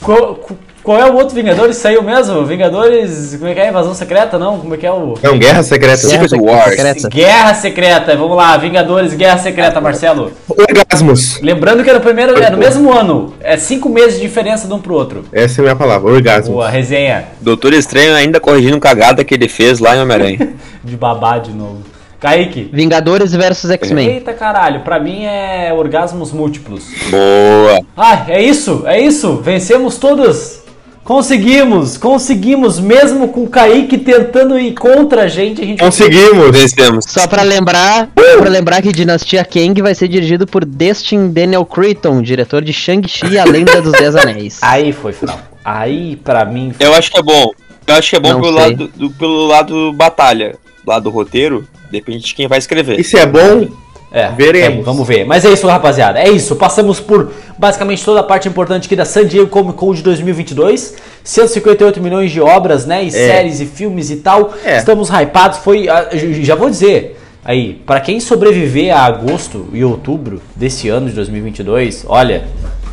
co- 0.00 0.40
qual 0.84 1.00
é 1.00 1.10
o 1.10 1.14
outro 1.14 1.34
Vingadores 1.34 1.78
saiu 1.78 2.02
mesmo? 2.02 2.44
Vingadores, 2.44 3.34
como 3.36 3.48
é 3.48 3.54
que 3.54 3.60
é? 3.60 3.70
Invasão 3.70 3.94
Secreta, 3.94 4.38
não? 4.38 4.58
Como 4.58 4.74
é 4.74 4.76
que 4.76 4.86
é 4.86 4.92
o... 4.92 5.14
Não, 5.22 5.38
Guerra 5.38 5.62
Secreta. 5.62 5.96
Secret 5.96 6.38
Wars. 6.38 6.76
Secreta. 6.76 7.08
Guerra 7.08 7.54
Secreta, 7.54 8.16
vamos 8.16 8.36
lá, 8.36 8.54
Vingadores, 8.58 9.14
Guerra 9.14 9.38
Secreta, 9.38 9.80
Marcelo. 9.80 10.30
Orgasmos. 10.46 11.40
Lembrando 11.40 11.82
que 11.82 11.88
é 11.88 11.94
no 11.94 12.00
primeiro, 12.02 12.38
é 12.40 12.50
no 12.50 12.58
mesmo 12.58 12.92
ano, 12.92 13.32
é 13.40 13.56
cinco 13.56 13.88
meses 13.88 14.16
de 14.16 14.20
diferença 14.20 14.68
de 14.68 14.74
um 14.74 14.78
pro 14.78 14.92
outro. 14.92 15.24
Essa 15.32 15.60
é 15.60 15.62
a 15.62 15.64
minha 15.64 15.76
palavra, 15.76 16.12
orgasmos. 16.12 16.50
Boa, 16.50 16.68
resenha 16.68 17.24
Doutor 17.40 17.72
Estranho 17.72 18.14
ainda 18.14 18.38
corrigindo 18.38 18.78
cagada 18.78 19.24
que 19.24 19.32
ele 19.32 19.48
fez 19.48 19.78
lá 19.78 19.96
em 19.96 20.02
Homem-Aranha. 20.02 20.54
de 20.84 20.96
babá 20.98 21.38
de 21.38 21.50
novo. 21.50 21.82
Kaique. 22.20 22.68
Vingadores 22.70 23.32
versus 23.32 23.70
X-Men. 23.70 24.08
Eita 24.08 24.34
caralho, 24.34 24.80
pra 24.80 25.00
mim 25.00 25.24
é 25.24 25.72
orgasmos 25.72 26.30
múltiplos. 26.30 26.84
Boa. 27.10 27.80
Ah, 27.96 28.26
é 28.28 28.42
isso, 28.42 28.82
é 28.86 29.00
isso, 29.00 29.36
vencemos 29.36 29.96
todos. 29.96 30.63
Conseguimos, 31.04 31.98
conseguimos, 31.98 32.80
mesmo 32.80 33.28
com 33.28 33.44
o 33.44 33.48
Kaique 33.48 33.98
tentando 33.98 34.58
ir 34.58 34.72
contra 34.72 35.24
a 35.24 35.28
gente, 35.28 35.60
a 35.60 35.64
gente 35.66 35.78
Conseguimos. 35.78 36.50
Vencemos. 36.50 37.04
Só 37.06 37.26
pra 37.26 37.42
lembrar, 37.42 38.08
só 38.18 38.38
pra 38.38 38.48
lembrar 38.48 38.80
que 38.80 38.90
Dinastia 38.90 39.44
Kang 39.44 39.82
vai 39.82 39.94
ser 39.94 40.08
dirigido 40.08 40.46
por 40.46 40.64
Destin 40.64 41.28
Daniel 41.28 41.66
Cretton, 41.66 42.22
diretor 42.22 42.62
de 42.64 42.72
Shang-Chi 42.72 43.26
e 43.32 43.38
a 43.38 43.44
Lenda 43.44 43.82
dos 43.82 43.92
Dez 43.92 44.16
Anéis. 44.16 44.58
Aí 44.64 44.92
foi 44.92 45.12
fraco. 45.12 45.42
Aí 45.62 46.16
pra 46.16 46.46
mim 46.46 46.72
foi... 46.76 46.86
Eu 46.86 46.94
acho 46.94 47.10
que 47.10 47.18
é 47.18 47.22
bom. 47.22 47.50
Eu 47.86 47.94
acho 47.94 48.10
que 48.10 48.16
é 48.16 48.20
bom 48.20 48.32
Não 48.32 48.40
pelo 48.40 48.58
sei. 48.58 48.70
lado, 48.70 48.90
do, 48.96 49.10
pelo 49.10 49.46
lado 49.46 49.92
batalha. 49.92 50.56
Lado 50.86 51.10
roteiro, 51.10 51.68
depende 51.90 52.24
de 52.24 52.34
quem 52.34 52.48
vai 52.48 52.58
escrever. 52.58 52.98
Isso 52.98 53.16
é 53.18 53.26
bom? 53.26 53.68
É, 54.14 54.28
Veremos. 54.30 54.74
tem, 54.76 54.82
vamos 54.84 55.06
ver. 55.06 55.24
Mas 55.26 55.44
é 55.44 55.50
isso, 55.52 55.66
rapaziada. 55.66 56.20
É 56.20 56.30
isso. 56.30 56.54
Passamos 56.54 57.00
por 57.00 57.32
basicamente 57.58 58.04
toda 58.04 58.20
a 58.20 58.22
parte 58.22 58.48
importante 58.48 58.86
aqui 58.86 58.94
da 58.94 59.04
San 59.04 59.26
Diego 59.26 59.48
Comic 59.48 59.76
Con 59.76 59.92
de 59.92 60.02
2022. 60.02 60.94
158 61.24 62.00
milhões 62.00 62.30
de 62.30 62.40
obras, 62.40 62.86
né? 62.86 63.02
E 63.02 63.10
séries 63.10 63.60
e 63.60 63.66
filmes 63.66 64.10
e 64.10 64.16
tal. 64.16 64.54
É. 64.64 64.76
Estamos 64.78 65.08
hypados. 65.10 65.58
Foi. 65.58 65.88
ah, 65.88 66.08
Já 66.12 66.54
vou 66.54 66.70
dizer. 66.70 67.20
Aí, 67.44 67.74
pra 67.84 68.00
quem 68.00 68.20
sobreviver 68.20 68.96
a 68.96 69.00
agosto 69.04 69.66
e 69.72 69.84
outubro 69.84 70.40
desse 70.56 70.88
ano 70.88 71.08
de 71.10 71.12
2022, 71.14 72.04
olha, 72.08 72.44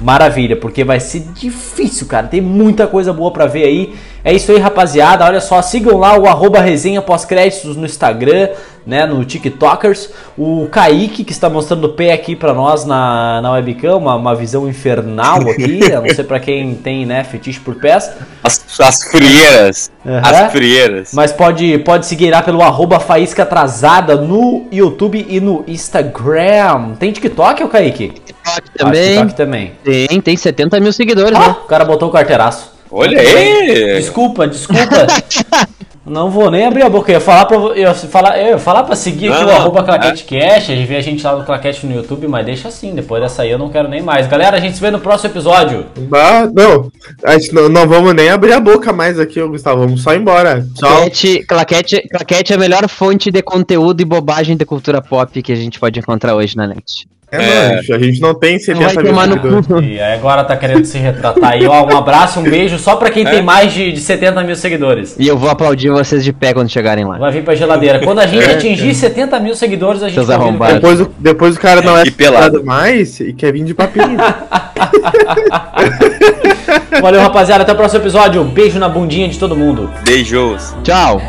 maravilha, 0.02 0.56
porque 0.56 0.84
vai 0.84 1.00
ser 1.00 1.20
difícil, 1.34 2.08
cara. 2.08 2.28
Tem 2.28 2.42
muita 2.42 2.88
coisa 2.88 3.14
boa 3.14 3.32
pra 3.32 3.46
ver 3.46 3.64
aí. 3.64 3.96
É 4.24 4.34
isso 4.34 4.52
aí, 4.52 4.60
rapaziada. 4.60 5.26
Olha 5.26 5.40
só, 5.40 5.62
sigam 5.62 5.98
lá 5.98 6.18
o 6.18 6.28
arroba 6.28 6.60
resenha 6.60 7.02
pós-créditos 7.02 7.76
no 7.76 7.86
Instagram, 7.86 8.50
né? 8.86 9.06
No 9.06 9.24
TikTokers. 9.26 10.10
O 10.38 10.68
Kaique, 10.72 11.24
que 11.24 11.32
está 11.32 11.50
mostrando 11.50 11.86
o 11.86 11.90
pé 11.90 12.14
aqui 12.14 12.36
pra 12.36 12.54
nós 12.54 12.86
na, 12.86 13.42
na 13.42 13.52
webcam, 13.54 13.98
uma, 13.98 14.16
uma 14.16 14.36
visão 14.36 14.68
infernal 14.68 15.42
aqui. 15.50 15.80
Eu 15.92 16.02
não 16.02 16.14
sei 16.14 16.24
pra 16.24 16.40
quem 16.40 16.76
tem, 16.76 17.06
né, 17.06 17.24
fetiche 17.24 17.60
por 17.60 17.76
pés. 17.76 18.12
As, 18.44 18.64
as 18.80 19.04
frieiras. 19.04 19.92
Aham. 20.06 20.22
As 20.24 20.52
frieiras. 20.52 21.12
Mas 21.14 21.32
pode, 21.32 21.80
pode 21.80 22.06
seguir 22.06 22.30
lá 22.32 22.42
pelo 22.42 22.62
arroba 22.62 23.00
Faísca 23.00 23.44
Atrasada 23.44 24.16
no 24.16 24.68
YouTube 24.72 25.26
e 25.28 25.40
no 25.40 25.64
Instagram. 25.68 26.94
Tem 27.00 27.12
TikTok, 27.12 27.64
ô 27.64 27.68
Kaique? 27.68 28.14
Ah, 28.46 28.58
Também 28.78 29.10
TikTok 29.18 29.36
também. 29.36 29.72
tem, 29.84 30.22
tem 30.22 30.36
70 30.38 30.80
mil 30.80 30.92
seguidores, 30.94 31.38
Ah, 31.38 31.48
né? 31.48 31.56
o 31.64 31.68
cara 31.68 31.86
botou 31.86 32.10
o 32.10 32.12
carteiraço. 32.12 32.72
Olha 32.92 33.20
aí! 33.20 33.96
Desculpa, 34.00 34.48
desculpa. 34.48 34.82
Não 36.04 36.32
vou 36.32 36.50
nem 36.50 36.66
abrir 36.66 36.82
a 36.82 36.90
boca. 36.90 37.12
Eu 37.12 37.16
ia 37.18 37.22
falar 37.22 37.46
pra, 37.46 37.56
eu 37.58 37.76
ia 37.78 37.94
falar, 37.94 38.38
eu 38.40 38.48
ia 38.48 38.58
falar 38.58 38.84
pra 38.84 38.96
seguir 38.96 39.32
aqui 39.32 39.38
Não, 39.44 39.48
o 39.48 39.52
não. 39.52 39.56
arroba 39.56 39.84
ClaqueteCast. 39.84 40.72
A 40.72 40.76
gente 40.76 40.88
vê 40.88 40.96
a 40.98 41.02
gente 41.02 41.24
lá 41.24 41.36
no 41.38 41.46
Claquete 41.46 41.86
no 41.86 41.96
YouTube, 41.96 42.28
mas 42.28 42.44
deixa 42.44 42.68
assim. 42.70 42.94
Depois 42.96 43.22
dessa 43.22 43.44
aí 43.44 43.52
eu 43.52 43.60
não 43.60 43.70
quero 43.70 43.88
nem 43.88 44.02
mais. 44.02 44.26
Galera, 44.28 44.58
a 44.58 44.60
gente 44.60 44.76
se 44.76 44.82
vê 44.82 44.90
no 44.90 45.00
próximo 45.00 45.30
episódio. 45.32 45.86
Bah, 46.10 46.50
não, 46.52 46.92
a 47.24 47.38
gente 47.38 47.54
não, 47.54 47.70
não 47.70 47.88
vamos 47.88 48.16
nem 48.16 48.30
abrir 48.30 48.52
a 48.52 48.60
boca 48.60 48.92
mais 48.92 49.20
aqui, 49.20 49.40
ô 49.40 49.48
Gustavo. 49.50 49.82
Vamos 49.82 50.02
só 50.02 50.14
embora. 50.16 50.66
Claquete, 50.80 51.46
claquete, 51.46 52.02
claquete 52.10 52.52
é 52.52 52.56
a 52.56 52.60
melhor 52.60 52.90
fonte 52.90 53.30
de 53.32 53.42
conteúdo 53.44 54.02
e 54.02 54.06
bobagem 54.06 54.58
de 54.58 54.66
cultura 54.66 55.04
pop 55.04 55.40
que 55.42 55.52
a 55.52 55.56
gente 55.56 55.80
pode 55.80 56.00
encontrar 56.00 56.36
hoje 56.36 56.58
na 56.58 56.66
net. 56.66 57.08
É, 57.34 57.70
mano, 57.70 57.82
a 57.94 58.00
gente 58.00 58.20
não 58.20 58.34
tem 58.34 58.58
Não 58.68 58.76
vai 58.82 58.90
70 58.90 59.02
mil 59.04 59.12
tomar 59.14 59.28
no 59.28 59.34
seguidores. 59.36 59.68
cu. 59.68 59.80
E 59.82 60.02
agora 60.02 60.44
tá 60.44 60.58
querendo 60.58 60.84
se 60.84 60.98
retratar 60.98 61.52
aí. 61.54 61.66
Ó, 61.66 61.86
um 61.86 61.98
abraço, 61.98 62.42
um 62.42 62.44
beijo 62.44 62.78
só 62.78 62.98
pra 62.98 63.10
quem 63.10 63.24
tem 63.24 63.42
mais 63.42 63.72
de, 63.72 63.94
de 63.94 64.02
70 64.02 64.44
mil 64.44 64.56
seguidores. 64.56 65.16
E 65.18 65.28
eu 65.28 65.38
vou 65.38 65.50
aplaudir 65.50 65.90
vocês 65.92 66.26
de 66.26 66.34
pé 66.34 66.54
quando 66.54 66.70
chegarem 66.70 67.06
lá. 67.06 67.18
Vai 67.18 67.32
vir 67.32 67.44
pra 67.44 67.56
geladeira. 67.56 68.00
Quando 68.00 68.20
a 68.20 68.28
gente 68.28 68.50
atingir 68.50 68.94
70 68.94 69.40
mil 69.40 69.56
seguidores, 69.56 70.04
a 70.04 70.10
gente 70.10 70.30
arrombados. 70.30 70.80
Kaique. 70.82 70.98
Depois, 70.98 71.02
o- 71.02 71.12
depois 71.20 71.56
o 71.56 71.60
cara 71.60 71.82
não 71.82 71.98
é 71.98 72.04
E 72.04 72.12
pelado. 72.12 72.52
pelado 72.52 72.66
mais 72.66 73.20
e 73.22 73.32
quer 73.32 73.54
vir 73.54 73.64
de 73.64 73.74
papinho. 73.74 74.18
Valeu, 77.02 77.22
rapaziada. 77.22 77.64
Até 77.64 77.72
o 77.72 77.76
próximo 77.76 78.02
episódio. 78.04 78.44
Beijo 78.44 78.78
na 78.78 78.90
bundinha 78.90 79.30
de 79.30 79.40
todo 79.40 79.56
mundo. 79.56 79.90
Beijos. 80.04 80.76
Tchau! 80.84 81.22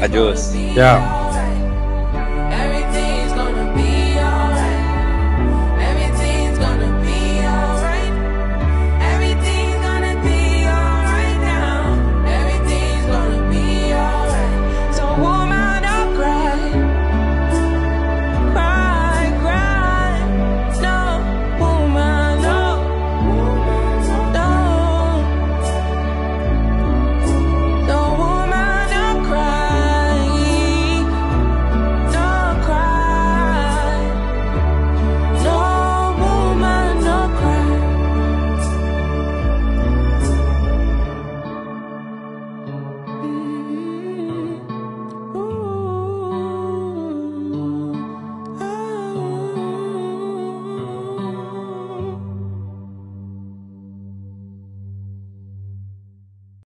Adiós. 0.00 0.54
Tchau. 0.74 1.23